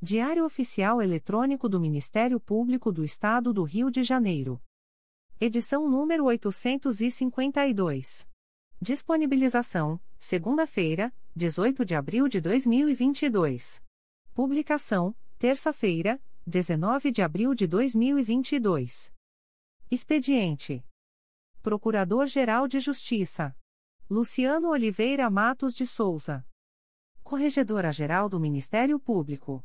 Diário 0.00 0.44
Oficial 0.44 1.02
Eletrônico 1.02 1.68
do 1.68 1.80
Ministério 1.80 2.38
Público 2.38 2.92
do 2.92 3.02
Estado 3.02 3.52
do 3.52 3.64
Rio 3.64 3.90
de 3.90 4.04
Janeiro. 4.04 4.62
Edição 5.40 5.90
número 5.90 6.24
852. 6.26 8.28
Disponibilização: 8.80 10.00
segunda-feira, 10.16 11.12
18 11.34 11.84
de 11.84 11.96
abril 11.96 12.28
de 12.28 12.40
2022. 12.40 13.82
Publicação: 14.32 15.16
terça-feira, 15.36 16.22
19 16.46 17.10
de 17.10 17.20
abril 17.20 17.52
de 17.52 17.66
2022. 17.66 19.12
Expediente: 19.90 20.86
Procurador-Geral 21.60 22.68
de 22.68 22.78
Justiça 22.78 23.52
Luciano 24.08 24.68
Oliveira 24.68 25.28
Matos 25.28 25.74
de 25.74 25.84
Souza. 25.84 26.46
Corregedora-Geral 27.24 28.28
do 28.28 28.38
Ministério 28.38 29.00
Público. 29.00 29.64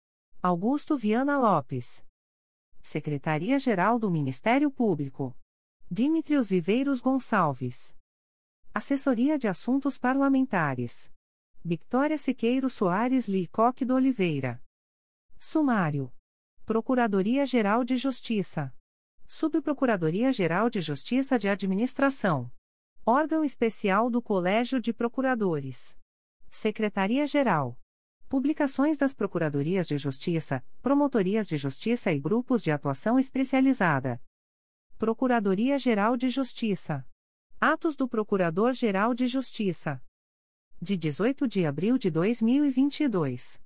Augusto 0.43 0.97
Viana 0.97 1.37
Lopes. 1.37 2.03
Secretaria-Geral 2.81 3.99
do 3.99 4.09
Ministério 4.09 4.71
Público. 4.71 5.37
Dimitrios 5.87 6.49
Viveiros 6.49 6.99
Gonçalves. 6.99 7.95
Assessoria 8.73 9.37
de 9.37 9.47
Assuntos 9.47 9.99
Parlamentares. 9.99 11.13
Victoria 11.63 12.17
Siqueiro 12.17 12.71
Soares 12.71 13.27
Licoque 13.27 13.85
do 13.85 13.93
Oliveira. 13.93 14.59
Sumário. 15.39 16.11
Procuradoria-Geral 16.65 17.83
de 17.83 17.95
Justiça. 17.95 18.75
Subprocuradoria-Geral 19.27 20.71
de 20.71 20.81
Justiça 20.81 21.37
de 21.37 21.49
Administração. 21.49 22.51
Órgão 23.05 23.43
Especial 23.43 24.09
do 24.09 24.19
Colégio 24.23 24.81
de 24.81 24.91
Procuradores. 24.91 25.95
Secretaria-Geral. 26.47 27.77
Publicações 28.31 28.97
das 28.97 29.13
Procuradorias 29.13 29.85
de 29.85 29.97
Justiça, 29.97 30.63
Promotorias 30.81 31.49
de 31.49 31.57
Justiça 31.57 32.13
e 32.13 32.17
Grupos 32.17 32.63
de 32.63 32.71
Atuação 32.71 33.19
Especializada. 33.19 34.21
Procuradoria-Geral 34.97 36.15
de 36.15 36.29
Justiça. 36.29 37.05
Atos 37.59 37.93
do 37.93 38.07
Procurador-Geral 38.07 39.13
de 39.13 39.27
Justiça. 39.27 40.01
De 40.81 40.95
18 40.95 41.45
de 41.45 41.65
abril 41.65 41.97
de 41.97 42.09
2022. 42.09 43.61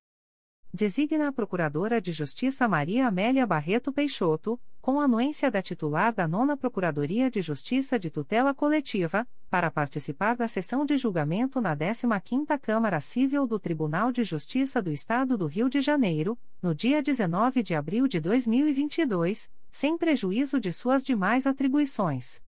Designa 0.75 1.29
a 1.29 1.31
Procuradora 1.31 2.01
de 2.01 2.11
Justiça 2.11 2.67
Maria 2.67 3.07
Amélia 3.07 3.47
Barreto 3.47 3.93
Peixoto, 3.93 4.59
com 4.81 4.99
anuência 4.99 5.49
da 5.49 5.61
titular 5.61 6.11
da 6.11 6.27
Nona 6.27 6.57
Procuradoria 6.57 7.31
de 7.31 7.41
Justiça 7.41 7.97
de 7.97 8.09
Tutela 8.09 8.53
Coletiva, 8.53 9.25
para 9.49 9.71
participar 9.71 10.35
da 10.35 10.49
sessão 10.49 10.85
de 10.85 10.97
julgamento 10.97 11.61
na 11.61 11.77
15ª 11.77 12.59
Câmara 12.59 12.99
Civil 12.99 13.47
do 13.47 13.57
Tribunal 13.57 14.11
de 14.11 14.25
Justiça 14.25 14.81
do 14.81 14.91
Estado 14.91 15.37
do 15.37 15.47
Rio 15.47 15.69
de 15.69 15.79
Janeiro, 15.79 16.37
no 16.61 16.75
dia 16.75 17.01
19 17.01 17.63
de 17.63 17.73
abril 17.73 18.05
de 18.05 18.19
2022, 18.19 19.49
sem 19.71 19.97
prejuízo 19.97 20.59
de 20.59 20.73
suas 20.73 21.05
demais 21.05 21.47
atribuições. 21.47 22.43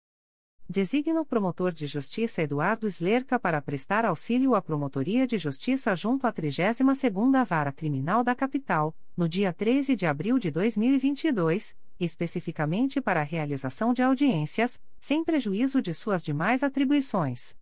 Designa 0.69 1.21
o 1.21 1.27
promotor 1.27 1.73
de 1.73 1.87
justiça 1.87 2.43
Eduardo 2.43 2.87
Slerca 2.87 3.39
para 3.39 3.61
prestar 3.61 4.07
auxílio 4.07 4.55
à 4.55 4.63
Promotoria 4.63 5.27
de 5.27 5.37
Justiça 5.37 5.95
junto 5.95 6.27
à 6.27 6.33
32ª 6.33 7.45
Vara 7.45 7.71
Criminal 7.71 8.25
da 8.25 8.35
Capital, 8.35 8.97
no 9.15 9.29
dia 9.29 9.53
13 9.53 9.95
de 9.95 10.07
abril 10.07 10.39
de 10.39 10.51
2022, 10.51 11.77
especificamente 12.01 12.99
para 12.99 13.21
a 13.21 13.25
realização 13.25 13.93
de 13.93 14.03
audiências, 14.03 14.81
sem 14.99 15.23
prejuízo 15.23 15.83
de 15.83 15.93
suas 15.93 16.23
demais 16.23 16.63
atribuições. 16.63 17.55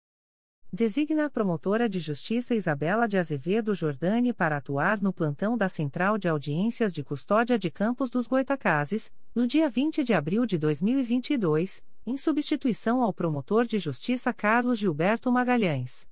Designa 0.72 1.26
a 1.26 1.30
promotora 1.30 1.88
de 1.88 1.98
justiça 1.98 2.54
Isabela 2.54 3.08
de 3.08 3.18
Azevedo 3.18 3.74
Jordani 3.74 4.32
para 4.32 4.56
atuar 4.56 5.02
no 5.02 5.12
plantão 5.12 5.58
da 5.58 5.68
Central 5.68 6.16
de 6.16 6.28
Audiências 6.28 6.94
de 6.94 7.02
Custódia 7.02 7.58
de 7.58 7.68
Campos 7.70 8.08
dos 8.08 8.28
Goitacazes, 8.28 9.12
no 9.34 9.46
dia 9.46 9.68
20 9.68 10.04
de 10.04 10.14
abril 10.14 10.46
de 10.46 10.56
2022, 10.56 11.82
em 12.06 12.16
substituição 12.16 13.02
ao 13.02 13.12
promotor 13.12 13.64
de 13.64 13.78
justiça 13.78 14.32
Carlos 14.32 14.78
Gilberto 14.78 15.30
Magalhães. 15.30 16.06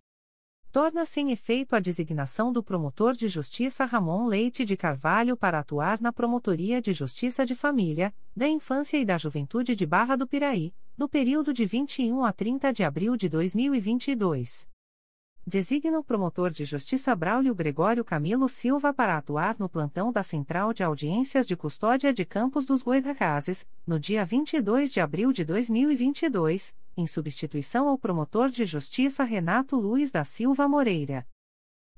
Torna-se 0.72 1.20
em 1.20 1.32
efeito 1.32 1.74
a 1.74 1.80
designação 1.80 2.52
do 2.52 2.62
promotor 2.62 3.14
de 3.14 3.26
justiça 3.26 3.84
Ramon 3.84 4.26
Leite 4.26 4.64
de 4.64 4.76
Carvalho 4.76 5.36
para 5.36 5.58
atuar 5.58 6.00
na 6.00 6.12
Promotoria 6.12 6.80
de 6.80 6.92
Justiça 6.92 7.44
de 7.44 7.56
Família, 7.56 8.14
da 8.36 8.46
Infância 8.46 8.96
e 8.96 9.04
da 9.04 9.18
Juventude 9.18 9.74
de 9.74 9.84
Barra 9.84 10.14
do 10.14 10.28
Piraí, 10.28 10.72
no 10.96 11.08
período 11.08 11.52
de 11.52 11.66
21 11.66 12.24
a 12.24 12.32
30 12.32 12.72
de 12.72 12.84
abril 12.84 13.16
de 13.16 13.28
2022. 13.28 14.69
Designa 15.52 15.98
o 15.98 16.04
promotor 16.04 16.52
de 16.52 16.64
justiça 16.64 17.12
Braulio 17.12 17.52
Gregório 17.56 18.04
Camilo 18.04 18.48
Silva 18.48 18.94
para 18.94 19.16
atuar 19.16 19.56
no 19.58 19.68
plantão 19.68 20.12
da 20.12 20.22
Central 20.22 20.72
de 20.72 20.84
Audiências 20.84 21.44
de 21.44 21.56
Custódia 21.56 22.14
de 22.14 22.24
Campos 22.24 22.64
dos 22.64 22.84
Goitacazes, 22.84 23.66
no 23.84 23.98
dia 23.98 24.24
22 24.24 24.92
de 24.92 25.00
abril 25.00 25.32
de 25.32 25.44
2022, 25.44 26.72
em 26.96 27.04
substituição 27.04 27.88
ao 27.88 27.98
promotor 27.98 28.48
de 28.48 28.64
justiça 28.64 29.24
Renato 29.24 29.74
Luiz 29.74 30.12
da 30.12 30.22
Silva 30.22 30.68
Moreira. 30.68 31.26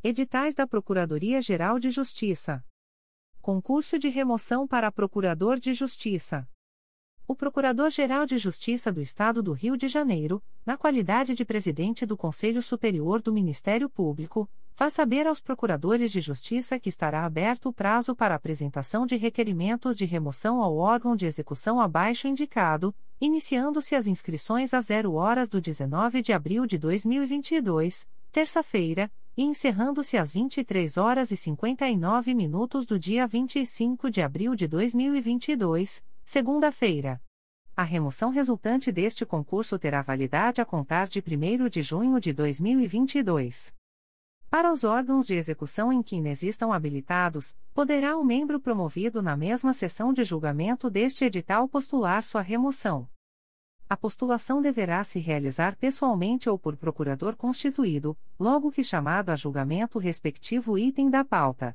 Editais 0.04 0.54
da 0.54 0.68
Procuradoria-Geral 0.68 1.80
de 1.80 1.90
Justiça. 1.90 2.64
Concurso 3.42 3.98
de 3.98 4.08
remoção 4.08 4.68
para 4.68 4.92
Procurador 4.92 5.60
de 5.60 5.74
Justiça. 5.74 6.48
O 7.28 7.36
Procurador-Geral 7.36 8.28
de 8.28 8.38
Justiça 8.38 8.94
do 8.94 9.02
Estado 9.02 9.42
do 9.42 9.54
Rio 9.54 9.76
de 9.76 9.88
Janeiro, 9.88 10.44
na 10.64 10.78
qualidade 10.78 11.34
de 11.34 11.44
presidente 11.44 12.06
do 12.06 12.16
Conselho 12.16 12.62
Superior 12.62 13.20
do 13.20 13.34
Ministério 13.34 13.90
Público, 13.90 14.48
faz 14.76 14.94
saber 14.94 15.26
aos 15.26 15.42
procuradores 15.42 16.12
de 16.12 16.22
justiça 16.22 16.80
que 16.80 16.90
estará 16.90 17.26
aberto 17.26 17.70
o 17.70 17.74
prazo 17.74 18.16
para 18.16 18.36
apresentação 18.36 19.04
de 19.08 19.16
requerimentos 19.16 19.96
de 19.96 20.06
remoção 20.06 20.62
ao 20.62 20.78
órgão 20.78 21.16
de 21.16 21.26
execução 21.26 21.82
abaixo 21.82 22.28
indicado, 22.28 22.94
iniciando-se 23.22 23.96
as 23.96 24.08
inscrições 24.08 24.74
às 24.74 24.86
0 24.88 25.14
horas 25.14 25.48
do 25.48 25.62
19 25.62 26.24
de 26.24 26.34
abril 26.34 26.66
de 26.66 26.80
2022, 26.80 28.08
terça-feira, 28.32 29.12
e 29.38 29.44
encerrando-se 29.44 30.18
às 30.18 30.34
23 30.34 30.98
horas 30.98 31.30
e 31.30 31.38
59 31.38 32.34
minutos 32.34 32.84
do 32.84 32.98
dia 32.98 33.28
25 33.28 34.10
de 34.10 34.24
abril 34.24 34.56
de 34.56 34.68
2022, 34.68 36.04
segunda-feira. 36.26 37.22
A 37.78 37.84
remoção 37.84 38.32
resultante 38.32 38.92
deste 38.92 39.24
concurso 39.24 39.78
terá 39.78 40.02
validade 40.02 40.60
a 40.60 40.66
contar 40.66 41.08
de 41.08 41.20
1 41.20 41.70
de 41.70 41.84
junho 41.84 42.20
de 42.20 42.34
2022. 42.34 43.74
Para 44.52 44.70
os 44.70 44.84
órgãos 44.84 45.28
de 45.28 45.34
execução 45.34 45.94
em 45.94 46.04
que 46.04 46.18
inexistam 46.18 46.74
habilitados, 46.74 47.56
poderá 47.74 48.18
o 48.18 48.24
membro 48.24 48.60
promovido 48.60 49.22
na 49.22 49.38
mesma 49.38 49.74
sessão 49.74 50.12
de 50.12 50.26
julgamento 50.26 50.90
deste 50.90 51.24
edital 51.24 51.70
postular 51.70 52.22
sua 52.22 52.42
remoção. 52.42 53.08
A 53.88 53.96
postulação 53.96 54.62
deverá 54.62 55.06
se 55.06 55.20
realizar 55.20 55.78
pessoalmente 55.78 56.50
ou 56.50 56.60
por 56.60 56.76
procurador 56.76 57.38
constituído, 57.38 58.18
logo 58.38 58.74
que 58.74 58.84
chamado 58.84 59.30
a 59.30 59.38
julgamento 59.38 59.98
o 59.98 60.02
respectivo 60.02 60.78
item 60.78 61.10
da 61.10 61.24
pauta. 61.24 61.74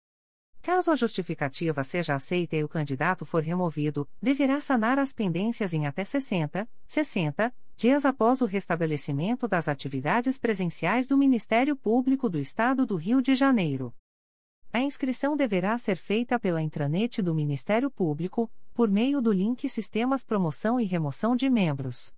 Caso 0.62 0.90
a 0.90 0.95
justificativa 0.95 1.83
seja 1.83 2.14
aceita 2.14 2.55
e 2.55 2.62
o 2.62 2.69
candidato 2.69 3.25
for 3.25 3.43
removido, 3.43 4.07
deverá 4.21 4.61
sanar 4.61 4.99
as 4.99 5.12
pendências 5.12 5.73
em 5.73 5.87
até 5.87 6.05
60, 6.05 6.69
60 6.87 7.52
dias 7.75 8.05
após 8.05 8.43
o 8.43 8.45
restabelecimento 8.45 9.49
das 9.49 9.67
atividades 9.67 10.38
presenciais 10.38 11.07
do 11.07 11.17
Ministério 11.17 11.75
Público 11.75 12.29
do 12.29 12.38
Estado 12.38 12.85
do 12.85 12.95
Rio 12.95 13.23
de 13.23 13.35
Janeiro. 13.35 13.95
A 14.71 14.81
inscrição 14.81 15.35
deverá 15.35 15.79
ser 15.79 15.97
feita 15.97 16.38
pela 16.38 16.61
intranet 16.61 17.23
do 17.23 17.35
Ministério 17.35 17.90
Público, 17.90 18.50
por 18.75 18.90
meio 18.90 19.23
do 19.23 19.33
link 19.33 19.67
Sistemas 19.67 20.23
Promoção 20.23 20.79
e 20.79 20.85
Remoção 20.85 21.35
de 21.35 21.49
Membros. 21.49 22.12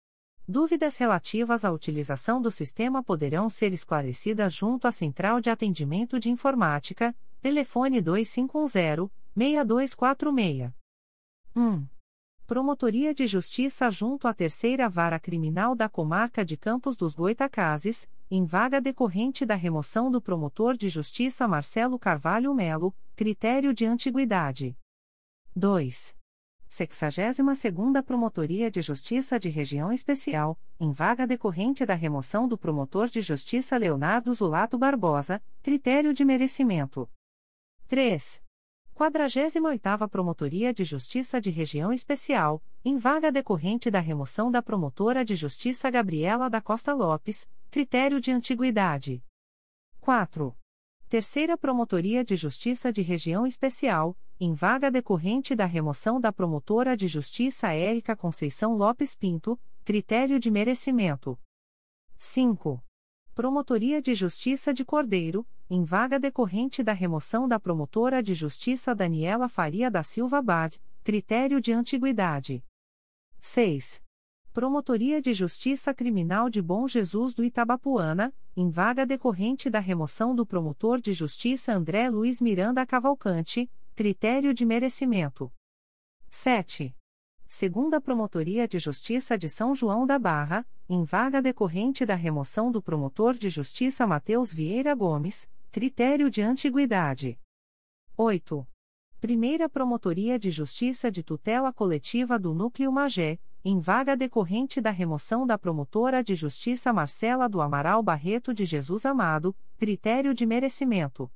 Dúvidas 0.47 0.97
relativas 0.97 1.65
à 1.65 1.71
utilização 1.71 2.43
do 2.43 2.51
sistema 2.51 3.03
poderão 3.03 3.49
ser 3.49 3.73
esclarecidas 3.73 4.53
junto 4.53 4.89
à 4.89 4.93
Central 4.93 5.41
de 5.41 5.49
Atendimento 5.49 6.19
de 6.19 6.29
Informática, 6.29 7.15
telefone 7.43 8.01
2510-6246. 8.01 10.73
1. 11.55 11.87
Promotoria 12.47 13.13
de 13.13 13.27
Justiça 13.27 13.91
junto 13.91 14.27
à 14.29 14.35
Terceira 14.35 14.89
Vara 14.89 15.19
Criminal 15.19 15.75
da 15.75 15.89
Comarca 15.89 16.45
de 16.45 16.57
Campos 16.57 16.95
dos 16.97 17.15
Goitacazes, 17.15 18.09
em 18.31 18.45
vaga 18.45 18.81
decorrente 18.81 19.45
da 19.45 19.57
remoção 19.57 20.09
do 20.11 20.23
promotor 20.23 20.77
de 20.77 20.89
justiça 20.89 21.49
Marcelo 21.49 21.99
Carvalho 21.99 22.55
Melo, 22.55 22.95
critério 23.17 23.75
de 23.75 23.87
antiguidade. 23.87 24.77
2. 25.57 26.17
62ª 26.71 28.03
Promotoria 28.03 28.71
de 28.71 28.81
Justiça 28.81 29.39
de 29.39 29.51
Região 29.51 29.93
Especial, 29.93 30.59
em 30.81 30.91
vaga 30.91 31.27
decorrente 31.27 31.85
da 31.85 31.93
remoção 31.95 32.49
do 32.49 32.57
promotor 32.57 33.09
de 33.09 33.21
justiça 33.21 33.77
Leonardo 33.77 34.33
Zulato 34.33 34.79
Barbosa, 34.79 35.43
critério 35.63 36.15
de 36.15 36.25
merecimento. 36.25 37.07
3. 37.93 38.43
48ª 38.97 40.09
Promotoria 40.09 40.73
de 40.73 40.83
Justiça 40.83 41.39
de 41.39 41.51
Região 41.51 41.93
Especial, 41.93 42.65
em 42.83 42.97
vaga 42.97 43.31
decorrente 43.31 43.91
da 43.91 44.01
remoção 44.01 44.51
da 44.51 44.63
promotora 44.63 45.23
de 45.23 45.37
justiça 45.37 45.91
Gabriela 45.91 46.49
da 46.49 46.59
Costa 46.59 46.95
Lopes, 46.95 47.47
critério 47.71 48.19
de 48.19 48.33
antiguidade. 48.33 49.23
4. 50.01 50.57
Terceira 51.07 51.59
Promotoria 51.59 52.25
de 52.25 52.35
Justiça 52.35 52.91
de 52.91 53.03
Região 53.03 53.47
Especial, 53.47 54.17
em 54.41 54.55
vaga 54.55 54.91
decorrente 54.91 55.55
da 55.55 55.67
remoção 55.67 56.19
da 56.19 56.33
promotora 56.33 56.97
de 56.97 57.07
justiça 57.07 57.75
Érica 57.75 58.17
Conceição 58.17 58.75
Lopes 58.75 59.15
Pinto, 59.15 59.61
critério 59.85 60.41
de 60.41 60.51
merecimento. 60.51 61.39
5. 62.17 62.83
Promotoria 63.35 64.01
de 64.01 64.15
Justiça 64.15 64.73
de 64.73 64.83
Cordeiro, 64.83 65.47
em 65.75 65.85
vaga 65.85 66.21
decorrente 66.21 66.83
da 66.83 66.93
remoção 66.93 67.49
da 67.49 67.59
promotora 67.59 68.23
de 68.23 68.35
justiça 68.35 68.95
Daniela 68.95 69.49
Faria 69.49 69.91
da 69.91 70.03
Silva 70.03 70.43
Bard, 70.43 70.79
critério 71.03 71.63
de 71.63 71.73
antiguidade. 71.73 72.63
6. 73.41 74.03
Promotoria 74.53 75.23
de 75.23 75.33
Justiça 75.33 75.95
Criminal 75.95 76.51
de 76.51 76.61
Bom 76.61 76.87
Jesus 76.87 77.33
do 77.33 77.43
Itabapuana, 77.43 78.35
em 78.55 78.69
vaga 78.69 79.07
decorrente 79.07 79.71
da 79.71 79.79
remoção 79.79 80.37
do 80.37 80.45
promotor 80.45 81.01
de 81.01 81.15
justiça 81.15 81.73
André 81.73 82.11
Luiz 82.11 82.39
Miranda 82.39 82.85
Cavalcante, 82.85 83.71
critério 83.95 84.53
de 84.53 84.67
merecimento. 84.67 85.51
7. 86.29 86.95
Segunda 87.49 87.99
Promotoria 87.99 88.69
de 88.69 88.79
Justiça 88.79 89.39
de 89.39 89.49
São 89.49 89.75
João 89.75 90.07
da 90.07 90.19
Barra, 90.19 90.67
em 90.87 91.03
vaga 91.03 91.41
decorrente 91.41 92.05
da 92.05 92.15
remoção 92.15 92.71
do 92.71 92.83
promotor 92.83 93.33
de 93.33 93.49
justiça 93.49 94.07
Matheus 94.07 94.53
Vieira 94.53 94.95
Gomes, 94.95 95.51
critério 95.73 96.29
de 96.29 96.43
antiguidade. 96.43 97.41
8. 98.15 98.69
Primeira 99.19 99.71
Promotoria 99.71 100.39
de 100.39 100.51
Justiça 100.51 101.11
de 101.11 101.23
Tutela 101.23 101.73
Coletiva 101.73 102.39
do 102.39 102.53
Núcleo 102.53 102.93
Magé, 102.93 103.41
em 103.65 103.79
vaga 103.79 104.15
decorrente 104.15 104.83
da 104.83 104.91
remoção 104.91 105.47
da 105.47 105.57
promotora 105.57 106.23
de 106.23 106.35
justiça 106.35 106.93
Marcela 106.93 107.49
do 107.49 107.63
Amaral 107.63 108.03
Barreto 108.03 108.53
de 108.53 108.67
Jesus 108.67 109.07
Amado, 109.07 109.57
critério 109.79 110.35
de 110.35 110.45
merecimento. 110.45 111.33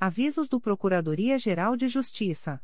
Avisos 0.00 0.48
do 0.48 0.60
Procuradoria-Geral 0.60 1.76
de 1.76 1.86
Justiça. 1.86 2.60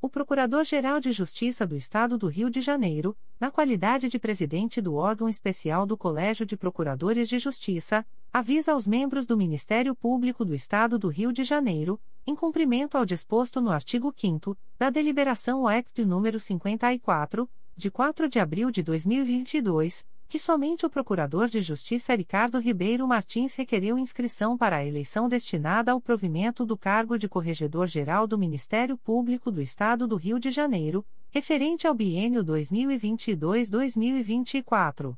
O 0.00 0.08
Procurador-Geral 0.08 1.00
de 1.00 1.10
Justiça 1.10 1.66
do 1.66 1.74
Estado 1.74 2.16
do 2.16 2.28
Rio 2.28 2.48
de 2.48 2.60
Janeiro, 2.60 3.18
na 3.40 3.50
qualidade 3.50 4.08
de 4.08 4.20
presidente 4.20 4.80
do 4.80 4.94
órgão 4.94 5.28
especial 5.28 5.84
do 5.84 5.98
Colégio 5.98 6.46
de 6.46 6.56
Procuradores 6.56 7.28
de 7.28 7.40
Justiça, 7.40 8.06
avisa 8.32 8.72
aos 8.72 8.86
membros 8.86 9.26
do 9.26 9.36
Ministério 9.36 9.94
Público 9.94 10.42
do 10.42 10.54
Estado 10.54 10.98
do 10.98 11.08
Rio 11.08 11.30
de 11.32 11.44
Janeiro, 11.44 12.00
em 12.26 12.34
cumprimento 12.34 12.96
ao 12.96 13.04
disposto 13.04 13.60
no 13.60 13.70
artigo 13.70 14.10
5 14.16 14.56
da 14.78 14.88
Deliberação 14.88 15.64
OECT 15.64 16.06
número 16.06 16.40
54, 16.40 17.46
de 17.76 17.90
4 17.90 18.30
de 18.30 18.40
abril 18.40 18.70
de 18.70 18.82
2022, 18.82 20.06
que 20.26 20.38
somente 20.38 20.86
o 20.86 20.90
Procurador 20.90 21.46
de 21.46 21.60
Justiça 21.60 22.14
Ricardo 22.14 22.58
Ribeiro 22.58 23.06
Martins 23.06 23.54
requeriu 23.54 23.98
inscrição 23.98 24.56
para 24.56 24.76
a 24.76 24.86
eleição 24.86 25.28
destinada 25.28 25.92
ao 25.92 26.00
provimento 26.00 26.64
do 26.64 26.78
cargo 26.78 27.18
de 27.18 27.28
Corregedor-Geral 27.28 28.26
do 28.26 28.38
Ministério 28.38 28.96
Público 28.96 29.50
do 29.50 29.60
Estado 29.60 30.08
do 30.08 30.16
Rio 30.16 30.38
de 30.38 30.50
Janeiro, 30.50 31.04
referente 31.28 31.86
ao 31.86 31.92
biênio 31.92 32.42
2022-2024. 32.42 35.14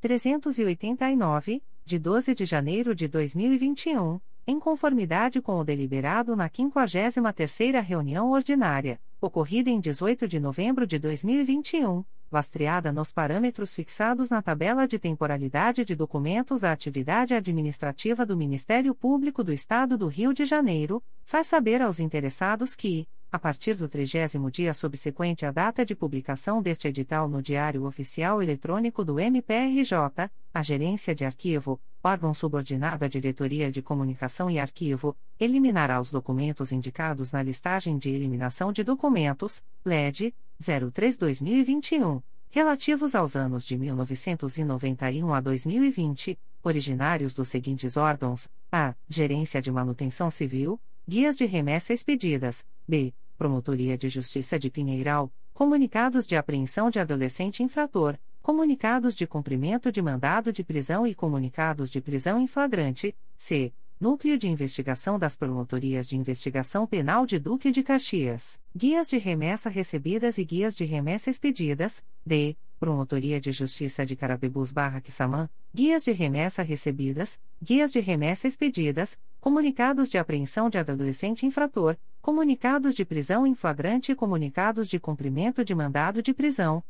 389, 0.00 1.60
de 1.84 1.98
12 1.98 2.34
de 2.36 2.44
janeiro 2.44 2.94
de 2.94 3.08
2021, 3.08 4.20
em 4.46 4.60
conformidade 4.60 5.40
com 5.40 5.58
o 5.58 5.64
deliberado 5.64 6.36
na 6.36 6.48
53ª 6.48 7.82
reunião 7.82 8.30
ordinária, 8.30 9.00
ocorrida 9.20 9.68
em 9.68 9.80
18 9.80 10.28
de 10.28 10.38
novembro 10.38 10.86
de 10.86 10.96
2021, 10.96 12.04
lastreada 12.32 12.90
nos 12.90 13.12
parâmetros 13.12 13.74
fixados 13.74 14.30
na 14.30 14.40
tabela 14.40 14.86
de 14.88 14.98
temporalidade 14.98 15.84
de 15.84 15.94
documentos 15.94 16.62
da 16.62 16.72
atividade 16.72 17.34
administrativa 17.34 18.24
do 18.24 18.36
Ministério 18.36 18.94
Público 18.94 19.44
do 19.44 19.52
Estado 19.52 19.98
do 19.98 20.08
Rio 20.08 20.32
de 20.32 20.44
Janeiro, 20.44 21.02
faz 21.24 21.46
saber 21.46 21.82
aos 21.82 22.00
interessados 22.00 22.74
que, 22.74 23.06
a 23.30 23.38
partir 23.38 23.74
do 23.74 23.88
trigésimo 23.88 24.50
dia 24.50 24.74
subsequente 24.74 25.46
à 25.46 25.50
data 25.50 25.86
de 25.86 25.94
publicação 25.94 26.60
deste 26.60 26.86
edital 26.88 27.28
no 27.28 27.40
Diário 27.40 27.84
Oficial 27.86 28.42
Eletrônico 28.42 29.04
do 29.04 29.18
MPRJ, 29.18 30.30
a 30.52 30.62
Gerência 30.62 31.14
de 31.14 31.24
Arquivo, 31.24 31.80
órgão 32.04 32.34
subordinado 32.34 33.04
à 33.04 33.08
Diretoria 33.08 33.72
de 33.72 33.80
Comunicação 33.80 34.50
e 34.50 34.58
Arquivo, 34.58 35.16
eliminará 35.40 35.98
os 35.98 36.10
documentos 36.10 36.72
indicados 36.72 37.32
na 37.32 37.42
listagem 37.42 37.96
de 37.96 38.10
eliminação 38.10 38.70
de 38.70 38.84
documentos, 38.84 39.64
LED, 39.82 40.34
03-2021, 40.62 42.22
relativos 42.50 43.14
aos 43.14 43.34
anos 43.34 43.64
de 43.64 43.76
1991 43.76 45.34
a 45.34 45.40
2020, 45.40 46.38
originários 46.62 47.34
dos 47.34 47.48
seguintes 47.48 47.96
órgãos: 47.96 48.48
a. 48.70 48.94
Gerência 49.08 49.60
de 49.60 49.70
Manutenção 49.70 50.30
Civil, 50.30 50.80
Guias 51.06 51.36
de 51.36 51.44
Remessa 51.44 51.92
Expedidas, 51.92 52.64
b. 52.86 53.12
Promotoria 53.36 53.98
de 53.98 54.08
Justiça 54.08 54.58
de 54.58 54.70
Pinheiral, 54.70 55.32
Comunicados 55.52 56.26
de 56.26 56.36
Apreensão 56.36 56.90
de 56.90 56.98
Adolescente 56.98 57.62
Infrator, 57.62 58.16
comunicados 58.40 59.14
de 59.14 59.26
cumprimento 59.26 59.92
de 59.92 60.00
mandado 60.00 60.52
de 60.52 60.64
prisão 60.64 61.06
e 61.06 61.14
comunicados 61.14 61.90
de 61.90 62.00
prisão 62.00 62.40
em 62.40 62.46
flagrante, 62.46 63.14
c. 63.36 63.72
Núcleo 64.02 64.36
de 64.36 64.48
Investigação 64.48 65.16
das 65.16 65.36
Promotorias 65.36 66.08
de 66.08 66.16
Investigação 66.16 66.88
Penal 66.88 67.24
de 67.24 67.38
Duque 67.38 67.70
de 67.70 67.84
Caxias, 67.84 68.60
guias 68.74 69.08
de 69.08 69.16
remessa 69.16 69.70
recebidas 69.70 70.38
e 70.38 70.44
guias 70.44 70.74
de 70.74 70.84
remessa 70.84 71.30
expedidas, 71.30 72.04
d. 72.26 72.56
Promotoria 72.80 73.40
de 73.40 73.52
Justiça 73.52 74.04
de 74.04 74.16
Carabebus 74.16 74.72
Barra 74.72 75.00
Quissamã, 75.00 75.48
guias 75.72 76.02
de 76.02 76.10
remessa 76.10 76.62
recebidas, 76.62 77.38
guias 77.62 77.92
de 77.92 78.00
remessa 78.00 78.48
expedidas, 78.48 79.16
comunicados 79.40 80.10
de 80.10 80.18
apreensão 80.18 80.68
de 80.68 80.78
adolescente 80.78 81.46
infrator, 81.46 81.96
comunicados 82.20 82.96
de 82.96 83.04
prisão 83.04 83.46
em 83.46 83.54
flagrante 83.54 84.10
e 84.10 84.16
comunicados 84.16 84.88
de 84.88 84.98
cumprimento 84.98 85.64
de 85.64 85.76
mandado 85.76 86.20
de 86.20 86.34
prisão, 86.34 86.82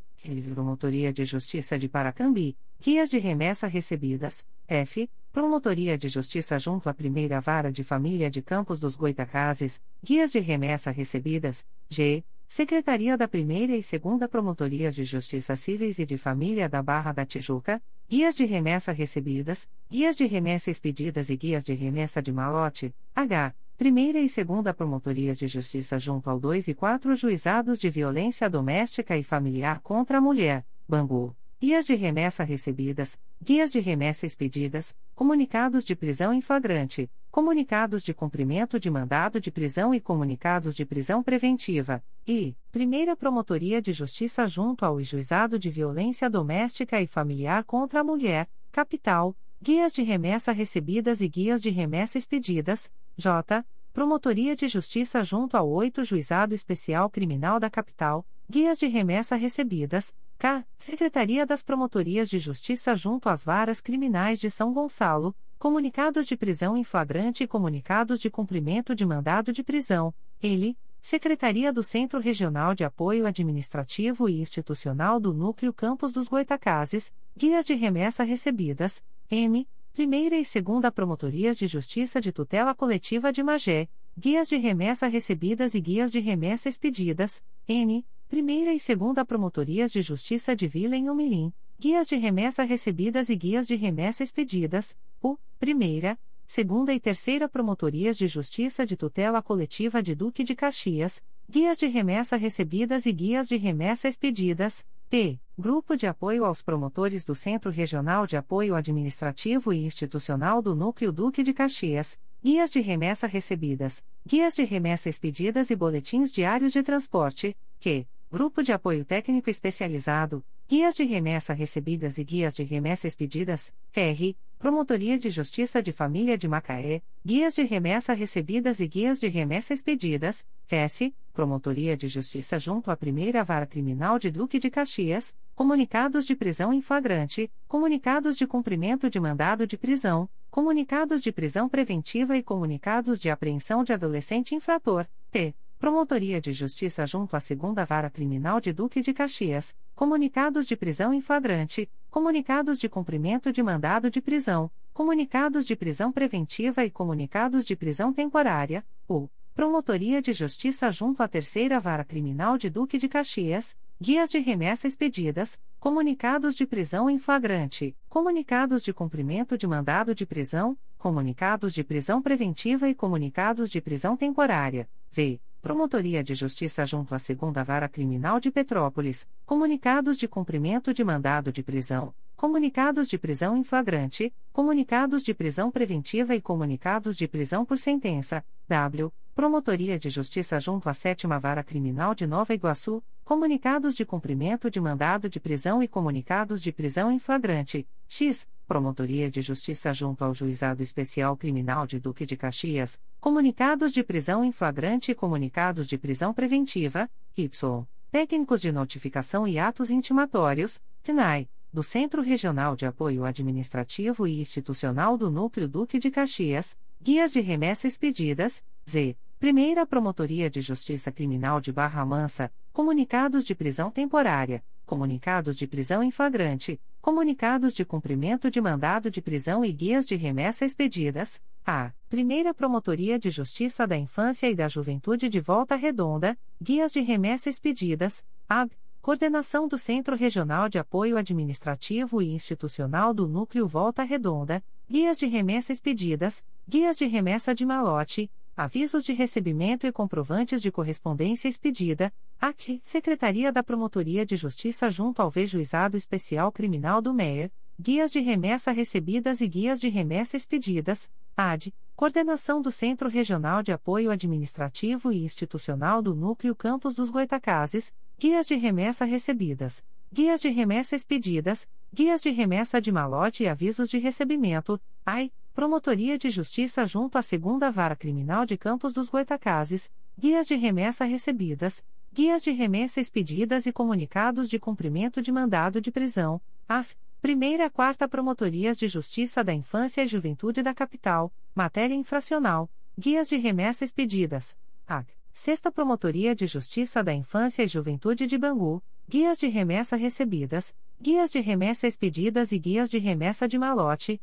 Promotoria 0.54 1.12
de 1.12 1.26
Justiça 1.26 1.78
de 1.78 1.90
Paracambi, 1.90 2.56
guias 2.80 3.10
de 3.10 3.18
remessa 3.18 3.66
recebidas, 3.66 4.46
F. 4.66 5.10
Promotoria 5.32 5.96
de 5.96 6.10
Justiça 6.10 6.58
junto 6.58 6.90
à 6.90 6.94
Primeira 6.94 7.40
Vara 7.40 7.72
de 7.72 7.82
Família 7.82 8.28
de 8.28 8.42
Campos 8.42 8.78
dos 8.78 8.94
Goitacazes, 8.94 9.82
guias 10.04 10.30
de 10.30 10.40
remessa 10.40 10.90
recebidas, 10.90 11.64
G. 11.88 12.22
Secretaria 12.46 13.16
da 13.16 13.26
Primeira 13.26 13.74
e 13.74 13.82
Segunda 13.82 14.28
Promotorias 14.28 14.94
de 14.94 15.04
Justiça 15.04 15.56
Cíveis 15.56 15.98
e 15.98 16.04
de 16.04 16.18
Família 16.18 16.68
da 16.68 16.82
Barra 16.82 17.12
da 17.12 17.24
Tijuca, 17.24 17.80
guias 18.06 18.34
de 18.34 18.44
remessa 18.44 18.92
recebidas, 18.92 19.66
guias 19.90 20.16
de 20.16 20.26
remessa 20.26 20.70
expedidas 20.70 21.30
e 21.30 21.36
guias 21.36 21.64
de 21.64 21.72
remessa 21.72 22.20
de 22.20 22.30
malote, 22.30 22.94
H. 23.16 23.54
Primeira 23.78 24.20
e 24.20 24.28
Segunda 24.28 24.74
Promotorias 24.74 25.38
de 25.38 25.48
Justiça 25.48 25.98
junto 25.98 26.28
ao 26.28 26.38
2 26.38 26.68
e 26.68 26.74
4 26.74 27.16
Juizados 27.16 27.78
de 27.78 27.88
Violência 27.88 28.50
Doméstica 28.50 29.16
e 29.16 29.22
Familiar 29.22 29.80
contra 29.80 30.18
a 30.18 30.20
Mulher, 30.20 30.62
Bangu. 30.86 31.34
Guias 31.62 31.86
de 31.86 31.94
remessa 31.94 32.42
recebidas, 32.42 33.20
guias 33.40 33.70
de 33.70 33.78
remessa 33.78 34.26
expedidas, 34.26 34.96
comunicados 35.14 35.84
de 35.84 35.94
prisão 35.94 36.34
em 36.34 36.40
flagrante, 36.40 37.08
comunicados 37.30 38.02
de 38.02 38.12
cumprimento 38.12 38.80
de 38.80 38.90
mandado 38.90 39.40
de 39.40 39.48
prisão 39.48 39.94
e 39.94 40.00
comunicados 40.00 40.74
de 40.74 40.84
prisão 40.84 41.22
preventiva, 41.22 42.02
e 42.26 42.56
Primeira 42.72 43.14
Promotoria 43.14 43.80
de 43.80 43.92
Justiça 43.92 44.44
junto 44.48 44.84
ao 44.84 45.00
Juizado 45.00 45.56
de 45.56 45.70
Violência 45.70 46.28
Doméstica 46.28 47.00
e 47.00 47.06
Familiar 47.06 47.62
contra 47.62 48.00
a 48.00 48.04
Mulher, 48.04 48.50
Capital, 48.72 49.36
guias 49.62 49.92
de 49.92 50.02
remessa 50.02 50.50
recebidas 50.50 51.20
e 51.20 51.28
guias 51.28 51.62
de 51.62 51.70
remessa 51.70 52.18
expedidas, 52.18 52.90
J. 53.16 53.64
Promotoria 53.92 54.56
de 54.56 54.66
Justiça 54.66 55.22
junto 55.22 55.56
ao 55.56 55.70
8 55.70 56.02
Juizado 56.02 56.54
Especial 56.54 57.08
Criminal 57.08 57.60
da 57.60 57.70
Capital, 57.70 58.26
guias 58.50 58.80
de 58.80 58.88
remessa 58.88 59.36
recebidas, 59.36 60.12
K. 60.42 60.66
Secretaria 60.76 61.46
das 61.46 61.62
Promotorias 61.62 62.28
de 62.28 62.40
Justiça 62.40 62.96
junto 62.96 63.28
às 63.28 63.44
Varas 63.44 63.80
Criminais 63.80 64.40
de 64.40 64.50
São 64.50 64.72
Gonçalo, 64.72 65.36
comunicados 65.56 66.26
de 66.26 66.36
prisão 66.36 66.76
em 66.76 66.82
flagrante 66.82 67.44
e 67.44 67.46
comunicados 67.46 68.18
de 68.18 68.28
cumprimento 68.28 68.92
de 68.92 69.06
mandado 69.06 69.52
de 69.52 69.62
prisão, 69.62 70.12
ele, 70.42 70.76
Secretaria 71.00 71.72
do 71.72 71.80
Centro 71.80 72.18
Regional 72.18 72.74
de 72.74 72.82
Apoio 72.82 73.24
Administrativo 73.24 74.28
e 74.28 74.40
Institucional 74.40 75.20
do 75.20 75.32
Núcleo 75.32 75.72
Campos 75.72 76.10
dos 76.10 76.26
Goitacazes, 76.26 77.14
guias 77.36 77.64
de 77.64 77.74
remessa 77.74 78.24
recebidas, 78.24 79.04
M. 79.30 79.64
Primeira 79.92 80.34
e 80.34 80.44
Segunda 80.44 80.90
Promotorias 80.90 81.56
de 81.56 81.68
Justiça 81.68 82.20
de 82.20 82.32
Tutela 82.32 82.74
Coletiva 82.74 83.32
de 83.32 83.44
Magé, 83.44 83.88
guias 84.18 84.48
de 84.48 84.56
remessa 84.56 85.06
recebidas 85.06 85.72
e 85.72 85.80
guias 85.80 86.10
de 86.10 86.18
remessa 86.18 86.68
expedidas, 86.68 87.40
N. 87.68 88.04
Primeira 88.32 88.72
e 88.72 88.80
Segunda 88.80 89.26
Promotorias 89.26 89.92
de 89.92 90.00
Justiça 90.00 90.56
de 90.56 90.66
Vila 90.66 90.96
em 90.96 91.10
Umirim, 91.10 91.52
guias 91.78 92.08
de 92.08 92.16
remessa 92.16 92.62
recebidas 92.62 93.28
e 93.28 93.36
guias 93.36 93.66
de 93.66 93.76
remessa 93.76 94.24
expedidas, 94.24 94.96
U, 95.22 95.36
Primeira, 95.60 96.18
Segunda 96.46 96.94
e 96.94 96.98
Terceira 96.98 97.46
Promotorias 97.46 98.16
de 98.16 98.26
Justiça 98.26 98.86
de 98.86 98.96
Tutela 98.96 99.42
Coletiva 99.42 100.02
de 100.02 100.14
Duque 100.14 100.42
de 100.44 100.54
Caxias, 100.54 101.22
guias 101.46 101.76
de 101.76 101.86
remessa 101.88 102.34
recebidas 102.34 103.04
e 103.04 103.12
guias 103.12 103.46
de 103.48 103.58
remessa 103.58 104.08
expedidas, 104.08 104.86
P. 105.10 105.38
Grupo 105.58 105.94
de 105.94 106.06
Apoio 106.06 106.46
aos 106.46 106.62
Promotores 106.62 107.26
do 107.26 107.34
Centro 107.34 107.70
Regional 107.70 108.26
de 108.26 108.38
Apoio 108.38 108.74
Administrativo 108.74 109.74
e 109.74 109.84
Institucional 109.84 110.62
do 110.62 110.74
Núcleo 110.74 111.12
Duque 111.12 111.42
de 111.42 111.52
Caxias, 111.52 112.18
guias 112.42 112.70
de 112.70 112.80
remessa 112.80 113.26
recebidas, 113.26 114.02
guias 114.26 114.56
de 114.56 114.64
remessa 114.64 115.10
expedidas 115.10 115.68
e 115.68 115.76
boletins 115.76 116.32
diários 116.32 116.72
de 116.72 116.82
transporte, 116.82 117.54
Q. 117.78 118.06
Grupo 118.32 118.62
de 118.62 118.72
Apoio 118.72 119.04
Técnico 119.04 119.50
Especializado, 119.50 120.42
Guias 120.66 120.94
de 120.94 121.04
Remessa 121.04 121.52
Recebidas 121.52 122.16
e 122.16 122.24
Guias 122.24 122.54
de 122.54 122.62
Remessa 122.62 123.06
Expedidas, 123.06 123.74
PR, 123.92 124.34
Promotoria 124.58 125.18
de 125.18 125.28
Justiça 125.28 125.82
de 125.82 125.92
Família 125.92 126.38
de 126.38 126.48
Macaé, 126.48 127.02
Guias 127.22 127.54
de 127.54 127.62
Remessa 127.62 128.14
Recebidas 128.14 128.80
e 128.80 128.86
Guias 128.86 129.20
de 129.20 129.28
Remessa 129.28 129.74
Expedidas, 129.74 130.46
FES, 130.64 131.12
Promotoria 131.34 131.94
de 131.94 132.08
Justiça 132.08 132.58
junto 132.58 132.90
à 132.90 132.96
Primeira 132.96 133.44
Vara 133.44 133.66
Criminal 133.66 134.18
de 134.18 134.30
Duque 134.30 134.58
de 134.58 134.70
Caxias, 134.70 135.36
Comunicados 135.54 136.24
de 136.24 136.34
Prisão 136.34 136.72
em 136.72 136.80
Flagrante, 136.80 137.52
Comunicados 137.68 138.38
de 138.38 138.46
Cumprimento 138.46 139.10
de 139.10 139.20
Mandado 139.20 139.66
de 139.66 139.76
Prisão, 139.76 140.26
Comunicados 140.50 141.20
de 141.22 141.30
Prisão 141.30 141.68
Preventiva 141.68 142.34
e 142.34 142.42
Comunicados 142.42 143.20
de 143.20 143.28
Apreensão 143.28 143.84
de 143.84 143.92
Adolescente 143.92 144.54
Infrator, 144.54 145.06
T. 145.30 145.54
Promotoria 145.82 146.40
de 146.40 146.52
Justiça 146.52 147.04
junto 147.08 147.34
à 147.34 147.40
Segunda 147.40 147.84
Vara 147.84 148.08
Criminal 148.08 148.60
de 148.60 148.72
Duque 148.72 149.00
de 149.00 149.12
Caxias, 149.12 149.76
comunicados 149.96 150.64
de 150.64 150.76
prisão 150.76 151.12
em 151.12 151.20
flagrante, 151.20 151.90
comunicados 152.08 152.78
de 152.78 152.88
cumprimento 152.88 153.50
de 153.50 153.64
mandado 153.64 154.08
de 154.08 154.20
prisão, 154.20 154.70
comunicados 154.94 155.66
de 155.66 155.74
prisão 155.74 156.12
preventiva 156.12 156.84
e 156.84 156.90
comunicados 156.90 157.64
de 157.64 157.74
prisão 157.74 158.12
temporária, 158.12 158.86
ou 159.08 159.28
Promotoria 159.56 160.22
de 160.22 160.32
Justiça 160.32 160.88
junto 160.92 161.20
à 161.20 161.26
Terceira 161.26 161.80
Vara 161.80 162.04
Criminal 162.04 162.56
de 162.56 162.70
Duque 162.70 162.96
de 162.96 163.08
Caxias, 163.08 163.76
guias 164.00 164.30
de 164.30 164.38
remessa 164.38 164.86
expedidas, 164.86 165.60
comunicados 165.80 166.54
de 166.54 166.64
prisão 166.64 167.10
em 167.10 167.18
flagrante, 167.18 167.96
comunicados 168.08 168.84
de 168.84 168.92
cumprimento 168.92 169.58
de 169.58 169.66
mandado 169.66 170.14
de 170.14 170.24
prisão, 170.24 170.78
comunicados 170.96 171.74
de 171.74 171.82
prisão 171.82 172.22
preventiva 172.22 172.88
e 172.88 172.94
comunicados 172.94 173.68
de 173.68 173.80
prisão 173.80 174.16
temporária, 174.16 174.88
v. 175.10 175.40
Promotoria 175.62 176.24
de 176.24 176.34
Justiça 176.34 176.84
junto 176.84 177.14
à 177.14 177.20
Segunda 177.20 177.62
Vara 177.62 177.88
Criminal 177.88 178.40
de 178.40 178.50
Petrópolis, 178.50 179.28
comunicados 179.46 180.18
de 180.18 180.26
cumprimento 180.26 180.92
de 180.92 181.04
mandado 181.04 181.52
de 181.52 181.62
prisão, 181.62 182.12
comunicados 182.36 183.06
de 183.06 183.16
prisão 183.16 183.56
em 183.56 183.62
flagrante, 183.62 184.34
comunicados 184.52 185.22
de 185.22 185.32
prisão 185.32 185.70
preventiva 185.70 186.34
e 186.34 186.40
comunicados 186.40 187.16
de 187.16 187.28
prisão 187.28 187.64
por 187.64 187.78
sentença, 187.78 188.44
W. 188.68 189.12
Promotoria 189.36 189.96
de 190.00 190.10
Justiça 190.10 190.58
junto 190.58 190.88
à 190.88 190.94
Sétima 190.94 191.38
Vara 191.38 191.62
Criminal 191.62 192.12
de 192.12 192.26
Nova 192.26 192.52
Iguaçu, 192.52 193.00
comunicados 193.32 193.94
de 193.94 194.04
cumprimento 194.04 194.70
de 194.70 194.78
mandado 194.78 195.26
de 195.26 195.40
prisão 195.40 195.82
e 195.82 195.88
comunicados 195.88 196.60
de 196.60 196.70
prisão 196.70 197.10
em 197.10 197.18
flagrante, 197.18 197.88
X. 198.06 198.46
Promotoria 198.68 199.30
de 199.30 199.40
Justiça 199.40 199.90
junto 199.94 200.22
ao 200.22 200.34
Juizado 200.34 200.82
Especial 200.82 201.34
Criminal 201.34 201.86
de 201.86 201.98
Duque 201.98 202.26
de 202.26 202.36
Caxias, 202.36 203.00
comunicados 203.18 203.90
de 203.90 204.02
prisão 204.02 204.44
em 204.44 204.52
flagrante 204.52 205.12
e 205.12 205.14
comunicados 205.14 205.88
de 205.88 205.96
prisão 205.96 206.34
preventiva, 206.34 207.08
Y. 207.34 207.86
Técnicos 208.10 208.60
de 208.60 208.70
notificação 208.70 209.48
e 209.48 209.58
atos 209.58 209.90
intimatórios, 209.90 210.82
TNAI, 211.02 211.48
do 211.72 211.82
Centro 211.82 212.20
Regional 212.20 212.76
de 212.76 212.84
Apoio 212.84 213.24
Administrativo 213.24 214.26
e 214.26 214.42
Institucional 214.42 215.16
do 215.16 215.30
Núcleo 215.30 215.66
Duque 215.66 215.98
de 215.98 216.10
Caxias, 216.10 216.76
guias 217.00 217.32
de 217.32 217.40
remessa 217.40 217.88
expedidas, 217.88 218.62
Z. 218.86 219.16
Primeira 219.42 219.84
Promotoria 219.86 220.48
de 220.48 220.60
Justiça 220.60 221.10
Criminal 221.10 221.60
de 221.60 221.72
Barra 221.72 222.04
Mansa, 222.04 222.52
comunicados 222.72 223.44
de 223.44 223.54
prisão 223.54 223.90
temporária, 223.90 224.64
comunicados 224.86 225.56
de 225.56 225.66
prisão 225.66 226.02
em 226.02 226.10
flagrante, 226.10 226.80
comunicados 227.00 227.74
de 227.74 227.84
cumprimento 227.84 228.50
de 228.50 228.60
mandado 228.60 229.10
de 229.10 229.20
prisão 229.20 229.64
e 229.64 229.72
guias 229.72 230.06
de 230.06 230.16
remessa 230.16 230.64
expedidas, 230.64 231.42
a. 231.66 231.92
Primeira 232.08 232.54
Promotoria 232.54 233.18
de 233.18 233.30
Justiça 233.30 233.86
da 233.86 233.96
Infância 233.96 234.48
e 234.50 234.54
da 234.54 234.68
Juventude 234.68 235.28
de 235.28 235.38
Volta 235.38 235.76
Redonda, 235.76 236.38
guias 236.60 236.92
de 236.92 237.00
remessa 237.00 237.50
expedidas, 237.50 238.24
a. 238.48 238.66
Coordenação 239.02 239.66
do 239.66 239.76
Centro 239.76 240.14
Regional 240.14 240.68
de 240.68 240.78
Apoio 240.78 241.18
Administrativo 241.18 242.22
e 242.22 242.30
Institucional 242.30 243.12
do 243.12 243.26
Núcleo 243.26 243.66
Volta 243.66 244.04
Redonda, 244.04 244.62
guias 244.88 245.18
de 245.18 245.26
remessa 245.26 245.72
expedidas, 245.72 246.44
guias 246.68 246.96
de 246.96 247.06
remessa 247.06 247.52
de 247.52 247.66
malote, 247.66 248.30
avisos 248.56 249.04
de 249.04 249.12
recebimento 249.12 249.86
e 249.86 249.92
comprovantes 249.92 250.60
de 250.60 250.70
correspondência 250.70 251.48
expedida, 251.48 252.12
aqui, 252.40 252.82
Secretaria 252.84 253.50
da 253.50 253.62
Promotoria 253.62 254.26
de 254.26 254.36
Justiça 254.36 254.90
junto 254.90 255.22
ao 255.22 255.30
Vejuizado 255.30 255.96
Especial 255.96 256.52
Criminal 256.52 257.00
do 257.00 257.14
MEIR, 257.14 257.50
guias 257.80 258.12
de 258.12 258.20
remessa 258.20 258.70
recebidas 258.70 259.40
e 259.40 259.48
guias 259.48 259.80
de 259.80 259.88
remessa 259.88 260.36
expedidas, 260.36 261.10
AD, 261.36 261.72
Coordenação 261.96 262.60
do 262.60 262.70
Centro 262.70 263.08
Regional 263.08 263.62
de 263.62 263.72
Apoio 263.72 264.10
Administrativo 264.10 265.12
e 265.12 265.24
Institucional 265.24 266.02
do 266.02 266.14
Núcleo 266.14 266.54
Campos 266.54 266.94
dos 266.94 267.10
Goitacazes, 267.10 267.94
guias 268.18 268.46
de 268.46 268.54
remessa 268.54 269.04
recebidas, 269.04 269.84
guias 270.12 270.40
de 270.40 270.48
remessa 270.48 270.94
expedidas, 270.94 271.66
guias 271.92 272.22
de 272.22 272.30
remessa 272.30 272.80
de 272.80 272.92
malote 272.92 273.44
e 273.44 273.48
avisos 273.48 273.88
de 273.88 273.98
recebimento, 273.98 274.80
AI, 275.06 275.32
Promotoria 275.54 276.16
de 276.16 276.30
Justiça 276.30 276.86
junto 276.86 277.18
à 277.18 277.22
Segunda 277.22 277.70
Vara 277.70 277.94
Criminal 277.94 278.46
de 278.46 278.56
Campos 278.56 278.90
dos 278.90 279.10
Goitacazes, 279.10 279.90
guias 280.18 280.46
de 280.46 280.56
remessa 280.56 281.04
recebidas, 281.04 281.84
guias 282.10 282.42
de 282.42 282.50
remessa 282.52 283.02
expedidas 283.02 283.66
e 283.66 283.72
comunicados 283.72 284.48
de 284.48 284.58
cumprimento 284.58 285.20
de 285.20 285.30
mandado 285.30 285.78
de 285.78 285.90
prisão, 285.90 286.40
AF, 286.66 286.96
Primeira 287.20 287.68
Quarta 287.68 288.08
Promotorias 288.08 288.78
de 288.78 288.88
Justiça 288.88 289.44
da 289.44 289.52
Infância 289.52 290.02
e 290.02 290.06
Juventude 290.06 290.62
da 290.62 290.72
Capital, 290.72 291.30
matéria 291.54 291.94
infracional, 291.94 292.70
guias 292.98 293.28
de 293.28 293.36
remessa 293.36 293.84
expedidas, 293.84 294.56
AC. 294.86 295.06
Sexta 295.34 295.70
Promotoria 295.70 296.34
de 296.34 296.46
Justiça 296.46 297.02
da 297.04 297.12
Infância 297.12 297.62
e 297.62 297.68
Juventude 297.68 298.26
de 298.26 298.38
Bangu, 298.38 298.82
guias 299.08 299.38
de 299.38 299.48
remessa 299.48 299.96
recebidas, 299.96 300.74
guias 301.00 301.30
de 301.30 301.40
remessa 301.40 301.86
expedidas 301.86 302.52
e 302.52 302.58
guias 302.58 302.90
de 302.90 302.98
remessa 302.98 303.46
de 303.46 303.58
malote, 303.58 304.20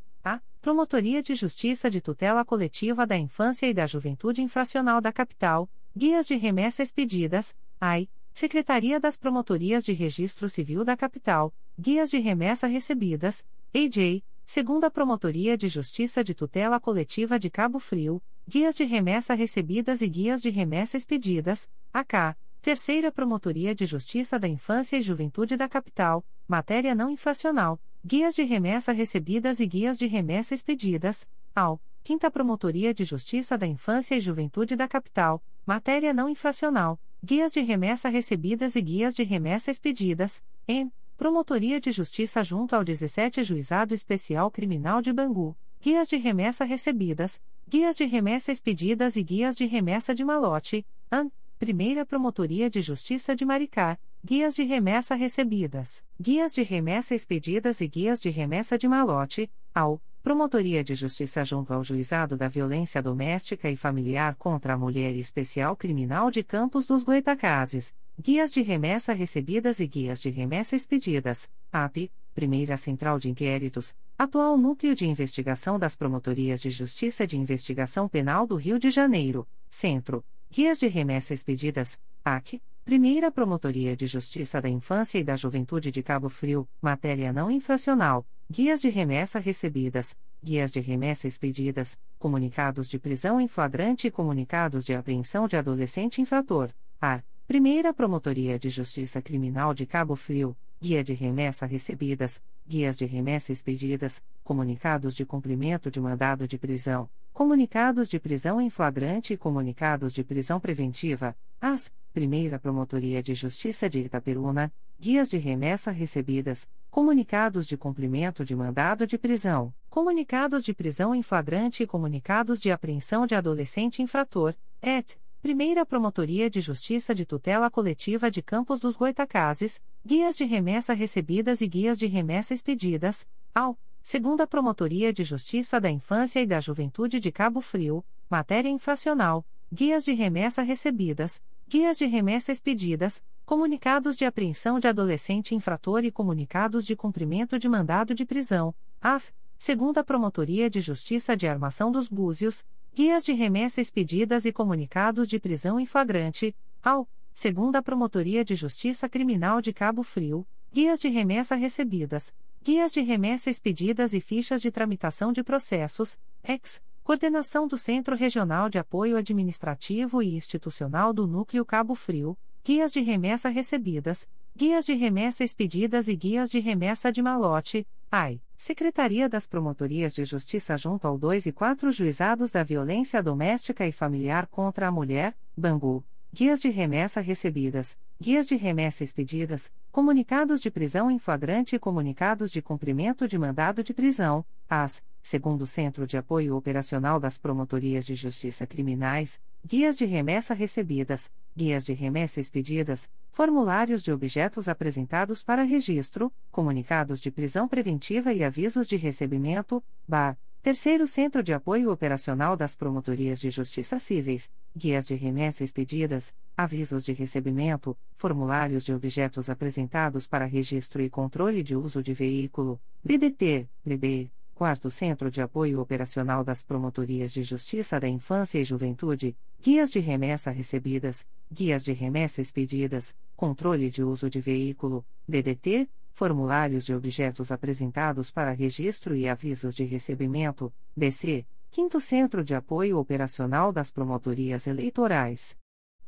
Promotoria 0.61 1.23
de 1.23 1.35
Justiça 1.35 1.89
de 1.89 2.01
Tutela 2.01 2.43
Coletiva 2.43 3.07
da 3.07 3.17
Infância 3.17 3.65
e 3.65 3.73
da 3.73 3.87
Juventude 3.87 4.41
Infracional 4.41 4.99
da 4.99 5.09
Capital, 5.09 5.69
guias 5.95 6.27
de 6.27 6.35
remessa 6.35 6.83
expedidas, 6.83 7.55
AI, 7.79 8.09
Secretaria 8.33 8.99
das 8.99 9.15
Promotorias 9.15 9.85
de 9.85 9.93
Registro 9.93 10.49
Civil 10.49 10.83
da 10.83 10.97
Capital, 10.97 11.53
guias 11.79 12.09
de 12.09 12.19
remessa 12.19 12.67
recebidas, 12.67 13.45
AJ, 13.73 14.21
Segunda 14.45 14.91
Promotoria 14.91 15.57
de 15.57 15.69
Justiça 15.69 16.25
de 16.25 16.35
Tutela 16.35 16.77
Coletiva 16.77 17.39
de 17.39 17.49
Cabo 17.49 17.79
Frio, 17.79 18.21
guias 18.45 18.75
de 18.75 18.83
remessa 18.83 19.33
recebidas 19.33 20.01
e 20.01 20.09
guias 20.09 20.41
de 20.41 20.49
remessa 20.49 20.97
expedidas, 20.97 21.69
AK, 21.93 22.35
Terceira 22.61 23.13
Promotoria 23.13 23.73
de 23.73 23.85
Justiça 23.85 24.37
da 24.37 24.47
Infância 24.47 24.97
e 24.97 25.01
Juventude 25.01 25.55
da 25.55 25.69
Capital, 25.69 26.21
matéria 26.45 26.93
não 26.93 27.09
infracional, 27.09 27.79
guias 28.05 28.33
de 28.35 28.43
remessa 28.43 28.91
recebidas 28.91 29.59
e 29.59 29.65
guias 29.65 29.97
de 29.97 30.07
remessa 30.07 30.55
expedidas, 30.55 31.27
AU, 31.53 31.79
Quinta 32.03 32.31
Promotoria 32.31 32.93
de 32.93 33.03
Justiça 33.03 33.57
da 33.57 33.67
Infância 33.67 34.15
e 34.15 34.21
Juventude 34.21 34.75
da 34.75 34.87
Capital, 34.87 35.43
matéria 35.65 36.13
não 36.13 36.29
infracional, 36.29 36.99
guias 37.23 37.51
de 37.51 37.59
remessa 37.59 38.07
recebidas 38.07 38.75
e 38.75 38.81
guias 38.81 39.13
de 39.13 39.23
remessa 39.23 39.69
expedidas, 39.69 40.41
em 40.67 40.91
Promotoria 41.17 41.81
de 41.81 41.91
Justiça 41.91 42.41
junto 42.41 42.73
ao 42.73 42.83
17 42.83 43.43
Juizado 43.43 43.93
Especial 43.93 44.49
Criminal 44.49 45.01
de 45.01 45.11
Bangu, 45.11 45.55
guias 45.81 46.07
de 46.07 46.15
remessa 46.15 46.63
recebidas, 46.63 47.41
guias 47.67 47.97
de 47.97 48.05
remessa 48.05 48.53
expedidas 48.53 49.17
e 49.17 49.23
guias 49.23 49.55
de 49.55 49.65
remessa 49.65 50.15
de 50.15 50.23
malote, 50.23 50.85
AN, 51.11 51.29
Primeira 51.59 52.05
Promotoria 52.05 52.69
de 52.69 52.81
Justiça 52.81 53.35
de 53.35 53.43
Maricá, 53.43 53.99
guias 54.23 54.53
de 54.53 54.63
remessa 54.63 55.15
recebidas, 55.15 56.03
guias 56.19 56.53
de 56.53 56.61
remessa 56.61 57.15
expedidas 57.15 57.79
e 57.79 57.87
guias 57.87 58.19
de 58.19 58.29
remessa 58.29 58.77
de 58.77 58.87
malote, 58.87 59.49
ao 59.73 60.01
Promotoria 60.21 60.83
de 60.83 60.93
Justiça 60.93 61.45
junto 61.45 61.73
ao 61.73 61.81
Juizado 61.81 62.35
da 62.35 62.49
Violência 62.49 63.01
Doméstica 63.01 63.71
e 63.71 63.77
Familiar 63.77 64.35
contra 64.35 64.73
a 64.73 64.77
Mulher 64.77 65.15
e 65.15 65.19
Especial 65.19 65.77
Criminal 65.77 66.29
de 66.29 66.43
Campos 66.43 66.85
dos 66.85 67.03
Goitacazes, 67.03 67.95
Guias 68.19 68.51
de 68.51 68.61
Remessa 68.61 69.13
Recebidas 69.13 69.79
e 69.79 69.87
Guias 69.87 70.21
de 70.21 70.29
Remessa 70.29 70.75
Expedidas, 70.75 71.49
AP, 71.71 72.11
Primeira 72.35 72.75
Central 72.75 73.17
de 73.17 73.29
Inquéritos, 73.29 73.95
atual 74.17 74.57
Núcleo 74.57 74.93
de 74.93 75.07
Investigação 75.07 75.79
das 75.79 75.95
Promotorias 75.95 76.61
de 76.61 76.69
Justiça 76.69 77.25
de 77.25 77.37
Investigação 77.37 78.09
Penal 78.09 78.45
do 78.45 78.57
Rio 78.57 78.77
de 78.77 78.89
Janeiro, 78.89 79.47
Centro, 79.69 80.23
Guias 80.51 80.77
de 80.77 80.87
Remessa 80.87 81.33
Expedidas, 81.33 81.97
AC, 82.25 82.61
Primeira 82.89 83.31
Promotoria 83.31 83.95
de 83.95 84.07
Justiça 84.07 84.59
da 84.59 84.67
Infância 84.67 85.19
e 85.19 85.23
da 85.23 85.35
Juventude 85.35 85.91
de 85.91 86.01
Cabo 86.01 86.27
Frio, 86.27 86.67
matéria 86.81 87.31
não 87.31 87.51
infracional, 87.51 88.25
guias 88.49 88.81
de 88.81 88.89
remessa 88.89 89.37
recebidas, 89.37 90.17
guias 90.43 90.71
de 90.71 90.79
remessa 90.79 91.27
expedidas, 91.27 91.95
comunicados 92.17 92.89
de 92.89 92.97
prisão 92.97 93.39
em 93.39 93.47
flagrante 93.47 94.07
e 94.07 94.11
comunicados 94.11 94.83
de 94.83 94.95
apreensão 94.95 95.47
de 95.47 95.55
adolescente 95.55 96.19
infrator, 96.19 96.71
a. 96.99 97.21
Primeira 97.45 97.93
Promotoria 97.93 98.57
de 98.57 98.71
Justiça 98.71 99.21
Criminal 99.21 99.71
de 99.71 99.85
Cabo 99.85 100.15
Frio, 100.15 100.57
Guia 100.81 101.03
de 101.03 101.13
Remessa 101.13 101.67
Recebidas, 101.67 102.41
Guias 102.67 102.97
de 102.97 103.05
Remessa 103.05 103.51
Expedidas, 103.51 104.23
Comunicados 104.43 105.13
de 105.13 105.27
Cumprimento 105.27 105.91
de 105.91 106.01
Mandado 106.01 106.47
de 106.47 106.57
Prisão, 106.57 107.07
Comunicados 107.31 108.09
de 108.09 108.19
Prisão 108.19 108.59
em 108.59 108.71
Flagrante 108.71 109.33
e 109.33 109.37
Comunicados 109.37 110.11
de 110.11 110.23
Prisão 110.23 110.59
Preventiva, 110.59 111.37
AS, 111.61 111.93
Primeira 112.19 112.59
Promotoria 112.59 113.23
de 113.23 113.33
Justiça 113.33 113.89
de 113.89 114.01
Itaperuna, 114.01 114.73
Guias 114.99 115.29
de 115.29 115.37
Remessa 115.37 115.89
Recebidas, 115.89 116.67
Comunicados 116.91 117.65
de 117.65 117.77
Cumprimento 117.77 118.43
de 118.43 118.53
Mandado 118.53 119.07
de 119.07 119.17
Prisão, 119.17 119.73
Comunicados 119.89 120.65
de 120.65 120.73
Prisão 120.73 121.15
em 121.15 121.23
Flagrante 121.23 121.81
e 121.81 121.87
Comunicados 121.87 122.59
de 122.59 122.71
Apreensão 122.71 123.25
de 123.25 123.35
Adolescente 123.35 124.01
Infrator, 124.01 124.53
ET. 124.81 125.15
Primeira 125.41 125.85
Promotoria 125.85 126.49
de 126.49 126.59
Justiça 126.59 127.15
de 127.15 127.25
Tutela 127.25 127.71
Coletiva 127.71 128.29
de 128.29 128.41
Campos 128.41 128.81
dos 128.81 128.97
Goitacazes, 128.97 129.81
guias 130.05 130.35
de 130.35 130.43
remessa 130.43 130.91
recebidas 130.91 131.61
e 131.61 131.69
guias 131.69 131.97
de 131.97 132.05
remessa 132.05 132.53
expedidas, 132.53 133.25
ao 133.55 133.79
Segunda 134.03 134.45
Promotoria 134.45 135.13
de 135.13 135.23
Justiça 135.23 135.79
da 135.79 135.89
Infância 135.89 136.41
e 136.41 136.45
da 136.45 136.59
Juventude 136.59 137.17
de 137.17 137.31
Cabo 137.31 137.61
Frio, 137.61 138.03
matéria 138.29 138.67
infracional, 138.67 139.45
guias 139.71 140.03
de 140.03 140.11
remessa 140.11 140.61
recebidas, 140.63 141.41
guias 141.69 141.99
de 141.99 142.07
remessa 142.07 142.51
expedidas, 142.51 143.23
comunicados 143.45 144.15
de 144.15 144.25
apreensão 144.25 144.79
de 144.79 144.87
adolescente 144.87 145.53
infrator 145.53 146.03
e 146.03 146.09
comunicados 146.09 146.83
de 146.83 146.95
cumprimento 146.95 147.59
de 147.59 147.69
mandado 147.69 148.15
de 148.15 148.25
prisão, 148.25 148.73
AF, 148.99 149.31
Segunda 149.55 150.03
Promotoria 150.03 150.67
de 150.67 150.81
Justiça 150.81 151.37
de 151.37 151.47
Armação 151.47 151.91
dos 151.91 152.07
Búzios, 152.07 152.65
Guias 152.91 153.23
de 153.23 153.33
remessa 153.33 153.79
expedidas 153.79 154.45
e 154.45 154.51
comunicados 154.51 155.27
de 155.27 155.39
prisão 155.39 155.79
em 155.79 155.85
flagrante, 155.85 156.55
ao, 156.81 157.07
segunda 157.35 157.83
Promotoria 157.83 158.43
de 158.43 158.55
Justiça 158.55 159.07
Criminal 159.07 159.61
de 159.61 159.71
Cabo 159.71 160.01
Frio, 160.01 160.47
guias 160.73 160.99
de 160.99 161.07
remessa 161.07 161.53
recebidas, 161.53 162.33
guias 162.63 162.91
de 162.91 163.01
remessa 163.01 163.47
expedidas 163.47 164.15
e 164.15 164.19
fichas 164.19 164.59
de 164.59 164.71
tramitação 164.71 165.31
de 165.31 165.43
processos, 165.43 166.17
ex, 166.43 166.81
coordenação 167.09 167.67
do 167.67 167.75
Centro 167.75 168.15
Regional 168.15 168.69
de 168.69 168.77
Apoio 168.77 169.17
Administrativo 169.17 170.21
e 170.21 170.35
Institucional 170.35 171.11
do 171.11 171.25
Núcleo 171.25 171.65
Cabo 171.65 171.95
Frio, 171.95 172.37
guias 172.63 172.93
de 172.93 173.01
remessa 173.01 173.49
recebidas, 173.49 174.29
guias 174.55 174.85
de 174.85 174.93
remessa 174.93 175.43
expedidas 175.43 176.07
e 176.07 176.15
guias 176.15 176.51
de 176.51 176.59
remessa 176.59 177.11
de 177.11 177.19
malote, 177.19 177.83
AI. 178.11 178.39
Secretaria 178.55 179.27
das 179.27 179.47
Promotorias 179.47 180.13
de 180.13 180.23
Justiça 180.23 180.77
junto 180.77 181.07
ao 181.07 181.17
2 181.17 181.47
e 181.47 181.51
4 181.51 181.91
Juizados 181.91 182.51
da 182.51 182.61
Violência 182.61 183.23
Doméstica 183.23 183.87
e 183.87 183.91
Familiar 183.91 184.45
contra 184.45 184.87
a 184.87 184.91
Mulher, 184.91 185.35
Bangu. 185.57 186.05
Guias 186.31 186.61
de 186.61 186.69
remessa 186.69 187.21
recebidas, 187.21 187.97
guias 188.21 188.45
de 188.45 188.55
remessa 188.55 189.03
expedidas, 189.03 189.73
comunicados 189.91 190.61
de 190.61 190.69
prisão 190.69 191.09
em 191.09 191.17
flagrante 191.17 191.75
e 191.75 191.79
comunicados 191.79 192.51
de 192.51 192.61
cumprimento 192.61 193.27
de 193.27 193.35
mandado 193.35 193.83
de 193.83 193.95
prisão, 193.95 194.45
AS, 194.69 195.01
segundo 195.29 195.61
o 195.61 195.67
Centro 195.67 196.07
de 196.07 196.17
Apoio 196.17 196.55
Operacional 196.55 197.19
das 197.19 197.37
Promotorias 197.37 198.03
de 198.03 198.15
Justiça 198.15 198.65
Criminais, 198.65 199.39
guias 199.63 199.95
de 199.95 200.03
remessa 200.03 200.55
recebidas, 200.55 201.31
guias 201.55 201.85
de 201.85 201.93
remessa 201.93 202.39
expedidas, 202.39 203.07
formulários 203.29 204.01
de 204.01 204.11
objetos 204.11 204.67
apresentados 204.67 205.43
para 205.43 205.61
registro, 205.61 206.33
comunicados 206.51 207.21
de 207.21 207.29
prisão 207.29 207.67
preventiva 207.67 208.33
e 208.33 208.43
avisos 208.43 208.87
de 208.87 208.97
recebimento, 208.97 209.83
BAR 210.07 210.35
Terceiro 210.63 211.05
Centro 211.07 211.43
de 211.43 211.53
Apoio 211.53 211.91
Operacional 211.91 212.57
das 212.57 212.75
Promotorias 212.75 213.39
de 213.39 213.51
Justiça 213.51 213.99
Cíveis, 213.99 214.51
guias 214.75 215.07
de 215.07 215.13
remessa 215.13 215.63
expedidas, 215.63 216.33
avisos 216.57 217.05
de 217.05 217.13
recebimento, 217.13 217.95
formulários 218.17 218.83
de 218.83 218.93
objetos 218.93 219.49
apresentados 219.49 220.27
para 220.27 220.45
registro 220.45 221.01
e 221.01 221.09
controle 221.09 221.63
de 221.63 221.75
uso 221.75 222.03
de 222.03 222.13
veículo, 222.13 222.81
BDT, 223.03 223.69
BB, 223.85 224.29
Quarto 224.59 224.91
Centro 224.91 225.31
de 225.31 225.41
Apoio 225.41 225.79
Operacional 225.79 226.43
das 226.43 226.61
Promotorias 226.61 227.31
de 227.31 227.43
Justiça 227.43 227.97
da 227.97 228.09
Infância 228.09 228.59
e 228.59 228.65
Juventude, 228.65 229.33
guias 229.61 229.89
de 229.89 230.01
remessa 230.01 230.51
recebidas, 230.51 231.25
guias 231.49 231.81
de 231.81 231.93
remessa 231.93 232.41
expedidas, 232.41 233.15
controle 233.37 233.89
de 233.89 234.03
uso 234.03 234.29
de 234.29 234.41
veículo, 234.41 235.05
BDT, 235.25 235.87
formulários 236.11 236.85
de 236.85 236.93
objetos 236.93 237.53
apresentados 237.53 238.31
para 238.31 238.51
registro 238.51 239.15
e 239.15 239.29
avisos 239.29 239.73
de 239.73 239.85
recebimento, 239.85 240.73
BC, 240.93 241.45
Quinto 241.71 242.01
Centro 242.01 242.43
de 242.43 242.53
Apoio 242.53 242.97
Operacional 242.97 243.71
das 243.71 243.89
Promotorias 243.89 244.67
Eleitorais. 244.67 245.55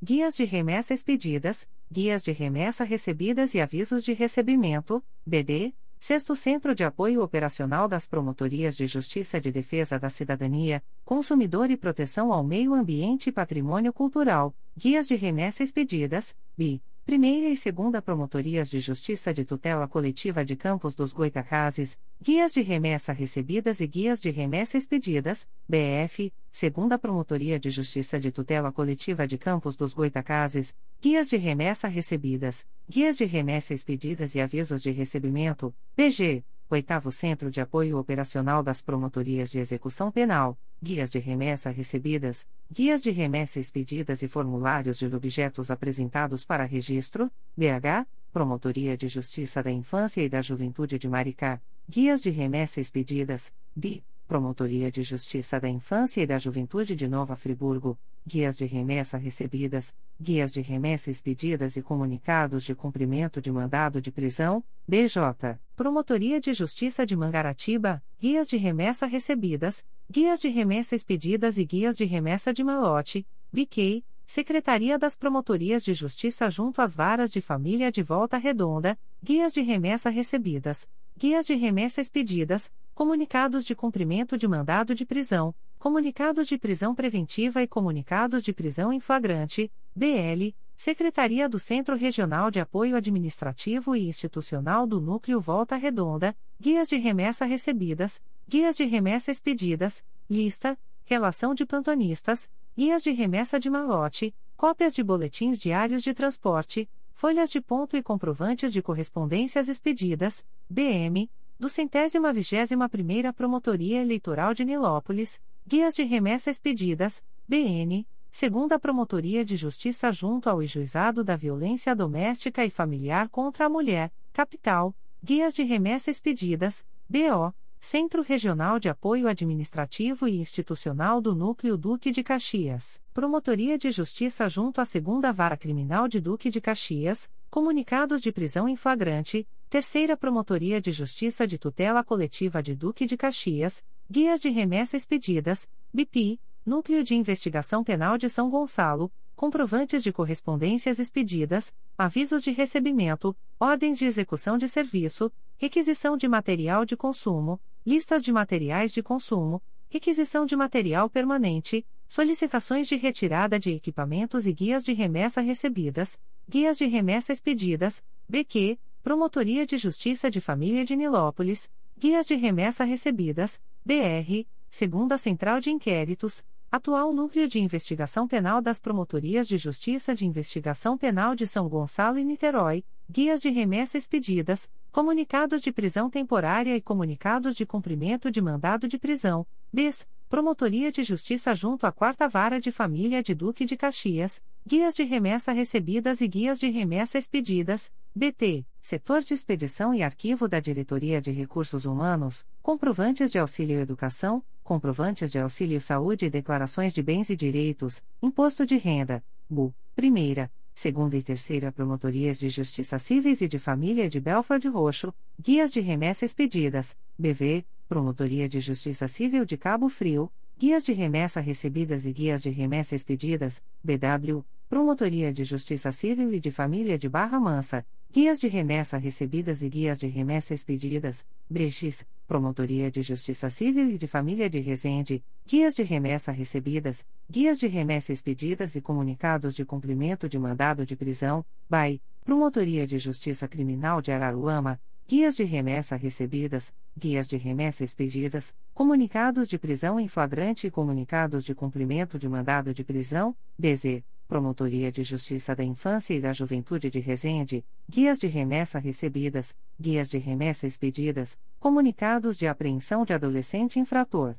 Guias 0.04 0.36
de 0.36 0.44
remessa 0.44 0.94
expedidas, 0.94 1.70
guias 1.90 2.22
de 2.22 2.34
remessa 2.34 2.84
recebidas 2.84 3.54
e 3.54 3.62
avisos 3.62 4.04
de 4.04 4.12
recebimento, 4.12 5.02
BD, 5.26 5.74
Sexto 6.04 6.36
Centro 6.36 6.74
de 6.74 6.84
Apoio 6.84 7.22
Operacional 7.22 7.88
das 7.88 8.08
Promotorias 8.08 8.76
de 8.76 8.88
Justiça 8.88 9.40
de 9.40 9.52
Defesa 9.52 10.00
da 10.00 10.10
Cidadania, 10.10 10.82
Consumidor 11.06 11.70
e 11.70 11.78
Proteção 11.78 12.34
ao 12.34 12.44
Meio 12.44 12.74
Ambiente 12.74 13.30
e 13.30 13.32
Patrimônio 13.32 13.94
Cultural, 13.94 14.52
Guias 14.76 15.08
de 15.08 15.16
Remessa 15.16 15.62
Expedidas, 15.62 16.36
BI, 16.58 16.82
Primeira 17.04 17.50
e 17.50 17.58
Segunda 17.58 18.00
Promotorias 18.00 18.70
de 18.70 18.80
Justiça 18.80 19.34
de 19.34 19.44
Tutela 19.44 19.88
Coletiva 19.88 20.46
de 20.46 20.56
Campos 20.56 20.94
dos 20.94 21.12
Goitacazes, 21.12 21.98
Guias 22.22 22.54
de 22.54 22.62
Remessa 22.62 23.12
Recebidas 23.12 23.82
e 23.82 23.88
Guias 23.88 24.20
de 24.20 24.30
Remessa 24.30 24.78
Expedidas, 24.78 25.50
BF, 25.68 26.32
Segunda 26.52 27.00
Promotoria 27.00 27.60
de 27.60 27.72
Justiça 27.72 28.20
de 28.20 28.32
Tutela 28.32 28.72
Coletiva 28.72 29.26
de 29.26 29.36
Campos 29.36 29.76
dos 29.76 29.94
Goitacazes, 29.94 30.76
Guias 31.02 31.28
de 31.28 31.38
Remessa 31.38 31.88
Recebidas, 31.88 32.68
Guias 32.88 33.18
de 33.18 33.26
Remessa 33.26 33.74
Expedidas 33.74 34.36
e 34.36 34.40
Avisos 34.40 34.84
de 34.84 34.92
Recebimento, 34.92 35.74
BG, 35.98 36.44
Oitavo 36.74 37.12
Centro 37.12 37.52
de 37.52 37.60
Apoio 37.60 37.98
Operacional 37.98 38.64
das 38.64 38.82
Promotorias 38.82 39.52
de 39.52 39.60
Execução 39.60 40.10
Penal, 40.10 40.58
Guias 40.82 41.10
de 41.10 41.20
Remessa 41.20 41.70
Recebidas, 41.70 42.48
Guias 42.72 43.04
de 43.04 43.12
Remessa 43.12 43.60
Expedidas 43.60 44.22
e 44.22 44.28
Formulários 44.30 44.98
de 44.98 45.06
Objetos 45.14 45.70
apresentados 45.70 46.46
para 46.46 46.64
registro, 46.64 47.30
BH, 47.58 48.08
Promotoria 48.32 48.96
de 48.96 49.10
Justiça 49.10 49.62
da 49.62 49.70
Infância 49.70 50.22
e 50.22 50.30
da 50.30 50.42
Juventude 50.42 50.98
de 50.98 51.10
Maricá, 51.10 51.62
Guias 51.90 52.22
de 52.22 52.30
Remessa 52.30 52.80
Expedidas, 52.80 53.54
BI, 53.76 54.02
Promotoria 54.26 54.90
de 54.90 55.04
Justiça 55.04 55.60
da 55.60 55.68
Infância 55.68 56.22
e 56.22 56.26
da 56.26 56.40
Juventude 56.40 56.96
de 56.96 57.06
Nova 57.06 57.36
Friburgo, 57.36 58.00
guias 58.26 58.58
de 58.58 58.66
remessa 58.66 59.18
recebidas, 59.18 59.94
guias 60.20 60.54
de 60.54 60.62
remessa 60.62 61.10
expedidas 61.10 61.76
e 61.76 61.82
comunicados 61.82 62.64
de 62.64 62.76
cumprimento 62.76 63.42
de 63.42 63.52
mandado 63.52 64.02
de 64.02 64.12
prisão, 64.12 64.64
BJ, 64.88 65.60
Promotoria 65.76 66.40
de 66.40 66.54
Justiça 66.54 67.06
de 67.06 67.16
Mangaratiba, 67.16 68.04
guias 68.20 68.48
de 68.48 68.58
remessa 68.58 69.06
recebidas, 69.06 69.84
guias 70.10 70.40
de 70.40 70.50
remessa 70.50 70.96
expedidas 70.96 71.58
e 71.58 71.66
guias 71.66 71.98
de 71.98 72.06
remessa 72.06 72.54
de 72.54 72.64
malote, 72.64 73.26
BQ, 73.52 74.04
Secretaria 74.28 74.98
das 74.98 75.16
Promotorias 75.16 75.84
de 75.84 75.94
Justiça 75.94 76.50
junto 76.50 76.82
às 76.82 76.96
varas 76.96 77.32
de 77.32 77.42
família 77.42 77.92
de 77.92 78.02
Volta 78.02 78.38
Redonda, 78.38 78.98
guias 79.22 79.52
de 79.54 79.62
remessa 79.62 80.10
recebidas, 80.10 80.88
guias 81.18 81.46
de 81.46 81.56
remessa 81.56 82.00
expedidas, 82.00 82.72
comunicados 82.94 83.66
de 83.66 83.76
cumprimento 83.76 84.38
de 84.38 84.48
mandado 84.48 84.96
de 84.96 85.06
prisão, 85.06 85.54
comunicados 85.82 86.48
de 86.48 86.60
prisão 86.60 86.94
preventiva 86.94 87.64
e 87.64 87.68
comunicados 87.68 88.44
de 88.44 88.54
prisão 88.54 88.94
em 88.94 89.00
flagrante, 89.00 89.72
BL, 89.96 90.54
Secretaria 90.76 91.50
do 91.50 91.58
Centro 91.58 91.96
Regional 91.96 92.52
de 92.52 92.60
Apoio 92.60 92.96
Administrativo 92.96 93.96
e 93.96 94.08
Institucional 94.08 94.86
do 94.86 95.02
Núcleo 95.02 95.42
Volta 95.42 95.76
Redonda, 95.76 96.38
guias 96.60 96.88
de 96.88 96.98
remessa 96.98 97.46
recebidas, 97.46 98.22
guias 98.48 98.78
de 98.78 98.86
remessa 98.86 99.32
expedidas, 99.32 100.06
lista, 100.30 100.78
relação 101.04 101.56
de 101.56 101.66
plantonistas, 101.66 102.48
guias 102.78 103.02
de 103.02 103.10
remessa 103.10 103.60
de 103.60 103.68
malote, 103.68 104.36
cópias 104.56 104.94
de 104.94 105.02
boletins 105.02 105.58
diários 105.58 106.04
de 106.04 106.14
transporte, 106.14 106.88
folhas 107.12 107.50
de 107.50 107.60
ponto 107.60 107.98
e 107.98 108.04
comprovantes 108.04 108.72
de 108.72 108.84
correspondências 108.84 109.68
expedidas, 109.68 110.46
BM, 110.70 111.28
do 111.60 111.68
centésima 111.68 112.32
vigésima 112.32 112.88
primeira 112.88 113.34
Promotoria 113.34 114.00
Eleitoral 114.00 114.54
de 114.54 114.64
Nilópolis, 114.64 115.42
Guias 115.72 115.96
de 115.96 116.04
Remessa 116.04 116.50
Expedidas, 116.50 117.24
BN, 117.48 118.06
segunda 118.30 118.78
Promotoria 118.78 119.46
de 119.46 119.56
Justiça 119.56 120.12
junto 120.12 120.50
ao 120.50 120.62
Juizado 120.66 121.24
da 121.24 121.38
Violência 121.38 121.96
Doméstica 121.96 122.66
e 122.66 122.70
Familiar 122.70 123.30
contra 123.30 123.68
a 123.68 123.70
Mulher, 123.70 124.12
Capital, 124.34 124.94
Guias 125.24 125.54
de 125.54 125.64
Remessa 125.64 126.12
Expedidas, 126.12 126.86
BO, 127.08 127.54
Centro 127.80 128.22
Regional 128.22 128.80
de 128.80 128.90
Apoio 128.90 129.30
Administrativo 129.30 130.28
e 130.28 130.42
Institucional 130.42 131.22
do 131.22 131.34
Núcleo 131.34 131.78
Duque 131.78 132.12
de 132.12 132.22
Caxias, 132.22 133.02
Promotoria 133.14 133.78
de 133.78 133.92
Justiça 133.92 134.50
junto 134.50 134.82
à 134.82 134.84
Segunda 134.84 135.32
Vara 135.32 135.56
Criminal 135.56 136.06
de 136.06 136.20
Duque 136.20 136.50
de 136.50 136.60
Caxias, 136.60 137.30
Comunicados 137.50 138.22
de 138.22 138.30
Prisão 138.30 138.68
em 138.68 138.76
Flagrante, 138.76 139.48
Terceira 139.70 140.18
Promotoria 140.18 140.82
de 140.82 140.92
Justiça 140.92 141.48
de 141.48 141.58
Tutela 141.58 142.04
Coletiva 142.04 142.62
de 142.62 142.76
Duque 142.76 143.06
de 143.06 143.16
Caxias, 143.16 143.86
Guias 144.12 144.42
de 144.42 144.50
Remessa 144.50 144.98
Expedidas, 144.98 145.70
BIP, 145.94 146.38
Núcleo 146.66 147.02
de 147.02 147.16
Investigação 147.16 147.82
Penal 147.82 148.18
de 148.18 148.30
São 148.30 148.50
Gonçalo, 148.50 149.10
comprovantes 149.38 150.04
de 150.04 150.12
correspondências 150.12 151.00
expedidas, 151.00 151.74
avisos 151.98 152.44
de 152.44 152.52
recebimento, 152.52 153.34
ordens 153.58 153.98
de 153.98 154.06
execução 154.06 154.58
de 154.58 154.68
serviço, 154.68 155.32
requisição 155.58 156.18
de 156.18 156.28
material 156.28 156.84
de 156.84 156.98
consumo, 156.98 157.58
listas 157.86 158.22
de 158.22 158.34
materiais 158.34 158.92
de 158.92 159.02
consumo, 159.02 159.64
requisição 159.90 160.46
de 160.46 160.58
material 160.58 161.10
permanente, 161.10 161.86
solicitações 162.10 162.90
de 162.90 162.98
retirada 162.98 163.58
de 163.58 163.72
equipamentos 163.72 164.46
e 164.46 164.52
guias 164.52 164.84
de 164.84 164.92
remessa 164.92 165.40
recebidas, 165.40 166.20
guias 166.50 166.78
de 166.78 166.86
remessa 166.86 167.32
expedidas, 167.32 168.04
BQ, 168.28 168.78
Promotoria 169.02 169.66
de 169.66 169.78
Justiça 169.78 170.30
de 170.30 170.42
Família 170.42 170.84
de 170.84 170.98
Nilópolis, 170.98 171.72
Guias 171.98 172.26
de 172.26 172.36
Remessa 172.36 172.84
Recebidas, 172.84 173.62
BR, 173.84 174.46
Segunda 174.70 175.18
Central 175.18 175.60
de 175.60 175.72
Inquéritos, 175.72 176.44
Atual 176.72 177.12
Núcleo 177.12 177.48
de 177.48 177.60
Investigação 177.60 178.28
Penal 178.28 178.62
das 178.62 178.80
Promotorias 178.80 179.48
de 179.48 179.58
Justiça 179.58 180.14
de 180.14 180.24
Investigação 180.24 180.96
Penal 180.96 181.34
de 181.34 181.48
São 181.48 181.68
Gonçalo 181.68 182.20
e 182.20 182.24
Niterói, 182.24 182.86
Guias 183.10 183.42
de 183.42 183.50
Remessa 183.50 183.98
Expedidas, 183.98 184.70
Comunicados 184.92 185.64
de 185.64 185.72
Prisão 185.72 186.12
Temporária 186.12 186.78
e 186.78 186.82
Comunicados 186.82 187.56
de 187.56 187.66
Cumprimento 187.66 188.30
de 188.30 188.40
Mandado 188.40 188.88
de 188.88 189.00
Prisão, 189.00 189.48
BES, 189.74 190.08
Promotoria 190.30 190.92
de 190.92 191.02
Justiça 191.02 191.56
junto 191.56 191.88
à 191.88 191.92
Quarta 191.92 192.28
Vara 192.28 192.60
de 192.60 192.72
Família 192.72 193.24
de 193.24 193.34
Duque 193.34 193.66
de 193.66 193.76
Caxias, 193.76 194.44
Guias 194.66 194.96
de 194.96 195.04
Remessa 195.04 195.52
Recebidas 195.52 196.22
e 196.22 196.28
Guias 196.28 196.60
de 196.60 196.70
Remessa 196.70 197.18
Expedidas, 197.18 197.92
BT, 198.16 198.64
Setor 198.82 199.22
de 199.22 199.36
Expedição 199.36 199.94
e 199.94 200.02
Arquivo 200.02 200.48
da 200.48 200.60
Diretoria 200.60 201.22
de 201.22 201.32
Recursos 201.32 201.86
Humanos, 201.86 202.46
comprovantes 202.64 203.32
de 203.32 203.38
auxílio 203.38 203.80
educação, 203.80 204.44
comprovantes 204.64 205.32
de 205.32 205.38
auxílio 205.38 205.80
saúde 205.80 206.26
e 206.26 206.30
declarações 206.32 206.92
de 206.92 207.04
bens 207.04 207.30
e 207.30 207.36
direitos, 207.36 208.04
imposto 208.22 208.66
de 208.66 208.78
renda, 208.78 209.24
BU, 209.48 209.74
primeira, 209.96 210.52
segunda 210.74 211.16
e 211.16 211.22
terceira 211.22 211.72
Promotorias 211.72 212.40
de 212.40 212.50
Justiça 212.50 212.98
Cíveis 212.98 213.40
e 213.42 213.48
de 213.48 213.60
Família 213.60 214.10
de 214.10 214.20
Belford 214.20 214.68
Roxo, 214.68 215.14
Guias 215.40 215.72
de 215.72 215.80
Remessa 215.80 216.26
Expedidas, 216.26 216.98
BV, 217.18 217.64
Promotoria 217.88 218.50
de 218.50 218.60
Justiça 218.60 219.08
Civil 219.08 219.46
de 219.46 219.58
Cabo 219.58 219.90
Frio, 219.90 220.32
Guias 220.58 220.84
de 220.84 220.92
Remessa 220.92 221.40
Recebidas 221.40 222.06
e 222.06 222.12
Guias 222.12 222.42
de 222.42 222.50
Remessa 222.50 222.96
Expedidas, 222.96 223.64
BW, 223.84 224.44
Promotoria 224.68 225.32
de 225.32 225.44
Justiça 225.44 225.92
Civil 225.92 226.34
e 226.34 226.40
de 226.40 226.50
Família 226.50 226.98
de 226.98 227.10
Barra 227.10 227.40
Mansa, 227.40 227.86
Guias 228.14 228.42
de 228.42 228.50
Remessa 228.50 228.98
Recebidas 228.98 229.64
e 229.64 229.70
Guias 229.70 229.98
de 229.98 230.06
Remessa 230.06 230.54
Expedidas, 230.54 231.26
Breches, 231.50 232.06
Promotoria 232.28 232.92
de 232.92 233.02
Justiça 233.02 233.50
Civil 233.50 233.90
e 233.90 233.98
de 233.98 234.06
Família 234.06 234.50
de 234.50 234.60
Resende, 234.60 235.24
Guias 235.48 235.74
de 235.76 235.84
Remessa 235.84 236.30
Recebidas, 236.30 237.08
Guias 237.30 237.58
de 237.58 237.68
Remessa 237.68 238.12
Expedidas 238.12 238.76
e 238.76 238.82
Comunicados 238.82 239.56
de 239.56 239.64
Cumprimento 239.64 240.28
de 240.28 240.38
Mandado 240.38 240.86
de 240.86 240.94
Prisão, 240.94 241.46
BAI, 241.70 242.02
Promotoria 242.26 242.86
de 242.86 243.00
Justiça 243.00 243.48
Criminal 243.48 244.02
de 244.02 244.12
Araruama, 244.12 244.78
Guias 245.08 245.36
de 245.36 245.44
remessa 245.44 245.98
recebidas, 245.98 246.74
guias 246.98 247.28
de 247.28 247.36
remessa 247.36 247.84
expedidas, 247.84 248.56
comunicados 248.74 249.48
de 249.48 249.58
prisão 249.58 250.00
em 250.00 250.08
flagrante 250.08 250.68
e 250.68 250.72
comunicados 250.72 251.44
de 251.44 251.54
cumprimento 251.54 252.18
de 252.18 252.30
mandado 252.30 252.74
de 252.74 252.82
prisão, 252.82 253.36
BZ, 253.58 254.04
Promotoria 254.32 254.90
de 254.90 255.04
Justiça 255.04 255.54
da 255.54 255.62
Infância 255.62 256.14
e 256.14 256.22
da 256.22 256.32
Juventude 256.32 256.90
de 256.90 257.02
Resende, 257.02 257.66
guias 257.86 258.18
de 258.18 258.28
remessa 258.28 258.80
recebidas, 258.80 259.54
guias 259.78 260.10
de 260.10 260.18
remessa 260.18 260.66
expedidas, 260.66 261.38
comunicados 261.60 262.38
de 262.38 262.48
apreensão 262.48 263.04
de 263.04 263.12
adolescente 263.12 263.78
infrator. 263.78 264.36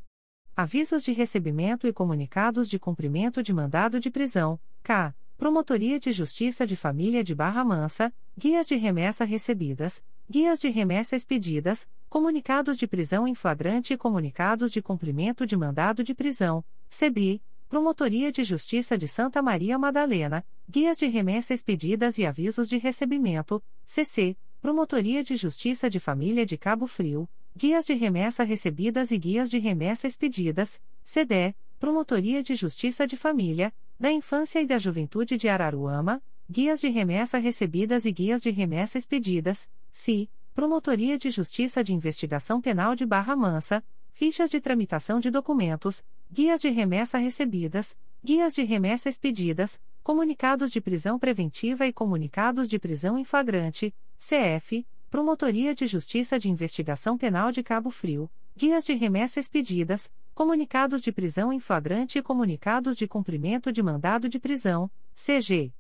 Avisos 0.57 1.02
de 1.05 1.12
recebimento 1.12 1.87
e 1.87 1.92
comunicados 1.92 2.70
de 2.70 2.78
cumprimento 2.78 3.42
de 3.42 3.52
mandado 3.52 4.00
de 4.00 4.11
prisão, 4.11 4.59
K. 4.83 5.14
Promotoria 5.37 6.00
de 6.00 6.11
Justiça 6.11 6.66
de 6.66 6.74
Família 6.74 7.22
de 7.22 7.35
Barra 7.35 7.62
Mansa, 7.62 8.11
guias 8.35 8.66
de 8.66 8.76
remessa 8.76 9.26
recebidas, 9.26 10.02
guias 10.26 10.59
de 10.59 10.70
remessa 10.70 11.16
expedidas, 11.16 11.87
comunicados 12.09 12.78
de 12.78 12.87
prisão 12.87 13.28
em 13.28 13.35
flagrante 13.35 13.92
e 13.92 13.98
comunicados 13.98 14.72
de 14.72 14.81
cumprimento 14.81 15.46
de 15.46 15.55
mandado 15.55 16.02
de 16.02 16.14
prisão, 16.14 16.64
CEBI, 16.88 17.42
Promotoria 17.72 18.30
de 18.30 18.44
Justiça 18.44 18.98
de 18.98 19.08
Santa 19.08 19.40
Maria 19.40 19.78
Madalena, 19.78 20.44
guias 20.68 20.98
de 20.98 21.06
remessa 21.06 21.54
expedidas 21.54 22.18
e 22.18 22.26
avisos 22.26 22.68
de 22.68 22.76
recebimento, 22.76 23.64
CC, 23.87 24.37
Promotoria 24.61 25.22
de 25.22 25.37
Justiça 25.37 25.88
de 25.88 25.98
Família 25.98 26.44
de 26.44 26.58
Cabo 26.58 26.87
Frio, 26.87 27.26
guias 27.56 27.87
de 27.87 27.94
remessa 27.94 28.44
recebidas 28.44 29.11
e 29.11 29.16
guias 29.16 29.48
de 29.48 29.58
remessa 29.58 30.06
expedidas, 30.06 30.78
CD, 31.02 31.54
Promotoria 31.80 32.42
de 32.42 32.54
Justiça 32.54 33.06
de 33.06 33.16
Família, 33.16 33.72
da 33.98 34.12
Infância 34.12 34.61
e 34.61 34.66
da 34.66 34.76
Juventude 34.76 35.38
de 35.38 35.48
Araruama, 35.48 36.22
guias 36.50 36.78
de 36.78 36.90
remessa 36.90 37.38
recebidas 37.38 38.04
e 38.04 38.12
guias 38.12 38.42
de 38.42 38.50
remessa 38.50 38.98
expedidas, 38.98 39.66
CI, 39.90 40.30
Promotoria 40.54 41.16
de 41.16 41.30
Justiça 41.30 41.82
de 41.82 41.94
Investigação 41.94 42.61
Penal 42.61 42.94
de 42.94 43.06
Barra 43.06 43.35
Mansa, 43.35 43.82
fichas 44.12 44.51
de 44.51 44.61
tramitação 44.61 45.20
de 45.20 45.31
documentos, 45.31 46.05
guias 46.31 46.61
de 46.61 46.70
remessa 46.70 47.18
recebidas, 47.18 47.96
guias 48.25 48.55
de 48.55 48.62
remessa 48.62 49.09
expedidas, 49.09 49.81
comunicados 50.03 50.70
de 50.70 50.81
prisão 50.81 51.18
preventiva 51.18 51.87
e 51.87 51.92
comunicados 51.92 52.68
de 52.68 52.79
prisão 52.79 53.18
em 53.18 53.25
flagrante, 53.25 53.94
CF, 54.18 54.87
Promotoria 55.11 55.75
de 55.75 55.87
Justiça 55.87 56.38
de 56.38 56.48
Investigação 56.51 57.18
Penal 57.18 57.53
de 57.53 57.62
Cabo 57.62 57.90
Frio, 57.90 58.31
guias 58.57 58.85
de 58.85 58.94
remessa 58.94 59.38
expedidas, 59.38 60.11
comunicados 60.35 61.03
de 61.03 61.12
prisão 61.12 61.53
em 61.53 61.61
flagrante 61.61 62.18
e 62.18 62.22
comunicados 62.22 62.96
de 62.96 63.07
cumprimento 63.07 63.70
de 63.70 63.83
mandado 63.83 64.29
de 64.29 64.38
prisão, 64.38 64.90
CG. 65.14 65.72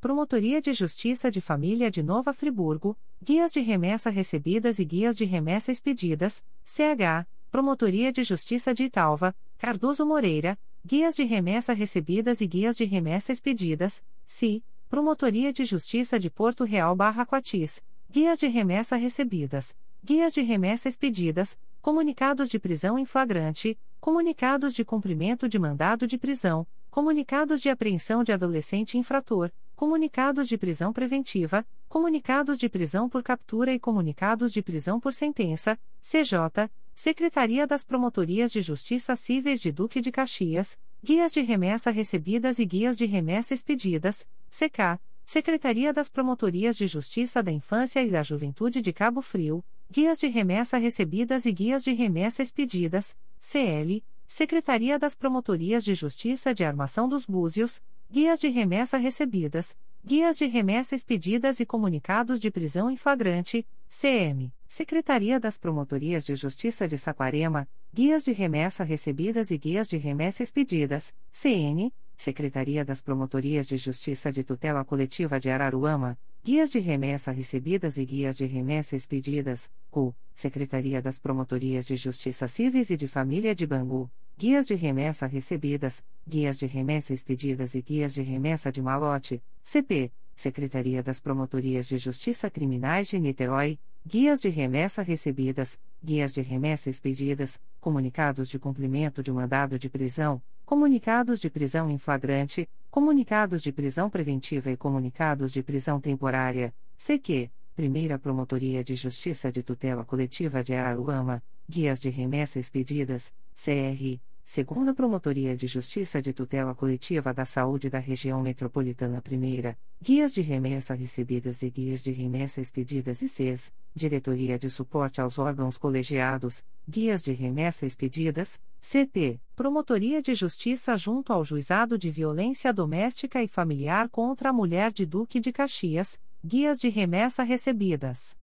Promotoria 0.00 0.60
de 0.60 0.72
Justiça 0.72 1.30
de 1.30 1.40
Família 1.40 1.90
de 1.90 2.02
Nova 2.02 2.32
Friburgo, 2.32 2.96
guias 3.20 3.50
de 3.50 3.60
remessa 3.60 4.08
recebidas 4.08 4.78
e 4.78 4.84
guias 4.84 5.16
de 5.16 5.24
remessa 5.24 5.72
expedidas, 5.72 6.44
CH, 6.64 7.26
Promotoria 7.50 8.12
de 8.12 8.22
Justiça 8.22 8.74
de 8.74 8.84
Italva, 8.84 9.34
Cardoso 9.56 10.04
Moreira, 10.04 10.58
guias 10.84 11.14
de 11.14 11.24
remessa 11.24 11.72
recebidas 11.72 12.40
e 12.40 12.46
guias 12.46 12.76
de 12.76 12.84
remessa 12.84 13.32
expedidas, 13.32 14.04
CI, 14.26 14.64
Promotoria 14.88 15.52
de 15.52 15.64
Justiça 15.64 16.18
de 16.18 16.28
Porto 16.28 16.64
Real 16.64 16.94
Barra 16.94 17.24
Quatis, 17.24 17.82
guias 18.10 18.38
de 18.38 18.48
remessa 18.48 18.96
recebidas, 18.96 19.76
guias 20.04 20.34
de 20.34 20.42
remessa 20.42 20.88
expedidas, 20.88 21.58
comunicados 21.80 22.48
de 22.48 22.58
prisão 22.58 22.98
em 22.98 23.04
flagrante, 23.04 23.78
comunicados 24.00 24.74
de 24.74 24.84
cumprimento 24.84 25.48
de 25.48 25.58
mandado 25.58 26.06
de 26.06 26.18
prisão, 26.18 26.66
comunicados 26.90 27.60
de 27.60 27.68
apreensão 27.68 28.24
de 28.24 28.32
adolescente 28.32 28.98
infrator, 28.98 29.50
comunicados 29.74 30.48
de 30.48 30.56
prisão 30.56 30.92
preventiva, 30.92 31.66
comunicados 31.88 32.58
de 32.58 32.68
prisão 32.68 33.08
por 33.08 33.22
captura 33.22 33.72
e 33.72 33.78
comunicados 33.78 34.52
de 34.52 34.62
prisão 34.62 34.98
por 34.98 35.12
sentença, 35.12 35.78
CJ, 36.00 36.70
Secretaria 36.98 37.66
das 37.66 37.84
Promotorias 37.84 38.50
de 38.50 38.62
Justiça 38.62 39.14
Cíveis 39.14 39.60
de 39.60 39.70
Duque 39.70 40.00
de 40.00 40.10
Caxias, 40.10 40.80
guias 41.04 41.30
de 41.30 41.42
remessa 41.42 41.90
recebidas 41.90 42.58
e 42.58 42.64
guias 42.64 42.96
de 42.96 43.04
remessa 43.04 43.52
expedidas, 43.52 44.26
CK, 44.50 44.98
Secretaria 45.26 45.92
das 45.92 46.08
Promotorias 46.08 46.74
de 46.74 46.86
Justiça 46.86 47.42
da 47.42 47.52
Infância 47.52 48.02
e 48.02 48.10
da 48.10 48.22
Juventude 48.22 48.80
de 48.80 48.94
Cabo 48.94 49.20
Frio, 49.20 49.62
guias 49.90 50.18
de 50.18 50.26
remessa 50.28 50.78
recebidas 50.78 51.44
e 51.44 51.52
guias 51.52 51.84
de 51.84 51.92
remessa 51.92 52.42
expedidas, 52.42 53.14
CL, 53.42 54.02
Secretaria 54.26 54.98
das 54.98 55.14
Promotorias 55.14 55.84
de 55.84 55.94
Justiça 55.94 56.54
de 56.54 56.64
Armação 56.64 57.06
dos 57.06 57.26
Búzios, 57.26 57.82
guias 58.10 58.40
de 58.40 58.48
remessa 58.48 58.96
recebidas, 58.96 59.76
guias 60.02 60.38
de 60.38 60.46
remessa 60.46 60.94
expedidas 60.94 61.60
e 61.60 61.66
comunicados 61.66 62.40
de 62.40 62.50
prisão 62.50 62.90
em 62.90 62.96
flagrante, 62.96 63.66
CM, 63.90 64.50
Secretaria 64.68 65.38
das 65.38 65.58
Promotorias 65.58 66.24
de 66.24 66.34
Justiça 66.34 66.88
de 66.88 66.98
Saquarema, 66.98 67.68
guias 67.92 68.24
de 68.24 68.32
remessa 68.32 68.82
recebidas 68.82 69.50
e 69.50 69.58
guias 69.58 69.88
de 69.88 69.96
remessa 69.96 70.42
expedidas, 70.42 71.14
CN, 71.30 71.92
Secretaria 72.16 72.84
das 72.84 73.00
Promotorias 73.00 73.68
de 73.68 73.76
Justiça 73.76 74.32
de 74.32 74.42
Tutela 74.42 74.84
Coletiva 74.84 75.38
de 75.38 75.50
Araruama, 75.50 76.18
guias 76.42 76.70
de 76.70 76.80
remessa 76.80 77.30
recebidas 77.30 77.96
e 77.96 78.04
guias 78.04 78.36
de 78.36 78.46
remessa 78.46 78.96
expedidas, 78.96 79.70
CU, 79.90 80.14
Secretaria 80.34 81.00
das 81.00 81.18
Promotorias 81.18 81.86
de 81.86 81.96
Justiça 81.96 82.48
Civis 82.48 82.90
e 82.90 82.96
de 82.96 83.06
Família 83.06 83.54
de 83.54 83.66
Bangu, 83.66 84.10
guias 84.36 84.66
de 84.66 84.74
remessa 84.74 85.26
recebidas, 85.26 86.04
guias 86.26 86.58
de 86.58 86.66
remessa 86.66 87.14
expedidas 87.14 87.74
e 87.74 87.82
guias 87.82 88.12
de 88.12 88.22
remessa 88.22 88.72
de 88.72 88.82
malote, 88.82 89.42
CP, 89.62 90.12
Secretaria 90.34 91.02
das 91.02 91.20
Promotorias 91.20 91.88
de 91.88 91.98
Justiça 91.98 92.50
Criminais 92.50 93.08
de 93.08 93.18
Niterói, 93.18 93.78
guias 94.06 94.40
de 94.40 94.48
remessa 94.48 95.02
recebidas, 95.02 95.80
guias 96.00 96.32
de 96.32 96.40
remessa 96.40 96.88
expedidas, 96.88 97.60
comunicados 97.80 98.48
de 98.48 98.56
cumprimento 98.56 99.20
de 99.20 99.32
mandado 99.32 99.80
de 99.80 99.88
prisão, 99.88 100.40
comunicados 100.64 101.40
de 101.40 101.50
prisão 101.50 101.90
em 101.90 101.98
flagrante, 101.98 102.68
comunicados 102.88 103.60
de 103.60 103.72
prisão 103.72 104.08
preventiva 104.08 104.70
e 104.70 104.76
comunicados 104.76 105.52
de 105.52 105.60
prisão 105.60 106.00
temporária, 106.00 106.72
CQ, 106.96 107.50
Primeira 107.74 108.16
Promotoria 108.16 108.84
de 108.84 108.94
Justiça 108.94 109.50
de 109.50 109.60
Tutela 109.60 110.04
Coletiva 110.04 110.62
de 110.62 110.72
Araruama, 110.72 111.42
guias 111.68 112.00
de 112.00 112.08
remessa 112.08 112.60
expedidas, 112.60 113.34
CR, 113.56 114.20
Segunda 114.48 114.94
Promotoria 114.94 115.56
de 115.56 115.66
Justiça 115.66 116.22
de 116.22 116.32
Tutela 116.32 116.72
Coletiva 116.72 117.34
da 117.34 117.44
Saúde 117.44 117.90
da 117.90 117.98
Região 117.98 118.40
Metropolitana 118.40 119.20
I, 119.28 119.76
Guias 120.00 120.32
de 120.32 120.40
Remessa 120.40 120.94
Recebidas 120.94 121.62
e 121.62 121.68
Guias 121.68 122.00
de 122.00 122.12
Remessa 122.12 122.60
Expedidas 122.60 123.22
e 123.22 123.28
CES, 123.28 123.74
Diretoria 123.92 124.56
de 124.56 124.70
Suporte 124.70 125.20
aos 125.20 125.36
Órgãos 125.36 125.76
Colegiados, 125.76 126.64
Guias 126.88 127.24
de 127.24 127.32
Remessa 127.32 127.86
Expedidas, 127.86 128.60
CT, 128.78 129.40
Promotoria 129.56 130.22
de 130.22 130.32
Justiça 130.32 130.96
junto 130.96 131.32
ao 131.32 131.44
Juizado 131.44 131.98
de 131.98 132.08
Violência 132.08 132.72
Doméstica 132.72 133.42
e 133.42 133.48
Familiar 133.48 134.08
contra 134.08 134.50
a 134.50 134.52
Mulher 134.52 134.92
de 134.92 135.04
Duque 135.04 135.40
de 135.40 135.52
Caxias, 135.52 136.20
Guias 136.44 136.78
de 136.78 136.88
Remessa 136.88 137.42
Recebidas. 137.42 138.36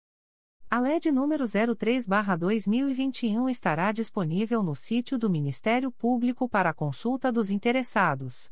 A 0.72 0.80
LED 0.80 1.12
número 1.12 1.44
03/2021 1.44 3.50
estará 3.50 3.92
disponível 3.92 4.62
no 4.62 4.74
sítio 4.74 5.18
do 5.18 5.28
Ministério 5.28 5.92
Público 5.92 6.48
para 6.48 6.72
consulta 6.72 7.30
dos 7.30 7.50
interessados. 7.50 8.50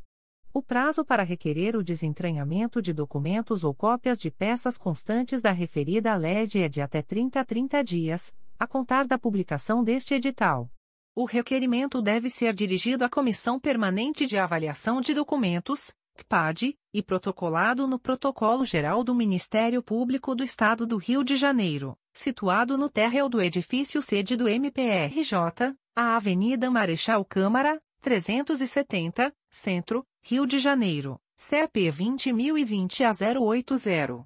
O 0.53 0.61
prazo 0.61 1.03
para 1.03 1.23
requerer 1.23 1.75
o 1.75 1.83
desentranhamento 1.83 2.79
de 2.79 2.93
documentos 2.93 3.63
ou 3.63 3.73
cópias 3.73 4.19
de 4.19 4.29
peças 4.29 4.77
constantes 4.77 5.41
da 5.41 5.51
referida 5.51 6.15
LED 6.15 6.61
é 6.61 6.69
de 6.69 6.79
até 6.79 7.01
30 7.01 7.39
a 7.39 7.43
30 7.43 7.83
dias, 7.83 8.31
a 8.59 8.67
contar 8.67 9.07
da 9.07 9.17
publicação 9.17 9.83
deste 9.83 10.13
edital. 10.13 10.69
O 11.15 11.25
requerimento 11.25 12.03
deve 12.03 12.29
ser 12.29 12.53
dirigido 12.53 13.03
à 13.03 13.09
Comissão 13.09 13.59
Permanente 13.59 14.27
de 14.27 14.37
Avaliação 14.37 15.01
de 15.01 15.15
Documentos, 15.15 15.91
CPAD, 16.17 16.77
e 16.93 17.01
protocolado 17.01 17.87
no 17.87 17.97
Protocolo 17.97 18.65
Geral 18.65 19.03
do 19.03 19.15
Ministério 19.15 19.81
Público 19.81 20.35
do 20.35 20.43
Estado 20.43 20.85
do 20.85 20.97
Rio 20.97 21.23
de 21.23 21.35
Janeiro, 21.35 21.97
situado 22.13 22.77
no 22.77 22.89
térreo 22.89 23.29
do 23.29 23.41
edifício 23.41 24.01
sede 24.01 24.35
do 24.35 24.47
MPRJ, 24.47 25.75
a 25.95 26.15
Avenida 26.15 26.69
Marechal 26.69 27.23
Câmara, 27.25 27.81
370, 28.01 29.33
Centro, 29.49 30.05
Rio 30.21 30.45
de 30.45 30.59
Janeiro, 30.59 31.19
CP 31.37 31.91
20020 31.91 33.03
a 33.03 33.11
080. 33.11 34.25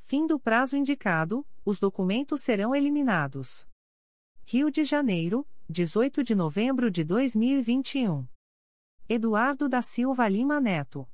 Fim 0.00 0.26
do 0.26 0.38
prazo 0.38 0.76
indicado, 0.76 1.46
os 1.64 1.78
documentos 1.78 2.42
serão 2.42 2.74
eliminados. 2.74 3.66
Rio 4.46 4.70
de 4.70 4.84
Janeiro, 4.84 5.46
18 5.68 6.22
de 6.22 6.34
novembro 6.34 6.90
de 6.90 7.02
2021. 7.02 8.26
Eduardo 9.08 9.68
da 9.68 9.80
Silva 9.80 10.28
Lima 10.28 10.60
Neto. 10.60 11.08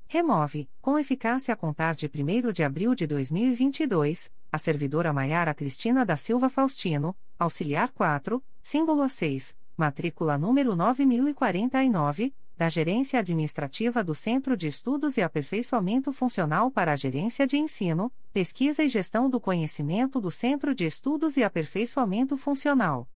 Remove, 0.08 0.68
com 0.82 0.98
eficácia 0.98 1.54
a 1.54 1.56
contar 1.56 1.94
de 1.94 2.08
1 2.08 2.52
de 2.52 2.64
abril 2.64 2.96
de 2.96 3.06
2022, 3.06 4.34
a 4.52 4.58
servidora 4.58 5.14
Maiara 5.14 5.54
Cristina 5.54 6.04
da 6.04 6.18
Silva 6.18 6.50
Faustino, 6.50 7.16
auxiliar 7.38 7.92
4, 7.92 8.44
símbolo 8.64 9.04
A6, 9.04 9.56
matrícula 9.78 10.36
número 10.36 10.76
9049, 10.76 12.34
da 12.62 12.70
Gerência 12.70 13.20
Administrativa 13.20 14.04
do 14.04 14.14
Centro 14.14 14.56
de 14.56 14.68
Estudos 14.68 15.18
e 15.18 15.22
Aperfeiçoamento 15.24 16.14
Funcional 16.14 16.70
para 16.70 16.94
a 16.94 16.96
Gerência 16.96 17.48
de 17.48 17.58
Ensino, 17.58 18.14
Pesquisa 18.32 18.84
e 18.84 18.88
Gestão 18.88 19.28
do 19.28 19.40
Conhecimento 19.40 20.22
do 20.22 20.30
Centro 20.30 20.76
de 20.76 20.86
Estudos 20.86 21.38
e 21.38 21.44
Aperfeiçoamento 21.44 22.38
Funcional. 22.38 23.10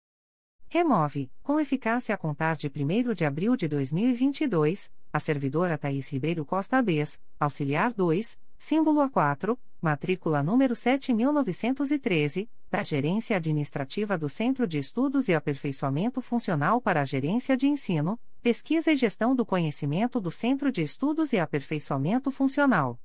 Remove, 0.70 1.30
com 1.44 1.60
eficácia 1.60 2.16
a 2.16 2.18
contar 2.18 2.56
de 2.56 2.68
1 2.68 3.14
de 3.14 3.26
abril 3.26 3.58
de 3.58 3.68
2022, 3.68 4.90
a 5.12 5.20
servidora 5.20 5.78
Thais 5.78 6.08
Ribeiro 6.08 6.46
Costa 6.46 6.82
Bes, 6.82 7.22
auxiliar 7.38 7.92
2, 7.92 8.40
símbolo 8.58 9.02
A4, 9.10 9.58
matrícula 9.82 10.42
número 10.42 10.74
7913, 10.74 12.50
da 12.74 12.82
Gerência 12.82 13.38
Administrativa 13.38 14.18
do 14.18 14.28
Centro 14.28 14.66
de 14.66 14.80
Estudos 14.80 15.30
e 15.30 15.34
Aperfeiçoamento 15.36 16.20
Funcional 16.24 16.82
para 16.82 17.02
a 17.02 17.06
Gerência 17.06 17.56
de 17.56 17.68
Ensino, 17.68 18.20
Pesquisa 18.42 18.92
e 18.92 18.96
Gestão 18.96 19.36
do 19.36 19.46
Conhecimento 19.46 20.20
do 20.20 20.32
Centro 20.32 20.72
de 20.72 20.82
Estudos 20.82 21.34
e 21.34 21.38
Aperfeiçoamento 21.38 22.32
Funcional. 22.32 23.00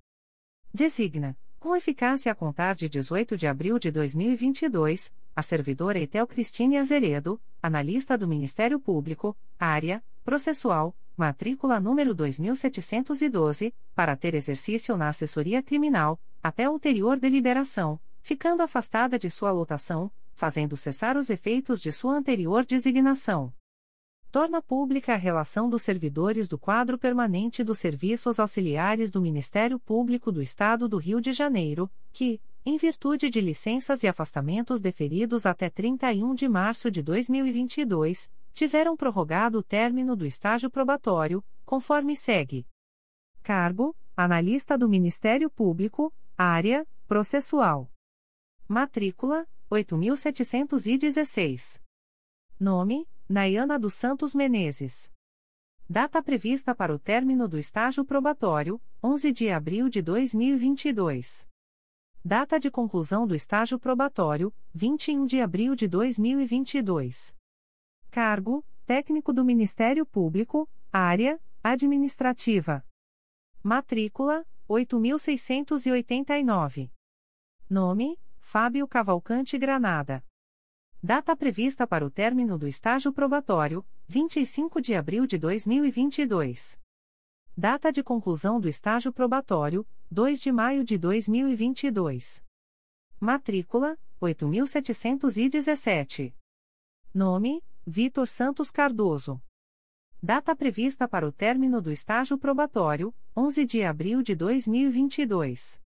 Designa, 0.73 1.37
com 1.61 1.77
eficácia 1.77 2.33
a 2.33 2.35
contar 2.35 2.77
de 2.77 2.89
18 2.89 3.37
de 3.37 3.47
abril 3.47 3.79
de 3.79 3.91
2022, 3.91 5.13
a 5.37 5.43
servidora 5.43 5.99
Etel 5.99 6.27
Cristine 6.27 6.79
Azeredo, 6.79 7.39
analista 7.63 8.17
do 8.17 8.27
Ministério 8.27 8.81
Público, 8.81 9.37
área, 9.59 10.03
processual, 10.25 10.97
matrícula 11.15 11.79
número 11.79 12.15
2712, 12.15 13.75
para 13.95 14.17
ter 14.17 14.35
exercício 14.35 14.97
na 14.97 15.11
assessoria 15.11 15.63
criminal, 15.63 16.19
até 16.43 16.71
ulterior 16.71 17.19
deliberação, 17.19 18.01
ficando 18.21 18.63
afastada 18.63 19.19
de 19.19 19.31
sua 19.31 19.51
lotação, 19.51 20.11
fazendo 20.35 20.77
cessar 20.77 21.17
os 21.17 21.31
efeitos 21.31 21.81
de 21.81 21.91
sua 21.91 22.17
anterior 22.17 22.65
designação. 22.65 23.53
Torna 24.31 24.61
pública 24.61 25.15
a 25.15 25.17
relação 25.17 25.71
dos 25.71 25.83
servidores 25.83 26.47
do 26.49 26.59
quadro 26.59 26.99
permanente 26.99 27.65
dos 27.65 27.79
serviços 27.79 28.39
auxiliares 28.39 29.11
do 29.11 29.23
Ministério 29.23 29.79
Público 29.81 30.31
do 30.31 30.43
Estado 30.43 30.87
do 30.87 30.99
Rio 30.99 31.19
de 31.21 31.33
Janeiro, 31.33 31.91
que, 32.13 32.41
em 32.65 32.77
virtude 32.77 33.31
de 33.31 33.41
licenças 33.41 34.03
e 34.03 34.07
afastamentos 34.07 34.81
deferidos 34.81 35.47
até 35.47 35.71
31 35.71 36.35
de 36.35 36.47
março 36.47 36.91
de 36.91 37.03
2022, 37.03 38.31
tiveram 38.53 38.97
prorrogado 38.97 39.59
o 39.59 39.63
término 39.63 40.15
do 40.15 40.27
estágio 40.27 40.71
probatório, 40.71 41.43
conforme 41.65 42.15
segue: 42.15 42.67
Cargo: 43.43 43.97
Analista 44.15 44.77
do 44.77 44.89
Ministério 44.89 45.49
Público, 45.49 46.13
Área: 46.37 46.87
Processual. 47.07 47.91
Matrícula: 48.71 49.49
8716. 49.71 51.83
Nome: 52.61 53.09
Nayana 53.27 53.79
dos 53.79 53.95
Santos 53.95 54.35
Menezes. 54.35 55.11
Data 55.89 56.23
prevista 56.23 56.75
para 56.75 56.95
o 56.95 56.99
término 56.99 57.49
do 57.49 57.57
estágio 57.57 58.05
probatório: 58.05 58.79
11 59.03 59.33
de 59.33 59.49
abril 59.49 59.89
de 59.89 60.03
2022. 60.03 61.49
Data 62.23 62.61
de 62.61 62.71
conclusão 62.71 63.27
do 63.27 63.35
estágio 63.35 63.79
probatório: 63.79 64.55
21 64.75 65.25
de 65.25 65.41
abril 65.41 65.75
de 65.75 65.89
2022. 65.89 67.35
Cargo: 68.11 68.63
Técnico 68.85 69.33
do 69.33 69.47
Ministério 69.47 70.05
Público, 70.05 70.69
Área: 70.93 71.41
Administrativa. 71.63 72.85
Matrícula: 73.63 74.47
8689. 74.69 76.93
Nome: 77.71 78.19
Fábio 78.51 78.89
Cavalcante 78.89 79.59
Granada. 79.59 80.25
Data 81.03 81.37
prevista 81.37 81.87
para 81.87 82.03
o 82.03 82.11
término 82.11 82.57
do 82.57 82.67
estágio 82.67 83.13
probatório: 83.13 83.85
25 84.07 84.81
de 84.81 84.95
abril 84.95 85.27
de 85.27 85.37
2022. 85.37 86.81
Data 87.55 87.93
de 87.93 88.03
conclusão 88.03 88.59
do 88.59 88.67
estágio 88.67 89.13
probatório: 89.13 89.87
2 90.11 90.41
de 90.41 90.51
maio 90.51 90.83
de 90.83 90.97
2022. 90.97 92.43
Matrícula: 93.21 93.99
8717. 94.19 96.35
Nome: 97.13 97.63
Vitor 97.87 98.27
Santos 98.27 98.71
Cardoso. 98.71 99.43
Data 100.23 100.57
prevista 100.57 101.07
para 101.07 101.29
o 101.29 101.33
término 101.33 101.83
do 101.83 101.93
estágio 101.93 102.39
probatório: 102.39 103.15
11 103.37 103.67
de 103.67 103.85
abril 103.85 104.23
de 104.23 104.35
2022. 104.35 105.87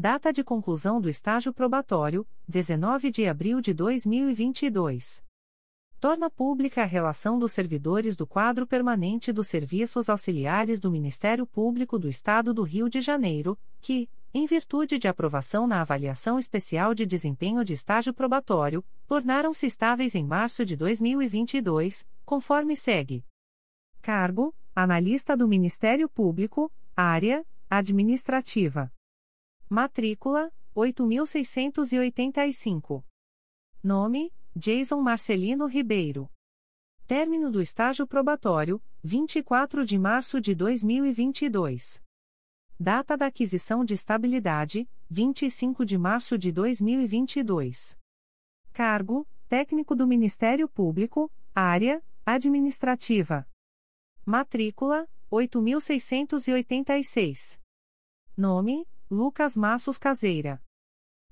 Data 0.00 0.32
de 0.32 0.44
conclusão 0.44 1.00
do 1.00 1.10
estágio 1.10 1.52
probatório: 1.52 2.24
19 2.46 3.10
de 3.10 3.26
abril 3.26 3.60
de 3.60 3.74
2022. 3.74 5.24
Torna 5.98 6.30
pública 6.30 6.82
a 6.82 6.84
relação 6.84 7.36
dos 7.36 7.50
servidores 7.50 8.14
do 8.14 8.24
quadro 8.24 8.64
permanente 8.64 9.32
dos 9.32 9.48
serviços 9.48 10.08
auxiliares 10.08 10.78
do 10.78 10.88
Ministério 10.88 11.44
Público 11.44 11.98
do 11.98 12.08
Estado 12.08 12.54
do 12.54 12.62
Rio 12.62 12.88
de 12.88 13.00
Janeiro, 13.00 13.58
que, 13.80 14.08
em 14.32 14.46
virtude 14.46 15.00
de 15.00 15.08
aprovação 15.08 15.66
na 15.66 15.80
avaliação 15.80 16.38
especial 16.38 16.94
de 16.94 17.04
desempenho 17.04 17.64
de 17.64 17.72
estágio 17.72 18.14
probatório, 18.14 18.84
tornaram-se 19.04 19.66
estáveis 19.66 20.14
em 20.14 20.24
março 20.24 20.64
de 20.64 20.76
2022, 20.76 22.06
conforme 22.24 22.76
segue: 22.76 23.24
Cargo: 24.00 24.54
Analista 24.76 25.36
do 25.36 25.48
Ministério 25.48 26.08
Público, 26.08 26.70
Área: 26.94 27.44
Administrativa. 27.68 28.92
Matrícula: 29.70 30.50
8.685. 30.74 33.04
Nome: 33.84 34.32
Jason 34.56 35.02
Marcelino 35.02 35.66
Ribeiro. 35.66 36.26
Término 37.06 37.50
do 37.50 37.60
estágio 37.60 38.06
probatório: 38.06 38.82
24 39.04 39.84
de 39.84 39.98
março 39.98 40.40
de 40.40 40.54
2022. 40.54 42.02
Data 42.80 43.14
da 43.14 43.26
aquisição 43.26 43.84
de 43.84 43.92
estabilidade: 43.92 44.88
25 45.10 45.84
de 45.84 45.98
março 45.98 46.38
de 46.38 46.50
2022. 46.50 47.98
Cargo: 48.72 49.28
Técnico 49.50 49.94
do 49.94 50.06
Ministério 50.06 50.66
Público, 50.66 51.30
Área: 51.54 52.02
Administrativa. 52.24 53.46
Matrícula: 54.24 55.06
8.686. 55.30 57.60
Nome: 58.34 58.88
Lucas 59.10 59.56
Massos 59.56 59.96
Caseira. 59.96 60.62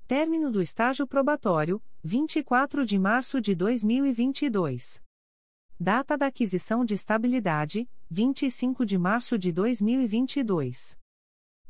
Término 0.07 0.51
do 0.51 0.63
estágio 0.63 1.05
probatório, 1.05 1.79
24 2.03 2.83
de 2.83 2.97
março 2.97 3.39
de 3.39 3.53
2022. 3.53 4.99
Data 5.79 6.17
da 6.17 6.25
aquisição 6.25 6.83
de 6.83 6.95
estabilidade, 6.95 7.87
25 8.09 8.83
de 8.83 8.97
março 8.97 9.37
de 9.37 9.51
2022. 9.51 10.99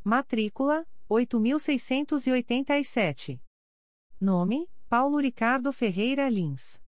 Matrícula, 0.01 0.87
8.687. 1.09 3.41
Nome, 4.21 4.69
Paulo 4.87 5.17
Ricardo 5.17 5.73
Ferreira 5.73 6.29
Lins. 6.29 6.81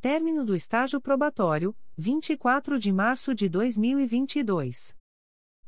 Término 0.00 0.44
do 0.44 0.56
estágio 0.56 1.00
probatório, 1.00 1.72
24 1.96 2.80
de 2.80 2.92
março 2.92 3.32
de 3.32 3.48
2022. 3.48 4.98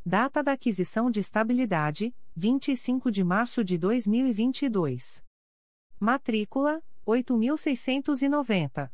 Data 0.05 0.43
da 0.43 0.55
aquisição 0.55 1.09
de 1.13 1.21
estabilidade: 1.21 2.13
25 2.35 3.09
de 3.09 3.23
março 3.23 3.63
de 3.63 3.79
2022. 3.79 5.25
Matrícula: 6.01 6.83
8.690. 7.07 8.91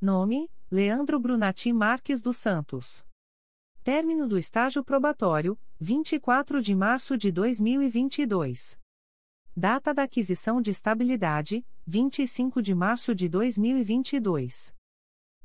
Nome: 0.00 0.50
Leandro 0.70 1.20
Brunati 1.20 1.70
Marques 1.70 2.22
dos 2.22 2.38
Santos. 2.38 3.06
Término 3.84 4.26
do 4.26 4.38
estágio 4.38 4.82
probatório: 4.82 5.58
24 5.78 6.62
de 6.62 6.74
março 6.74 7.18
de 7.18 7.30
2022. 7.30 8.80
Data 9.54 9.92
da 9.92 10.04
aquisição 10.04 10.62
de 10.62 10.70
estabilidade: 10.70 11.62
25 11.86 12.62
de 12.62 12.74
março 12.74 13.14
de 13.14 13.28
2022. 13.28 14.74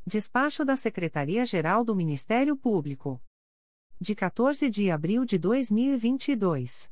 Despacho 0.06 0.64
da 0.64 0.78
Secretaria-Geral 0.78 1.84
do 1.84 1.94
Ministério 1.94 2.56
Público 2.56 3.22
de 4.00 4.14
14 4.14 4.70
de 4.70 4.92
abril 4.92 5.26
de 5.26 5.40
2022. 5.40 6.92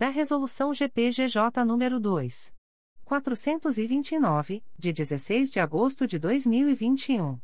da 0.00 0.08
Resolução 0.08 0.72
GPGJ 0.72 1.62
nº 1.62 2.00
2. 2.00 2.54
429, 3.04 4.64
de 4.78 4.92
16 4.94 5.50
de 5.50 5.60
agosto 5.60 6.06
de 6.06 6.18
2021. 6.18 7.38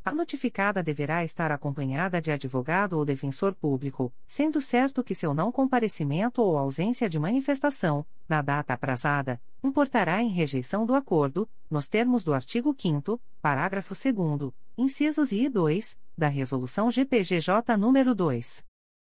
A 0.04 0.12
notificada 0.12 0.82
deverá 0.82 1.22
estar 1.22 1.52
acompanhada 1.52 2.20
de 2.20 2.32
advogado 2.32 2.94
ou 2.94 3.04
defensor 3.04 3.54
público, 3.54 4.12
sendo 4.26 4.60
certo 4.60 5.02
que 5.04 5.14
seu 5.14 5.32
não 5.32 5.52
comparecimento 5.52 6.42
ou 6.42 6.58
ausência 6.58 7.08
de 7.08 7.20
manifestação, 7.20 8.04
na 8.28 8.42
data 8.42 8.74
aprazada, 8.74 9.40
importará 9.62 10.20
em 10.20 10.28
rejeição 10.28 10.84
do 10.84 10.96
acordo, 10.96 11.48
nos 11.70 11.86
termos 11.86 12.24
do 12.24 12.34
artigo 12.34 12.74
5 12.76 13.20
parágrafo 13.40 13.94
2 13.94 14.52
incisos 14.76 15.30
I 15.30 15.44
e 15.44 15.48
2, 15.48 15.96
da 16.18 16.26
Resolução 16.26 16.90
GPGJ 16.90 17.76
nº 17.76 18.14
2. 18.14 18.64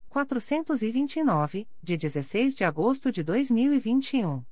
429, 0.08 1.68
de 1.82 1.96
16 1.98 2.54
de 2.54 2.64
agosto 2.64 3.12
de 3.12 3.22
2021. 3.22 4.42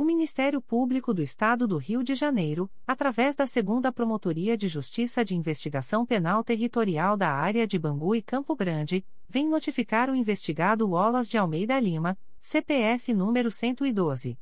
O 0.00 0.02
Ministério 0.02 0.62
Público 0.62 1.12
do 1.12 1.22
Estado 1.22 1.68
do 1.68 1.76
Rio 1.76 2.02
de 2.02 2.14
Janeiro, 2.14 2.70
através 2.86 3.34
da 3.34 3.46
Segunda 3.46 3.92
Promotoria 3.92 4.56
de 4.56 4.66
Justiça 4.66 5.22
de 5.22 5.36
Investigação 5.36 6.06
Penal 6.06 6.42
Territorial 6.42 7.18
da 7.18 7.30
Área 7.30 7.66
de 7.66 7.78
Bangu 7.78 8.16
e 8.16 8.22
Campo 8.22 8.56
Grande, 8.56 9.04
vem 9.28 9.46
notificar 9.46 10.08
o 10.08 10.16
investigado 10.16 10.88
Wallace 10.88 11.28
de 11.28 11.36
Almeida 11.36 11.78
Lima, 11.78 12.16
CPF 12.40 13.12
número 13.12 13.50
112. 13.50 14.38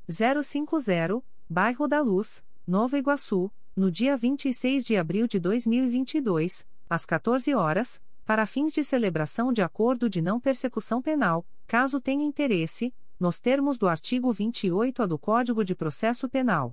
050, 0.09 1.21
Bairro 1.49 1.89
da 1.89 2.01
Luz, 2.01 2.45
Nova 2.65 2.97
Iguaçu, 2.97 3.51
no 3.75 3.91
dia 3.91 4.17
26 4.17 4.85
de 4.85 4.97
abril 4.97 5.27
de 5.27 5.41
2022, 5.41 6.65
às 6.89 7.05
14 7.05 7.53
horas, 7.53 8.01
para 8.25 8.47
fins 8.47 8.73
de 8.73 8.85
celebração 8.85 9.53
de 9.53 9.63
acordo 9.63 10.09
de 10.09 10.23
não 10.23 10.39
persecução 10.39 11.03
penal, 11.03 11.45
caso 11.67 12.01
tenha 12.01 12.25
interesse, 12.25 12.95
nos 13.19 13.41
termos 13.41 13.77
do 13.77 13.89
artigo 13.89 14.33
28-A 14.33 15.07
do 15.07 15.19
Código 15.19 15.65
de 15.65 15.75
Processo 15.75 16.29
Penal. 16.29 16.73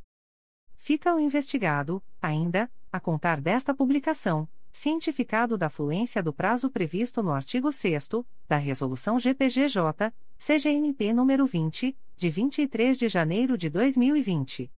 Fica 0.74 1.14
o 1.14 1.20
investigado, 1.20 2.02
ainda, 2.20 2.68
a 2.92 3.00
contar 3.00 3.40
desta 3.40 3.72
publicação 3.72 4.48
cientificado 4.76 5.56
da 5.56 5.70
fluência 5.70 6.22
do 6.22 6.34
prazo 6.34 6.70
previsto 6.70 7.22
no 7.22 7.32
artigo 7.32 7.72
6 7.72 8.10
da 8.46 8.58
Resolução 8.58 9.18
GPGJ, 9.18 10.12
CGNP 10.36 11.14
nº 11.14 11.46
20, 11.46 11.98
de 12.14 12.28
23 12.28 12.98
de 12.98 13.08
janeiro 13.08 13.56
de 13.56 13.70
2020. 13.70 14.70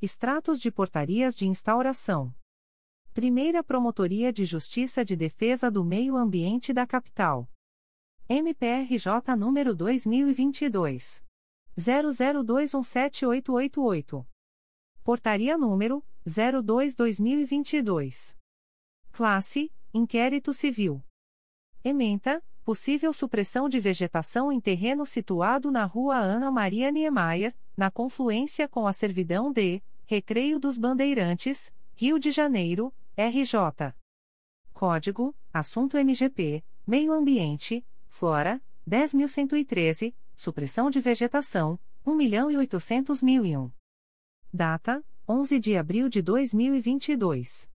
Extratos 0.00 0.58
de 0.58 0.70
portarias 0.70 1.36
de 1.36 1.46
instauração. 1.46 2.34
Primeira 3.12 3.62
Promotoria 3.62 4.32
de 4.32 4.46
Justiça 4.46 5.04
de 5.04 5.14
Defesa 5.14 5.70
do 5.70 5.84
Meio 5.84 6.16
Ambiente 6.16 6.72
da 6.72 6.86
Capital. 6.86 7.46
MPRJ 8.30 9.36
número 9.36 9.74
2022 9.74 11.22
00217888. 11.76 14.26
Portaria 15.04 15.58
número 15.58 16.02
02/2022. 16.26 18.37
Classe: 19.18 19.72
Inquérito 19.92 20.54
Civil. 20.54 21.02
Ementa: 21.82 22.40
Possível 22.64 23.12
supressão 23.12 23.68
de 23.68 23.80
vegetação 23.80 24.52
em 24.52 24.60
terreno 24.60 25.04
situado 25.04 25.72
na 25.72 25.84
Rua 25.84 26.14
Ana 26.18 26.52
Maria 26.52 26.92
Niemeyer, 26.92 27.52
na 27.76 27.90
confluência 27.90 28.68
com 28.68 28.86
a 28.86 28.92
servidão 28.92 29.50
de 29.50 29.82
Recreio 30.06 30.60
dos 30.60 30.78
Bandeirantes, 30.78 31.74
Rio 31.96 32.16
de 32.16 32.30
Janeiro, 32.30 32.94
RJ. 33.16 33.92
Código: 34.72 35.34
Assunto 35.52 35.96
MGP, 35.98 36.62
Meio 36.86 37.12
Ambiente, 37.12 37.84
Flora, 38.06 38.62
10.113, 38.88 40.14
Supressão 40.36 40.90
de 40.90 41.00
Vegetação, 41.00 41.76
1.800.001. 42.06 43.72
Data: 44.52 45.04
11 45.28 45.58
de 45.58 45.76
abril 45.76 46.08
de 46.08 46.22
2022. 46.22 47.68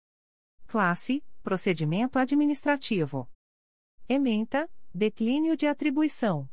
Classe: 0.66 1.24
Procedimento 1.42 2.18
Administrativo. 2.18 3.26
Ementa, 4.09 4.70
declínio 4.94 5.57
de 5.57 5.66
atribuição. 5.66 6.48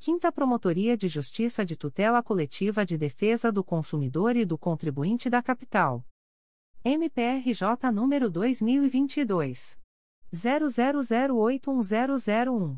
Quinta 0.01 0.33
Promotoria 0.33 0.97
de 0.97 1.07
Justiça 1.07 1.65
de 1.65 1.77
Tutela 1.77 2.21
Coletiva 2.21 2.85
de 2.85 2.97
Defesa 2.97 3.53
do 3.53 3.63
Consumidor 3.63 4.35
e 4.35 4.43
do 4.43 4.57
Contribuinte 4.57 5.29
da 5.29 5.41
Capital. 5.41 6.05
MPRJ 6.83 7.89
número 7.93 8.29
2022. 8.29 9.79
00081001. 10.35 12.77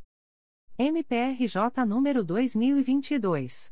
MPRJ 0.78 1.86
número 1.88 2.26
2022. 2.26 3.72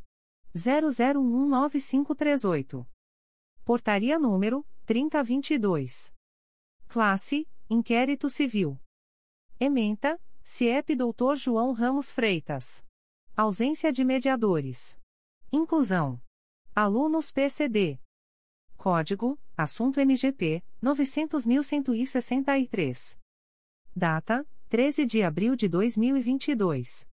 00195538. 0.56 2.88
Portaria 3.66 4.18
número 4.18 4.66
3022. 4.86 6.18
Classe: 6.90 7.48
Inquérito 7.70 8.30
Civil. 8.32 8.82
Ementa: 9.60 10.20
CIEP 10.42 10.96
Dr. 10.96 11.36
João 11.36 11.72
Ramos 11.72 12.10
Freitas. 12.10 12.84
Ausência 13.38 13.94
de 13.94 14.04
mediadores. 14.04 14.98
Inclusão. 15.52 16.20
Alunos 16.76 17.32
PCD. 17.32 18.00
Código: 18.76 19.40
Assunto 19.56 20.00
MGP 20.00 20.64
900.163. 20.82 23.20
Data: 23.96 24.44
13 24.70 25.06
de 25.06 25.22
abril 25.22 25.56
de 25.56 25.70
2022. 25.70 27.08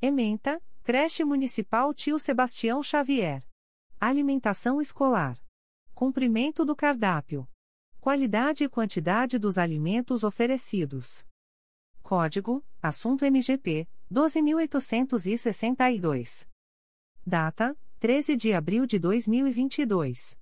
Ementa, 0.02 0.64
Creche 0.84 1.26
Municipal 1.26 1.94
Tio 1.94 2.18
Sebastião 2.18 2.82
Xavier. 2.82 3.46
Alimentação 4.00 4.80
escolar. 4.80 5.38
Cumprimento 5.94 6.64
do 6.64 6.78
cardápio. 6.78 7.46
Qualidade 8.00 8.64
e 8.64 8.70
quantidade 8.70 9.38
dos 9.38 9.58
alimentos 9.58 10.24
oferecidos. 10.24 11.28
Código: 12.02 12.64
Assunto 12.82 13.26
MGP 13.26 13.86
12862. 14.10 16.50
Data: 17.26 17.78
13 18.00 18.38
de 18.38 18.54
abril 18.54 18.86
de 18.86 18.98
2022. 18.98 20.38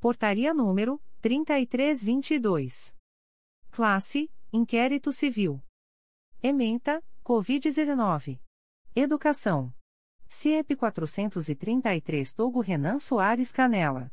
Portaria 0.00 0.52
número 0.52 1.00
3322. 1.20 2.92
Classe 3.70 4.28
Inquérito 4.56 5.10
Civil. 5.10 5.60
Ementa, 6.40 7.02
Covid-19. 7.24 8.38
Educação. 8.94 9.74
CIEP 10.28 10.76
433 10.76 12.32
Togo 12.32 12.60
Renan 12.60 13.00
Soares 13.00 13.50
Canela. 13.50 14.12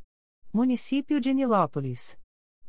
Município 0.54 1.20
de 1.20 1.34
Nilópolis. 1.34 2.18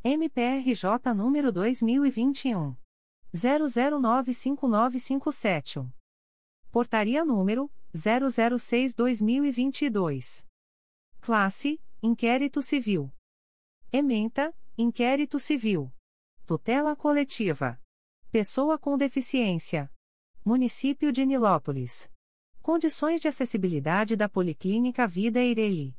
MPRJ 0.03 1.12
número 1.14 1.51
2021. 1.51 2.76
00959571. 3.34 5.91
Portaria 6.70 7.24
número 7.24 7.68
006-2022. 7.95 10.45
Classe: 11.27 11.83
Inquérito 12.01 12.62
Civil. 12.62 13.12
Ementa: 13.93 14.55
Inquérito 14.79 15.41
Civil. 15.41 15.93
Tutela 16.47 16.95
Coletiva. 16.95 17.83
Pessoa 18.31 18.79
com 18.79 18.97
Deficiência. 18.97 19.93
Município 20.45 21.11
de 21.11 21.27
Nilópolis. 21.27 22.09
Condições 22.62 23.20
de 23.20 23.27
acessibilidade 23.27 24.14
da 24.14 24.29
Policlínica 24.29 25.05
Vida 25.05 25.41
Eireli. 25.41 25.99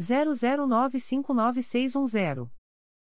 00959610. 0.00 2.48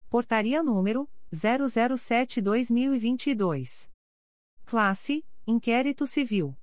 Portaria 0.09 0.63
número 0.63 1.07
007-2022. 1.31 3.95
Classe: 4.67 5.25
Inquérito 5.47 6.07
Civil. 6.09 6.59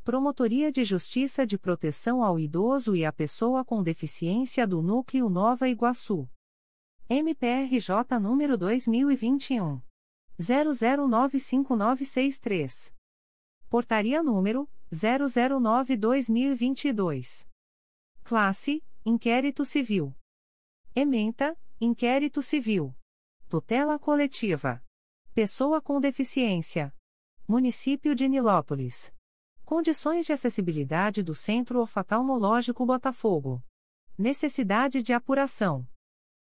Promotoria 0.04 0.72
de 0.72 0.84
Justiça 0.84 1.44
de 1.46 1.58
Proteção 1.58 2.24
ao 2.24 2.40
Idoso 2.40 2.96
e 2.96 3.04
à 3.06 3.12
Pessoa 3.12 3.66
com 3.66 3.82
Deficiência 3.82 4.68
do 4.68 4.80
Núcleo 4.82 5.30
Nova 5.30 5.68
Iguaçu. 5.68 6.30
MPRJ 7.10 8.20
número 8.22 8.56
2021. 8.58 9.82
00959663. 10.40 12.94
Portaria 13.70 14.22
número 14.22 14.70
009-2022. 14.92 17.48
Classe: 18.24 18.84
Inquérito 19.06 19.66
Civil. 19.66 20.16
Ementa: 20.96 21.60
Inquérito 21.80 22.42
Civil. 22.42 22.96
Tutela 23.50 24.00
Coletiva. 24.00 24.82
Pessoa 25.34 25.82
com 25.82 26.00
Deficiência. 26.00 26.96
Município 27.46 28.16
de 28.16 28.30
Nilópolis. 28.30 29.14
Condições 29.66 30.26
de 30.26 30.32
acessibilidade 30.32 31.22
do 31.22 31.36
Centro 31.36 31.82
Oftalmológico 31.82 32.86
Botafogo. 32.86 33.62
Necessidade 34.18 35.04
de 35.04 35.12
apuração. 35.12 35.86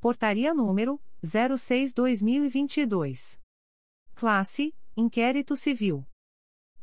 Portaria 0.01 0.53
número 0.53 0.99
06/2022. 1.23 3.39
Classe: 4.13 4.75
Inquérito 4.97 5.55
Civil. 5.55 6.05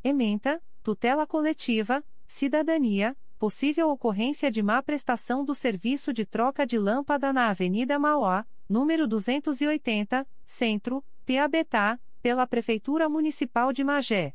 Ementa: 0.02 0.62
Tutela 0.82 1.26
Coletiva, 1.26 2.04
Cidadania, 2.26 3.16
possível 3.38 3.90
ocorrência 3.90 4.50
de 4.50 4.62
má 4.62 4.82
prestação 4.82 5.44
do 5.44 5.54
serviço 5.54 6.12
de 6.12 6.24
troca 6.24 6.66
de 6.66 6.78
lâmpada 6.78 7.32
na 7.32 7.48
Avenida 7.48 7.98
Mauá, 7.98 8.46
número 8.68 9.06
280, 9.06 10.26
Centro, 10.46 11.04
Piabetá, 11.24 12.00
pela 12.20 12.46
Prefeitura 12.46 13.08
Municipal 13.08 13.72
de 13.72 13.84
Magé. 13.84 14.34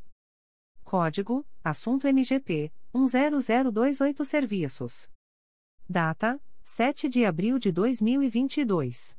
Código: 0.82 1.46
Assunto 1.62 2.06
MGP 2.06 2.72
10028 2.92 4.24
Serviços. 4.24 5.10
Data: 5.88 6.40
7 6.62 7.08
de 7.08 7.24
abril 7.24 7.58
de 7.58 7.70
2022. 7.72 9.16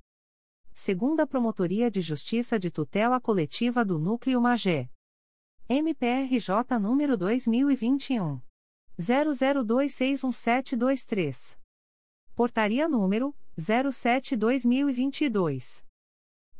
Segunda 0.81 1.27
Promotoria 1.27 1.91
de 1.91 1.99
Justiça 1.99 2.57
de 2.57 2.71
Tutela 2.71 3.19
Coletiva 3.19 3.83
do 3.83 3.99
Núcleo 3.99 4.39
Magé. 4.39 4.89
MPRJ 5.67 6.79
número 6.79 7.17
2021. 7.17 8.41
00261723. 8.97 11.59
Portaria 12.33 12.87
número 12.87 13.35
07-2022. 13.57 15.83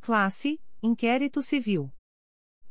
Classe: 0.02 0.60
Inquérito 0.84 1.42
Civil. 1.42 1.90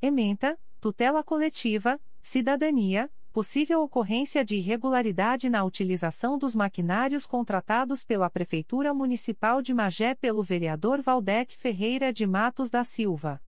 Ementa, 0.03 0.61
tutela 0.79 1.25
coletiva, 1.25 1.99
cidadania, 2.21 3.11
possível 3.39 3.85
ocorrência 3.85 4.45
de 4.45 4.57
irregularidade 4.57 5.49
na 5.49 5.63
utilização 5.63 6.37
dos 6.37 6.57
maquinários 6.57 7.25
contratados 7.25 8.03
pela 8.03 8.29
Prefeitura 8.29 8.93
Municipal 8.93 9.63
de 9.63 9.73
Magé 9.73 10.13
pelo 10.17 10.43
vereador 10.43 11.01
Valdec 11.01 11.57
Ferreira 11.57 12.13
de 12.13 12.27
Matos 12.27 12.69
da 12.69 12.83
Silva. 12.83 13.41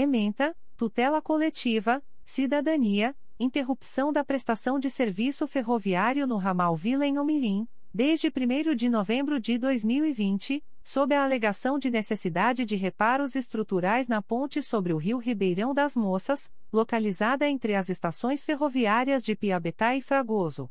Ementa, 0.00 0.56
tutela 0.76 1.20
coletiva, 1.20 2.00
cidadania, 2.24 3.16
interrupção 3.36 4.12
da 4.12 4.22
prestação 4.22 4.78
de 4.78 4.88
serviço 4.88 5.44
ferroviário 5.48 6.24
no 6.24 6.36
ramal 6.36 6.76
Vila 6.76 7.04
em 7.04 7.18
Omirim, 7.18 7.66
desde 7.92 8.28
1 8.28 8.76
de 8.76 8.88
novembro 8.88 9.40
de 9.40 9.58
2020, 9.58 10.64
sob 10.84 11.12
a 11.12 11.24
alegação 11.24 11.80
de 11.80 11.90
necessidade 11.90 12.64
de 12.64 12.76
reparos 12.76 13.34
estruturais 13.34 14.06
na 14.06 14.22
ponte 14.22 14.62
sobre 14.62 14.92
o 14.92 14.98
rio 14.98 15.18
Ribeirão 15.18 15.74
das 15.74 15.96
Moças, 15.96 16.48
localizada 16.72 17.48
entre 17.48 17.74
as 17.74 17.88
estações 17.88 18.44
ferroviárias 18.44 19.24
de 19.24 19.34
Piabetá 19.34 19.96
e 19.96 20.00
Fragoso. 20.00 20.70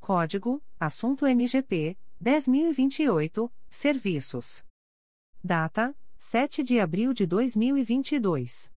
Código: 0.00 0.60
Assunto 0.80 1.24
MGP 1.24 1.96
10028, 2.20 3.48
Serviços. 3.70 4.64
Data: 5.40 5.94
7 6.22 6.62
de 6.62 6.78
abril 6.78 7.14
de 7.14 7.24
2022. 7.26 8.70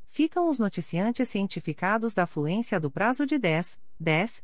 Ficam 0.07 0.49
os 0.49 0.57
noticiantes 0.57 1.29
cientificados 1.29 2.15
da 2.15 2.25
fluência 2.25 2.79
do 2.79 2.89
prazo 2.89 3.23
de 3.23 3.37
10, 3.37 3.79
10 3.99 4.43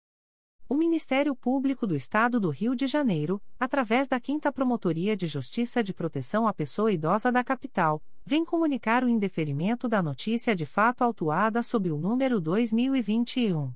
O 0.71 0.73
Ministério 0.73 1.35
Público 1.35 1.85
do 1.85 1.93
Estado 1.97 2.39
do 2.39 2.49
Rio 2.49 2.73
de 2.73 2.87
Janeiro, 2.87 3.41
através 3.59 4.07
da 4.07 4.17
5 4.17 4.53
Promotoria 4.53 5.17
de 5.17 5.27
Justiça 5.27 5.83
de 5.83 5.93
Proteção 5.93 6.47
à 6.47 6.53
Pessoa 6.53 6.93
Idosa 6.93 7.29
da 7.29 7.43
Capital, 7.43 8.01
vem 8.25 8.45
comunicar 8.45 9.03
o 9.03 9.09
indeferimento 9.09 9.89
da 9.89 10.01
notícia 10.01 10.55
de 10.55 10.65
fato 10.65 11.01
autuada 11.01 11.61
sob 11.61 11.91
o 11.91 11.97
número 11.97 12.39
2021 12.39 13.73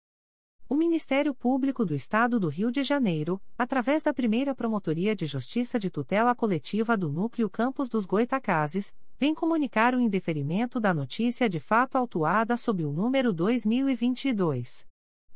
O 0.71 0.73
Ministério 0.73 1.35
Público 1.35 1.83
do 1.83 1.93
Estado 1.93 2.39
do 2.39 2.47
Rio 2.47 2.71
de 2.71 2.81
Janeiro, 2.81 3.41
através 3.57 4.01
da 4.01 4.13
primeira 4.13 4.55
Promotoria 4.55 5.13
de 5.13 5.25
Justiça 5.25 5.77
de 5.77 5.89
Tutela 5.89 6.33
Coletiva 6.33 6.95
do 6.95 7.11
Núcleo 7.11 7.49
Campos 7.49 7.89
dos 7.89 8.05
Goitacazes, 8.05 8.95
vem 9.19 9.35
comunicar 9.35 9.93
o 9.93 9.99
indeferimento 9.99 10.79
da 10.79 10.93
notícia 10.93 11.49
de 11.49 11.59
fato 11.59 11.97
autuada 11.97 12.55
sob 12.55 12.85
o 12.85 12.91
número 12.93 13.33
2022 13.33 14.87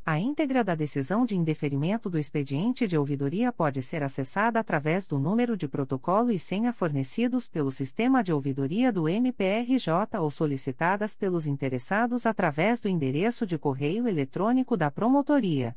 A 0.04 0.18
íntegra 0.18 0.64
da 0.64 0.74
decisão 0.74 1.24
de 1.24 1.36
indeferimento 1.36 2.10
do 2.10 2.18
expediente 2.18 2.88
de 2.88 2.98
ouvidoria 2.98 3.52
pode 3.52 3.80
ser 3.80 4.02
acessada 4.02 4.58
através 4.58 5.06
do 5.06 5.16
número 5.16 5.56
de 5.56 5.68
protocolo 5.68 6.32
e 6.32 6.40
senha 6.40 6.72
fornecidos 6.72 7.48
pelo 7.48 7.70
sistema 7.70 8.20
de 8.20 8.32
ouvidoria 8.32 8.90
do 8.90 9.08
MPRJ 9.08 10.18
ou 10.20 10.28
solicitadas 10.28 11.14
pelos 11.14 11.46
interessados 11.46 12.26
através 12.26 12.80
do 12.80 12.88
endereço 12.88 13.46
de 13.46 13.56
correio 13.56 14.08
eletrônico 14.08 14.76
da 14.76 14.90
Promotoria. 14.90 15.76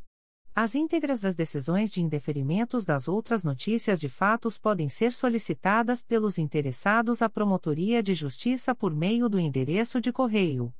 As 0.55 0.73
íntegras 0.73 1.21
das 1.21 1.35
decisões 1.35 1.91
de 1.91 2.01
indeferimentos 2.01 2.83
das 2.83 3.07
outras 3.07 3.43
notícias 3.43 3.99
de 3.99 4.09
fatos 4.09 4.57
podem 4.57 4.89
ser 4.89 5.11
solicitadas 5.11 6.01
pelos 6.01 6.39
interessados 6.39 7.21
à 7.21 7.29
Promotoria 7.29 8.01
de 8.01 8.15
Justiça 8.15 8.73
por 8.73 8.91
meio 8.91 9.29
do 9.29 9.39
endereço 9.39 10.01
de 10.01 10.11
correio 10.11 10.73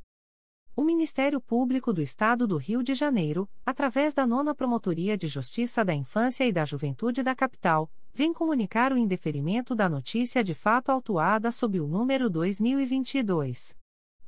O 0.73 0.83
Ministério 0.83 1.41
Público 1.41 1.91
do 1.91 2.01
Estado 2.01 2.47
do 2.47 2.55
Rio 2.55 2.81
de 2.81 2.93
Janeiro, 2.93 3.45
através 3.65 4.13
da 4.13 4.25
Nona 4.25 4.55
Promotoria 4.55 5.17
de 5.17 5.27
Justiça 5.27 5.83
da 5.83 5.93
Infância 5.93 6.47
e 6.47 6.53
da 6.53 6.63
Juventude 6.63 7.21
da 7.21 7.35
Capital, 7.35 7.91
vem 8.13 8.31
comunicar 8.33 8.93
o 8.93 8.97
indeferimento 8.97 9.75
da 9.75 9.89
notícia 9.89 10.41
de 10.41 10.53
fato 10.53 10.89
autuada 10.89 11.51
sob 11.51 11.77
o 11.79 11.87
número 11.87 12.29
2022 12.29 13.77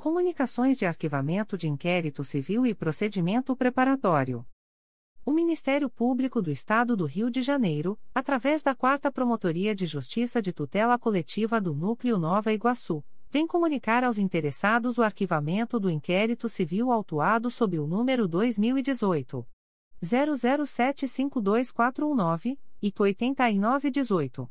Comunicações 0.00 0.78
de 0.78 0.86
Arquivamento 0.86 1.58
de 1.58 1.68
Inquérito 1.68 2.24
Civil 2.24 2.64
e 2.64 2.74
Procedimento 2.74 3.54
Preparatório. 3.54 4.46
O 5.26 5.30
Ministério 5.30 5.90
Público 5.90 6.40
do 6.40 6.50
Estado 6.50 6.96
do 6.96 7.04
Rio 7.04 7.30
de 7.30 7.42
Janeiro, 7.42 8.00
através 8.14 8.62
da 8.62 8.74
Quarta 8.74 9.12
Promotoria 9.12 9.74
de 9.74 9.84
Justiça 9.84 10.40
de 10.40 10.54
Tutela 10.54 10.98
Coletiva 10.98 11.60
do 11.60 11.74
Núcleo 11.74 12.16
Nova 12.16 12.50
Iguaçu, 12.50 13.04
vem 13.28 13.46
comunicar 13.46 14.02
aos 14.02 14.16
interessados 14.16 14.96
o 14.96 15.02
arquivamento 15.02 15.78
do 15.78 15.90
inquérito 15.90 16.48
civil 16.48 16.90
autuado 16.90 17.50
sob 17.50 17.78
o 17.78 17.86
número 17.86 18.26
2018 18.26 19.46
00752419 20.02 22.58
e 22.82 22.90
8918. 22.98 24.50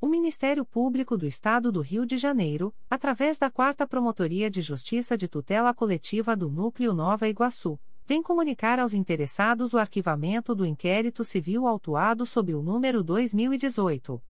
O 0.00 0.06
Ministério 0.06 0.64
Público 0.64 1.18
do 1.18 1.26
Estado 1.26 1.72
do 1.72 1.80
Rio 1.80 2.06
de 2.06 2.16
Janeiro, 2.16 2.72
através 2.88 3.36
da 3.36 3.50
Quarta 3.50 3.84
Promotoria 3.84 4.48
de 4.48 4.62
Justiça 4.62 5.16
de 5.16 5.26
Tutela 5.26 5.74
Coletiva 5.74 6.36
do 6.36 6.48
Núcleo 6.48 6.94
Nova 6.94 7.28
Iguaçu, 7.28 7.76
vem 8.06 8.22
comunicar 8.22 8.78
aos 8.78 8.94
interessados 8.94 9.74
o 9.74 9.78
arquivamento 9.78 10.54
do 10.54 10.64
inquérito 10.64 11.24
civil 11.24 11.66
autuado 11.66 12.24
sob 12.24 12.54
o 12.54 12.62
número 12.62 13.02
2018 13.02 14.22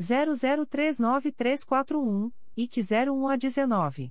00393341 0.00 2.32
e 2.56 2.66
01 3.10 3.28
a 3.28 3.36
19. 3.36 4.10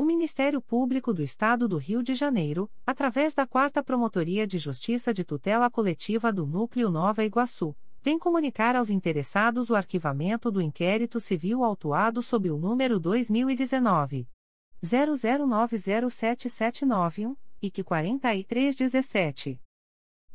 O 0.00 0.04
Ministério 0.04 0.62
Público 0.62 1.12
do 1.12 1.24
Estado 1.24 1.66
do 1.66 1.76
Rio 1.76 2.04
de 2.04 2.14
Janeiro, 2.14 2.70
através 2.86 3.34
da 3.34 3.44
Quarta 3.44 3.82
Promotoria 3.82 4.46
de 4.46 4.56
Justiça 4.56 5.12
de 5.12 5.24
Tutela 5.24 5.68
Coletiva 5.68 6.32
do 6.32 6.46
Núcleo 6.46 6.88
Nova 6.88 7.24
Iguaçu, 7.24 7.74
vem 8.00 8.16
comunicar 8.16 8.76
aos 8.76 8.90
interessados 8.90 9.70
o 9.70 9.74
arquivamento 9.74 10.52
do 10.52 10.62
inquérito 10.62 11.18
civil 11.18 11.64
autuado 11.64 12.22
sob 12.22 12.48
o 12.48 12.56
número 12.56 13.00
2019 13.00 14.28
00907791 14.84 17.36
e 17.60 17.68
que 17.68 17.82
4317. 17.82 19.60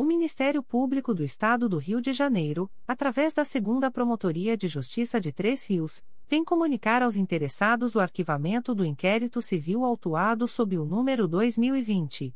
O 0.00 0.02
Ministério 0.02 0.62
Público 0.62 1.12
do 1.12 1.22
Estado 1.22 1.68
do 1.68 1.76
Rio 1.76 2.00
de 2.00 2.14
Janeiro, 2.14 2.70
através 2.88 3.34
da 3.34 3.44
Segunda 3.44 3.90
Promotoria 3.90 4.56
de 4.56 4.66
Justiça 4.66 5.20
de 5.20 5.30
Três 5.30 5.66
Rios, 5.66 6.02
vem 6.26 6.42
comunicar 6.42 7.02
aos 7.02 7.16
interessados 7.16 7.94
o 7.94 8.00
arquivamento 8.00 8.74
do 8.74 8.82
inquérito 8.82 9.42
civil 9.42 9.84
autuado 9.84 10.48
sob 10.48 10.78
o 10.78 10.86
número 10.86 11.28
2020 11.28 12.34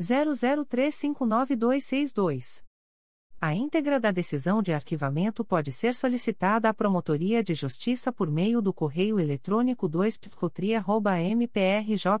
00359262. 0.00 2.62
A 3.40 3.56
íntegra 3.56 3.98
da 3.98 4.12
decisão 4.12 4.62
de 4.62 4.72
arquivamento 4.72 5.44
pode 5.44 5.72
ser 5.72 5.96
solicitada 5.96 6.68
à 6.68 6.72
Promotoria 6.72 7.42
de 7.42 7.54
Justiça 7.54 8.12
por 8.12 8.30
meio 8.30 8.62
do 8.62 8.72
correio 8.72 9.18
eletrônico 9.18 9.88
2 9.88 10.16
mprj.mp.br. 11.34 12.20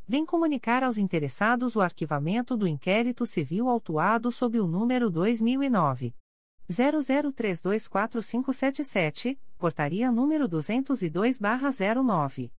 vem 0.11 0.25
comunicar 0.25 0.83
aos 0.83 0.97
interessados 0.97 1.77
o 1.77 1.79
arquivamento 1.79 2.57
do 2.57 2.67
inquérito 2.67 3.25
civil 3.25 3.69
autuado 3.69 4.29
sob 4.29 4.59
o 4.59 4.67
número 4.67 5.09
2009. 5.09 6.13
00324577, 6.69 9.39
portaria 9.57 10.11
número 10.11 10.49
202-09. 10.49 12.51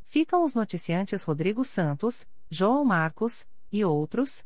Ficam 0.04 0.44
os 0.44 0.54
noticiantes 0.54 1.24
Rodrigo 1.24 1.66
Santos, 1.66 2.28
João 2.52 2.86
Marcos, 2.86 3.48
e 3.72 3.84
outros, 3.84 4.46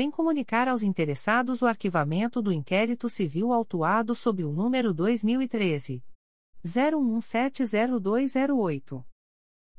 vem 0.00 0.10
comunicar 0.10 0.66
aos 0.66 0.82
interessados 0.82 1.60
o 1.60 1.66
arquivamento 1.66 2.40
do 2.40 2.50
inquérito 2.50 3.06
civil 3.06 3.52
autuado 3.52 4.14
sob 4.14 4.42
o 4.42 4.50
número 4.50 4.94
2013. 4.94 6.02
01170208. 6.64 9.04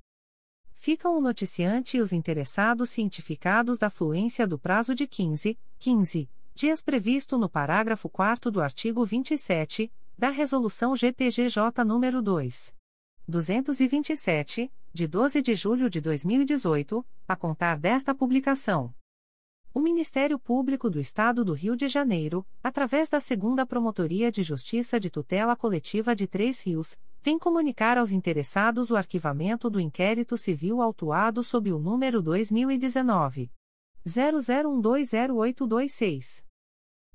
Ficam 0.73 1.17
o 1.17 1.21
noticiante 1.21 1.95
e 1.95 2.01
os 2.01 2.11
interessados 2.11 2.89
cientificados 2.89 3.77
da 3.77 3.89
fluência 3.89 4.45
do 4.45 4.59
prazo 4.59 4.93
de 4.93 5.07
15, 5.07 5.57
15 5.79 6.29
dias 6.55 6.81
previsto 6.81 7.37
no 7.37 7.47
parágrafo 7.49 8.07
4 8.07 8.49
do 8.49 8.61
artigo 8.61 9.03
27 9.03 9.91
da 10.17 10.29
Resolução 10.29 10.95
GPGJ 10.95 11.83
nº 11.83 12.21
2. 12.21 12.73
227, 13.27 14.71
de 14.93 15.05
12 15.05 15.41
de 15.41 15.53
julho 15.53 15.89
de 15.89 15.99
2018, 15.99 17.05
a 17.27 17.35
contar 17.35 17.77
desta 17.77 18.15
publicação. 18.15 18.95
O 19.73 19.81
Ministério 19.81 20.39
Público 20.39 20.89
do 20.89 20.97
Estado 20.97 21.43
do 21.43 21.51
Rio 21.51 21.75
de 21.75 21.89
Janeiro, 21.89 22.47
através 22.63 23.09
da 23.09 23.19
Segunda 23.19 23.65
Promotoria 23.65 24.31
de 24.31 24.41
Justiça 24.41 24.97
de 24.97 25.09
Tutela 25.09 25.57
Coletiva 25.57 26.15
de 26.15 26.25
Três 26.25 26.61
Rios, 26.61 26.97
vem 27.21 27.37
comunicar 27.37 27.97
aos 27.97 28.13
interessados 28.13 28.89
o 28.89 28.95
arquivamento 28.95 29.69
do 29.69 29.81
inquérito 29.81 30.37
civil 30.37 30.81
autuado 30.81 31.43
sob 31.43 31.73
o 31.73 31.77
número 31.77 32.21
2019 32.21 33.51
00120826. 34.07 36.44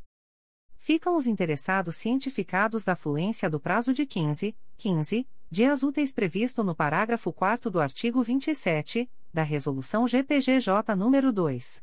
Ficam 0.76 1.16
os 1.16 1.26
interessados 1.26 1.96
cientificados 1.96 2.84
da 2.84 2.94
fluência 2.94 3.50
do 3.50 3.58
prazo 3.58 3.92
de 3.92 4.06
15, 4.06 4.56
15 4.76 5.26
dias 5.50 5.82
úteis 5.82 6.12
previsto 6.12 6.62
no 6.62 6.72
parágrafo 6.72 7.32
4 7.32 7.72
do 7.72 7.80
artigo 7.80 8.22
27 8.22 9.10
da 9.32 9.42
Resolução 9.42 10.06
GPGJ 10.06 10.94
nº 10.94 11.32
2. 11.32 11.82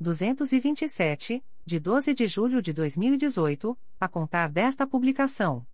227, 0.00 1.44
de 1.64 1.78
12 1.78 2.12
de 2.12 2.26
julho 2.26 2.60
de 2.60 2.72
2018, 2.72 3.78
a 4.00 4.08
contar 4.08 4.48
desta 4.48 4.84
publicação. 4.84 5.64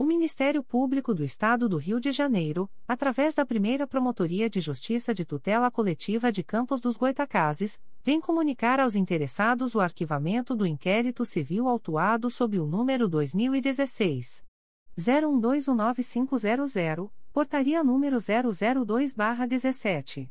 O 0.00 0.04
Ministério 0.06 0.64
Público 0.64 1.12
do 1.12 1.22
Estado 1.22 1.68
do 1.68 1.76
Rio 1.76 2.00
de 2.00 2.10
Janeiro, 2.10 2.70
através 2.88 3.34
da 3.34 3.44
primeira 3.44 3.86
Promotoria 3.86 4.48
de 4.48 4.58
Justiça 4.58 5.12
de 5.12 5.26
Tutela 5.26 5.70
Coletiva 5.70 6.32
de 6.32 6.42
Campos 6.42 6.80
dos 6.80 6.96
Goitacazes, 6.96 7.78
vem 8.02 8.18
comunicar 8.18 8.80
aos 8.80 8.94
interessados 8.94 9.74
o 9.74 9.80
arquivamento 9.80 10.56
do 10.56 10.66
inquérito 10.66 11.22
civil 11.26 11.68
autuado 11.68 12.30
sob 12.30 12.58
o 12.58 12.64
número 12.64 13.10
2016. 13.10 14.42
01219500, 14.96 17.10
portaria 17.30 17.84
número 17.84 18.16
002-17. 18.16 20.30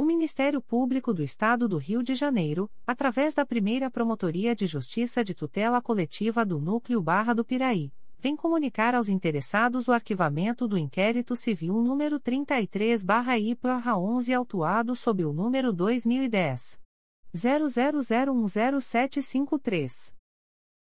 O 0.00 0.04
Ministério 0.04 0.62
Público 0.62 1.12
do 1.12 1.24
Estado 1.24 1.66
do 1.66 1.76
Rio 1.76 2.04
de 2.04 2.14
Janeiro, 2.14 2.70
através 2.86 3.34
da 3.34 3.44
primeira 3.44 3.90
Promotoria 3.90 4.54
de 4.54 4.64
Justiça 4.64 5.24
de 5.24 5.34
Tutela 5.34 5.82
Coletiva 5.82 6.46
do 6.46 6.60
Núcleo 6.60 7.02
Barra 7.02 7.34
do 7.34 7.44
Piraí, 7.44 7.92
vem 8.16 8.36
comunicar 8.36 8.94
aos 8.94 9.08
interessados 9.08 9.88
o 9.88 9.92
arquivamento 9.92 10.68
do 10.68 10.78
inquérito 10.78 11.34
civil 11.34 11.82
número 11.82 12.20
33-IPA-11 12.20 14.36
autuado 14.36 14.94
sob 14.94 15.24
o 15.24 15.32
número 15.32 15.72
2010. 15.72 16.80
00010753. 17.34 20.17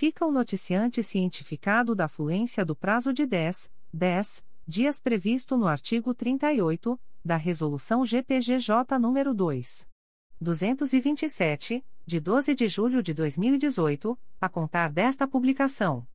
fica 0.00 0.24
o 0.24 0.32
noticiante 0.32 1.02
cientificado 1.02 1.94
da 1.94 2.08
fluência 2.08 2.64
do 2.64 2.74
prazo 2.74 3.12
de 3.12 3.26
10, 3.26 3.70
10 3.92 4.42
dias 4.66 4.98
previsto 4.98 5.58
no 5.58 5.66
artigo 5.66 6.14
38 6.14 6.98
da 7.22 7.36
Resolução 7.36 8.02
GPGJ 8.02 8.96
nº 8.98 9.34
2. 9.34 9.86
227, 10.40 11.84
de 12.06 12.18
12 12.18 12.54
de 12.54 12.66
julho 12.66 13.02
de 13.02 13.12
2018, 13.12 14.18
a 14.40 14.48
contar 14.48 14.90
desta 14.90 15.28
publicação. 15.28 16.06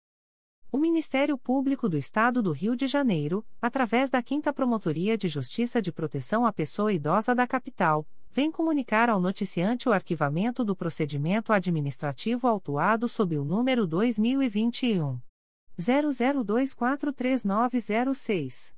O 0.71 0.79
Ministério 0.79 1.37
Público 1.37 1.87
do 1.87 1.95
Estado 1.95 2.41
do 2.41 2.51
Rio 2.51 2.75
de 2.75 2.87
Janeiro, 2.87 3.45
através 3.61 4.09
da 4.09 4.19
5 4.19 4.51
Promotoria 4.51 5.15
de 5.15 5.27
Justiça 5.27 5.79
de 5.79 5.91
Proteção 5.91 6.43
à 6.43 6.51
Pessoa 6.51 6.91
Idosa 6.91 7.35
da 7.35 7.45
Capital, 7.45 8.03
vem 8.35 8.51
comunicar 8.51 9.09
ao 9.09 9.19
noticiante 9.21 9.87
o 9.87 9.93
arquivamento 9.93 10.65
do 10.65 10.75
procedimento 10.75 11.53
administrativo 11.53 12.49
autuado 12.49 13.07
sob 13.07 13.37
o 13.37 13.45
número 13.45 13.87
2021 13.87 15.17
00243906. 15.79 18.75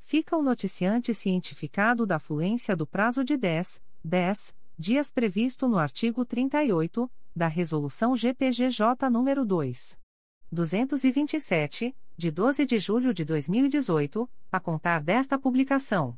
Fica 0.00 0.38
o 0.38 0.42
noticiante 0.42 1.12
cientificado 1.12 2.06
da 2.06 2.18
fluência 2.18 2.74
do 2.74 2.86
prazo 2.86 3.22
de 3.22 3.36
10, 3.36 3.82
10 4.02 4.56
dias 4.78 5.10
previsto 5.10 5.68
no 5.68 5.78
artigo 5.78 6.24
38 6.24 7.10
da 7.36 7.48
Resolução 7.48 8.14
GPGJ 8.16 9.10
nº 9.10 9.44
2. 9.44 10.00
227, 10.50 11.94
de 12.16 12.30
12 12.30 12.64
de 12.64 12.78
julho 12.78 13.12
de 13.12 13.26
2018, 13.26 14.26
a 14.50 14.58
contar 14.58 15.02
desta 15.02 15.38
publicação. 15.38 16.16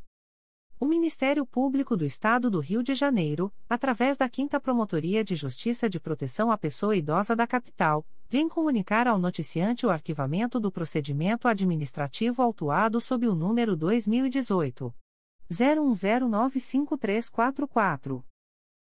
O 0.78 0.86
Ministério 0.86 1.44
Público 1.44 1.96
do 1.96 2.04
Estado 2.04 2.48
do 2.48 2.60
Rio 2.60 2.84
de 2.84 2.94
Janeiro, 2.94 3.52
através 3.68 4.16
da 4.16 4.30
5 4.32 4.60
Promotoria 4.60 5.24
de 5.24 5.34
Justiça 5.34 5.88
de 5.88 5.98
Proteção 5.98 6.52
à 6.52 6.56
Pessoa 6.56 6.94
Idosa 6.94 7.34
da 7.34 7.48
Capital, 7.48 8.06
vem 8.28 8.48
comunicar 8.48 9.08
ao 9.08 9.18
noticiante 9.18 9.84
o 9.84 9.90
arquivamento 9.90 10.60
do 10.60 10.70
procedimento 10.70 11.48
administrativo 11.48 12.42
autuado 12.42 13.00
sob 13.00 13.26
o 13.26 13.34
número 13.34 13.74
2018 13.74 14.94
01095344. 15.50 18.27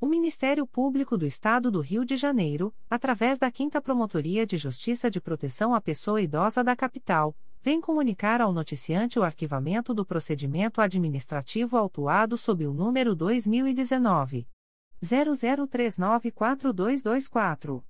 O 0.00 0.06
Ministério 0.06 0.66
Público 0.66 1.16
do 1.18 1.26
Estado 1.26 1.70
do 1.70 1.80
Rio 1.80 2.06
de 2.06 2.16
Janeiro, 2.16 2.74
através 2.88 3.38
da 3.38 3.50
5 3.50 3.82
Promotoria 3.82 4.46
de 4.46 4.56
Justiça 4.56 5.10
de 5.10 5.20
Proteção 5.20 5.74
à 5.74 5.80
Pessoa 5.80 6.22
Idosa 6.22 6.64
da 6.64 6.74
Capital, 6.74 7.36
vem 7.60 7.82
comunicar 7.82 8.40
ao 8.40 8.50
noticiante 8.50 9.18
o 9.18 9.22
arquivamento 9.22 9.92
do 9.92 10.02
procedimento 10.02 10.80
administrativo 10.80 11.76
autuado 11.76 12.38
sob 12.38 12.66
o 12.66 12.72
número 12.72 13.14
2019 13.14 14.48
00394224. 15.04 17.84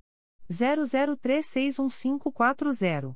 00361540. 0.49 3.15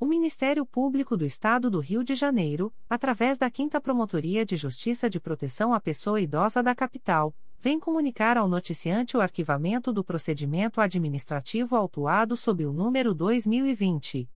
O 0.00 0.06
Ministério 0.06 0.64
Público 0.64 1.16
do 1.16 1.26
Estado 1.26 1.68
do 1.68 1.80
Rio 1.80 2.04
de 2.04 2.14
Janeiro, 2.14 2.72
através 2.88 3.36
da 3.36 3.50
5 3.50 3.80
Promotoria 3.80 4.46
de 4.46 4.56
Justiça 4.56 5.10
de 5.10 5.18
Proteção 5.18 5.74
à 5.74 5.80
Pessoa 5.80 6.20
Idosa 6.20 6.62
da 6.62 6.72
Capital, 6.72 7.34
vem 7.58 7.80
comunicar 7.80 8.38
ao 8.38 8.46
noticiante 8.46 9.16
o 9.16 9.20
arquivamento 9.20 9.92
do 9.92 10.04
procedimento 10.04 10.80
administrativo 10.80 11.74
autuado 11.74 12.36
sob 12.36 12.64
o 12.64 12.72
número 12.72 13.12
2020 13.12 14.30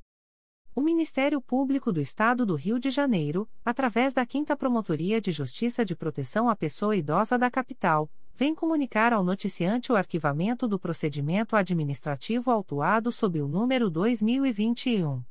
O 0.73 0.79
Ministério 0.79 1.41
Público 1.41 1.91
do 1.91 1.99
Estado 1.99 2.45
do 2.45 2.55
Rio 2.55 2.79
de 2.79 2.89
Janeiro, 2.89 3.45
através 3.63 4.13
da 4.13 4.25
5 4.25 4.55
Promotoria 4.55 5.19
de 5.19 5.29
Justiça 5.29 5.83
de 5.83 5.93
Proteção 5.93 6.49
à 6.49 6.55
Pessoa 6.55 6.95
Idosa 6.95 7.37
da 7.37 7.51
Capital, 7.51 8.09
vem 8.37 8.55
comunicar 8.55 9.11
ao 9.11 9.21
noticiante 9.21 9.91
o 9.91 9.97
arquivamento 9.97 10.69
do 10.69 10.79
procedimento 10.79 11.57
administrativo 11.57 12.49
autuado 12.49 13.11
sob 13.11 13.41
o 13.41 13.49
número 13.49 13.89
2021 13.89 15.21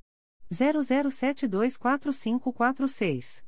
00724546. 0.52 3.42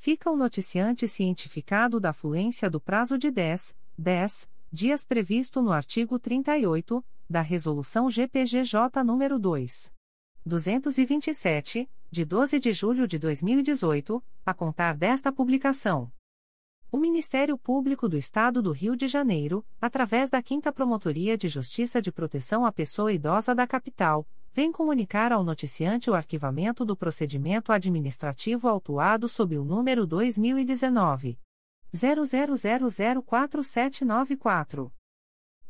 fica 0.05 0.29
o 0.29 0.37
noticiante 0.37 1.07
cientificado 1.07 1.99
da 1.99 2.13
fluência 2.13 2.69
do 2.69 2.79
prazo 2.79 3.17
de 3.17 3.31
10, 3.31 3.75
10 3.97 4.47
dias 4.71 5.03
previsto 5.03 5.63
no 5.63 5.71
artigo 5.71 6.19
38 6.19 7.03
da 7.29 7.41
Resolução 7.41 8.09
GPGJ 8.09 9.03
nº 9.03 9.37
2. 9.37 9.93
227, 10.45 11.89
de 12.11 12.23
12 12.23 12.59
de 12.59 12.71
julho 12.71 13.05
de 13.07 13.17
2018, 13.17 14.23
a 14.45 14.53
contar 14.53 14.95
desta 14.95 15.31
publicação. 15.31 16.11
O 16.91 16.97
Ministério 16.97 17.57
Público 17.57 18.07
do 18.07 18.15
Estado 18.15 18.61
do 18.61 18.71
Rio 18.71 18.95
de 18.95 19.07
Janeiro, 19.07 19.65
através 19.81 20.29
da 20.29 20.39
5 20.41 20.71
Promotoria 20.71 21.35
de 21.37 21.49
Justiça 21.49 22.01
de 22.01 22.09
Proteção 22.11 22.65
à 22.65 22.71
Pessoa 22.71 23.11
Idosa 23.11 23.55
da 23.55 23.67
Capital, 23.67 24.25
vem 24.53 24.71
comunicar 24.71 25.33
ao 25.33 25.43
noticiante 25.43 26.09
o 26.09 26.13
arquivamento 26.13 26.85
do 26.85 26.95
procedimento 26.95 27.73
administrativo 27.73 28.69
autuado 28.69 29.27
sob 29.27 29.57
o 29.57 29.65
número 29.65 30.07
2019 30.07 31.37
00004794. 31.93 34.89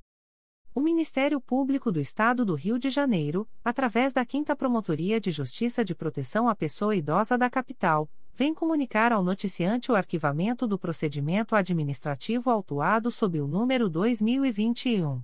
O 0.73 0.79
Ministério 0.79 1.41
Público 1.41 1.91
do 1.91 1.99
Estado 1.99 2.45
do 2.45 2.55
Rio 2.55 2.79
de 2.79 2.89
Janeiro, 2.89 3.45
através 3.65 4.13
da 4.13 4.23
5 4.23 4.55
Promotoria 4.55 5.19
de 5.19 5.29
Justiça 5.29 5.83
de 5.83 5.93
Proteção 5.93 6.47
à 6.47 6.55
Pessoa 6.55 6.95
Idosa 6.95 7.37
da 7.37 7.49
Capital, 7.49 8.09
vem 8.35 8.53
comunicar 8.53 9.11
ao 9.11 9.23
noticiante 9.23 9.91
o 9.91 9.95
arquivamento 9.95 10.67
do 10.67 10.77
procedimento 10.77 11.55
administrativo 11.55 12.49
autuado 12.49 13.09
sob 13.11 13.39
o 13.39 13.47
número 13.47 13.89
2021 13.89 15.23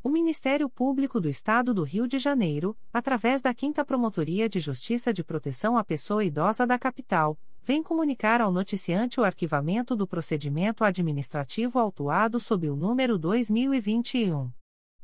O 0.00 0.08
Ministério 0.08 0.70
Público 0.70 1.20
do 1.20 1.28
Estado 1.28 1.74
do 1.74 1.82
Rio 1.82 2.06
de 2.06 2.18
Janeiro, 2.18 2.76
através 2.92 3.42
da 3.42 3.52
5 3.52 3.84
Promotoria 3.84 4.48
de 4.48 4.60
Justiça 4.60 5.12
de 5.12 5.24
Proteção 5.24 5.76
à 5.76 5.82
Pessoa 5.82 6.24
Idosa 6.24 6.64
da 6.64 6.78
Capital, 6.78 7.36
vem 7.64 7.82
comunicar 7.82 8.40
ao 8.40 8.52
noticiante 8.52 9.20
o 9.20 9.24
arquivamento 9.24 9.96
do 9.96 10.06
procedimento 10.06 10.84
administrativo 10.84 11.80
autuado 11.80 12.38
sob 12.38 12.70
o 12.70 12.76
número 12.76 13.18
2021 13.18 14.52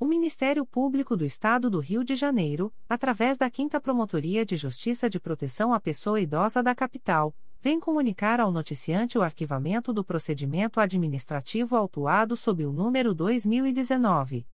O 0.00 0.06
Ministério 0.06 0.64
Público 0.64 1.16
do 1.16 1.24
Estado 1.24 1.68
do 1.68 1.80
Rio 1.80 2.04
de 2.04 2.14
Janeiro, 2.14 2.72
através 2.88 3.36
da 3.36 3.50
5 3.50 3.80
Promotoria 3.80 4.46
de 4.46 4.56
Justiça 4.56 5.10
de 5.10 5.18
Proteção 5.18 5.74
à 5.74 5.80
Pessoa 5.80 6.20
Idosa 6.20 6.62
da 6.62 6.72
Capital, 6.72 7.34
vem 7.60 7.80
comunicar 7.80 8.38
ao 8.38 8.52
noticiante 8.52 9.18
o 9.18 9.22
arquivamento 9.22 9.92
do 9.92 10.04
procedimento 10.04 10.78
administrativo 10.78 11.74
autuado 11.74 12.36
sob 12.36 12.64
o 12.64 12.72
número 12.72 13.12
2019 13.12 14.46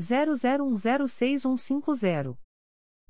00106150. 0.00 2.34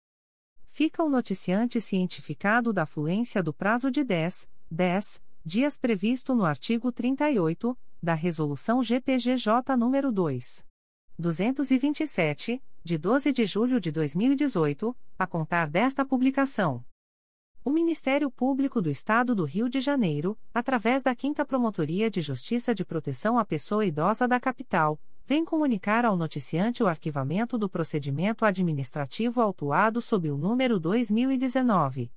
Fica 0.78 1.02
o 1.02 1.08
noticiante 1.08 1.80
cientificado 1.80 2.72
da 2.72 2.86
fluência 2.86 3.42
do 3.42 3.52
prazo 3.52 3.90
de 3.90 4.04
10, 4.04 4.48
10 4.70 5.20
dias 5.44 5.76
previsto 5.76 6.36
no 6.36 6.44
artigo 6.44 6.92
38 6.92 7.76
da 8.00 8.14
Resolução 8.14 8.80
GPGJ 8.80 9.74
nº 9.76 10.12
2. 10.12 10.64
227, 11.18 12.62
de 12.84 12.96
12 12.96 13.32
de 13.32 13.44
julho 13.44 13.80
de 13.80 13.90
2018, 13.90 14.96
a 15.18 15.26
contar 15.26 15.68
desta 15.68 16.04
publicação. 16.04 16.84
O 17.64 17.70
Ministério 17.70 18.30
Público 18.30 18.80
do 18.80 18.88
Estado 18.88 19.34
do 19.34 19.44
Rio 19.44 19.68
de 19.68 19.80
Janeiro, 19.80 20.38
através 20.54 21.02
da 21.02 21.12
5 21.12 21.44
Promotoria 21.44 22.08
de 22.08 22.20
Justiça 22.20 22.72
de 22.72 22.84
Proteção 22.84 23.36
à 23.36 23.44
Pessoa 23.44 23.84
Idosa 23.84 24.28
da 24.28 24.38
Capital, 24.38 24.96
vem 25.28 25.44
comunicar 25.44 26.04
ao 26.06 26.16
noticiante 26.16 26.82
o 26.82 26.86
arquivamento 26.86 27.58
do 27.58 27.68
procedimento 27.68 28.46
administrativo 28.46 29.42
autuado 29.42 30.00
sob 30.00 30.30
o 30.30 30.38
número 30.38 30.80
2019 30.80 32.10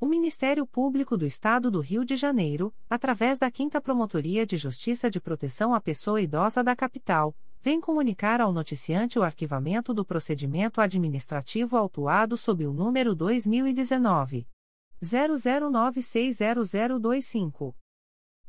O 0.00 0.06
Ministério 0.06 0.66
Público 0.66 1.16
do 1.16 1.24
Estado 1.26 1.70
do 1.70 1.78
Rio 1.80 2.04
de 2.06 2.16
Janeiro, 2.16 2.74
através 2.88 3.38
da 3.38 3.50
5 3.50 3.80
Promotoria 3.82 4.46
de 4.46 4.56
Justiça 4.56 5.10
de 5.10 5.20
Proteção 5.20 5.74
à 5.74 5.80
Pessoa 5.80 6.22
Idosa 6.22 6.64
da 6.64 6.74
Capital, 6.74 7.36
vem 7.60 7.78
comunicar 7.80 8.40
ao 8.40 8.50
noticiante 8.50 9.18
o 9.18 9.22
arquivamento 9.22 9.92
do 9.92 10.02
procedimento 10.02 10.80
administrativo 10.80 11.76
autuado 11.76 12.34
sob 12.36 12.66
o 12.66 12.72
número 12.72 13.14
2019 13.14 14.48
00960025. 15.02 17.74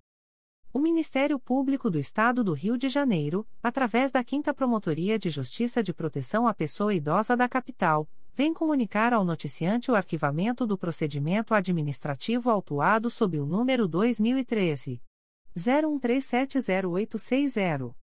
O 0.73 0.79
Ministério 0.79 1.37
Público 1.37 1.91
do 1.91 1.99
Estado 1.99 2.43
do 2.43 2.53
Rio 2.53 2.77
de 2.77 2.89
Janeiro, 2.89 3.47
através 3.61 4.11
da 4.11 4.23
5 4.23 4.51
Promotoria 4.55 5.19
de 5.19 5.29
Justiça 5.29 5.83
de 5.83 5.93
Proteção 5.93 6.47
à 6.47 6.53
Pessoa 6.53 6.95
Idosa 6.95 7.37
da 7.37 7.47
Capital, 7.47 8.09
vem 8.33 8.51
comunicar 8.53 9.13
ao 9.13 9.23
noticiante 9.23 9.91
o 9.91 9.95
arquivamento 9.95 10.65
do 10.65 10.75
procedimento 10.75 11.53
administrativo 11.53 12.49
autuado 12.49 13.11
sob 13.11 13.39
o 13.39 13.45
número 13.45 13.87
2013 13.87 14.99
01370860. 15.55 18.02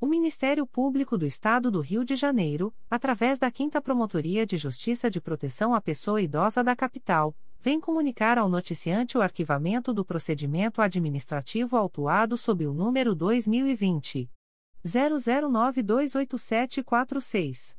O 0.00 0.06
Ministério 0.06 0.66
Público 0.66 1.16
do 1.16 1.24
Estado 1.24 1.70
do 1.70 1.80
Rio 1.80 2.04
de 2.04 2.16
Janeiro, 2.16 2.74
através 2.90 3.38
da 3.38 3.48
5 3.50 3.80
Promotoria 3.80 4.44
de 4.44 4.56
Justiça 4.56 5.08
de 5.08 5.20
Proteção 5.20 5.72
à 5.74 5.80
Pessoa 5.80 6.20
Idosa 6.20 6.64
da 6.64 6.76
Capital, 6.76 7.34
vem 7.60 7.80
comunicar 7.80 8.36
ao 8.36 8.48
noticiante 8.48 9.16
o 9.16 9.22
arquivamento 9.22 9.94
do 9.94 10.04
procedimento 10.04 10.82
administrativo 10.82 11.76
autuado 11.76 12.36
sob 12.36 12.66
o 12.66 12.74
número 12.74 13.14
2020 13.14 14.28
00928746. 14.84 17.76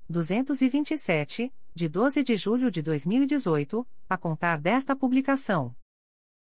227, 0.08 1.54
de 1.72 1.88
12 1.88 2.22
de 2.24 2.34
julho 2.34 2.68
de 2.68 2.82
2018, 2.82 3.86
a 4.08 4.18
contar 4.18 4.60
desta 4.60 4.96
publicação. 4.96 5.72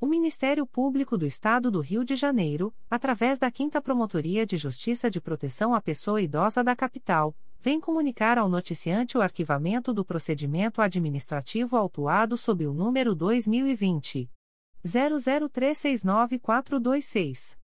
O 0.00 0.06
Ministério 0.06 0.66
Público 0.66 1.16
do 1.16 1.24
Estado 1.24 1.70
do 1.70 1.80
Rio 1.80 2.04
de 2.04 2.16
Janeiro, 2.16 2.74
através 2.90 3.38
da 3.38 3.48
5 3.50 3.80
Promotoria 3.80 4.44
de 4.44 4.56
Justiça 4.56 5.08
de 5.08 5.20
Proteção 5.20 5.72
à 5.74 5.80
Pessoa 5.80 6.20
Idosa 6.20 6.64
da 6.64 6.76
Capital, 6.76 7.34
vem 7.60 7.80
comunicar 7.80 8.36
ao 8.36 8.48
noticiante 8.48 9.16
o 9.16 9.22
arquivamento 9.22 9.94
do 9.94 10.04
procedimento 10.04 10.82
administrativo 10.82 11.76
autuado 11.76 12.36
sob 12.36 12.66
o 12.66 12.74
número 12.74 13.14
2020 13.14 14.28
00369426. 14.84 17.63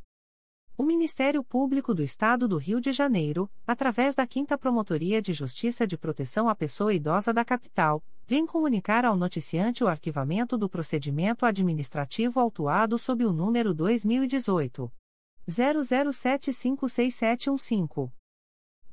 O 0.77 0.83
Ministério 0.83 1.43
Público 1.43 1.93
do 1.93 2.01
Estado 2.01 2.47
do 2.47 2.57
Rio 2.57 2.79
de 2.79 2.91
Janeiro, 2.91 3.47
através 3.67 4.15
da 4.15 4.25
5 4.25 4.57
Promotoria 4.57 5.21
de 5.21 5.33
Justiça 5.33 5.85
de 5.85 5.95
Proteção 5.97 6.47
à 6.49 6.55
Pessoa 6.55 6.93
Idosa 6.93 7.33
da 7.33 7.45
Capital, 7.45 8.03
vem 8.25 8.45
comunicar 8.45 9.03
ao 9.05 9.15
noticiante 9.15 9.83
o 9.83 9.87
arquivamento 9.87 10.57
do 10.57 10.69
procedimento 10.69 11.45
administrativo 11.45 12.39
autuado 12.39 12.97
sob 12.97 13.25
o 13.25 13.33
número 13.33 13.73
2018 13.73 14.91
00756715. 15.49 18.11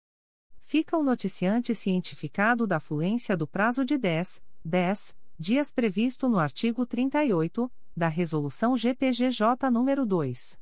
Fica 0.72 0.96
o 0.96 1.02
noticiante 1.02 1.74
cientificado 1.74 2.66
da 2.66 2.80
fluência 2.80 3.36
do 3.36 3.46
prazo 3.46 3.84
de 3.84 3.98
10, 3.98 4.42
10 4.64 5.14
dias 5.38 5.70
previsto 5.70 6.30
no 6.30 6.38
artigo 6.38 6.86
38 6.86 7.70
da 7.94 8.08
Resolução 8.08 8.74
GPGJ 8.74 9.68
nº 9.70 10.06
2. 10.06 10.58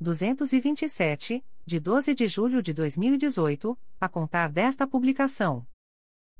227, 0.00 1.44
de 1.66 1.78
12 1.78 2.14
de 2.14 2.26
julho 2.26 2.62
de 2.62 2.72
2018, 2.72 3.78
a 4.00 4.08
contar 4.08 4.50
desta 4.50 4.86
publicação. 4.86 5.66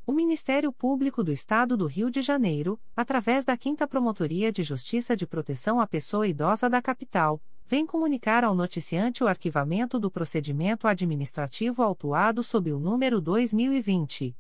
O 0.07 0.13
Ministério 0.13 0.73
Público 0.73 1.23
do 1.23 1.31
Estado 1.31 1.77
do 1.77 1.85
Rio 1.87 2.11
de 2.11 2.23
Janeiro, 2.23 2.81
através 2.97 3.45
da 3.45 3.55
5 3.55 3.87
Promotoria 3.87 4.51
de 4.51 4.63
Justiça 4.63 5.15
de 5.15 5.27
Proteção 5.27 5.79
à 5.79 5.87
Pessoa 5.87 6.27
Idosa 6.27 6.71
da 6.71 6.81
Capital, 6.81 7.39
vem 7.71 7.87
comunicar 7.87 8.43
ao 8.43 8.53
noticiante 8.53 9.23
o 9.23 9.29
arquivamento 9.29 10.01
do 10.01 10.11
procedimento 10.11 10.89
administrativo 10.89 11.85
autuado 11.85 12.43
sob 12.43 12.73
o 12.73 12.81
número 12.81 13.21
2020 13.21 14.37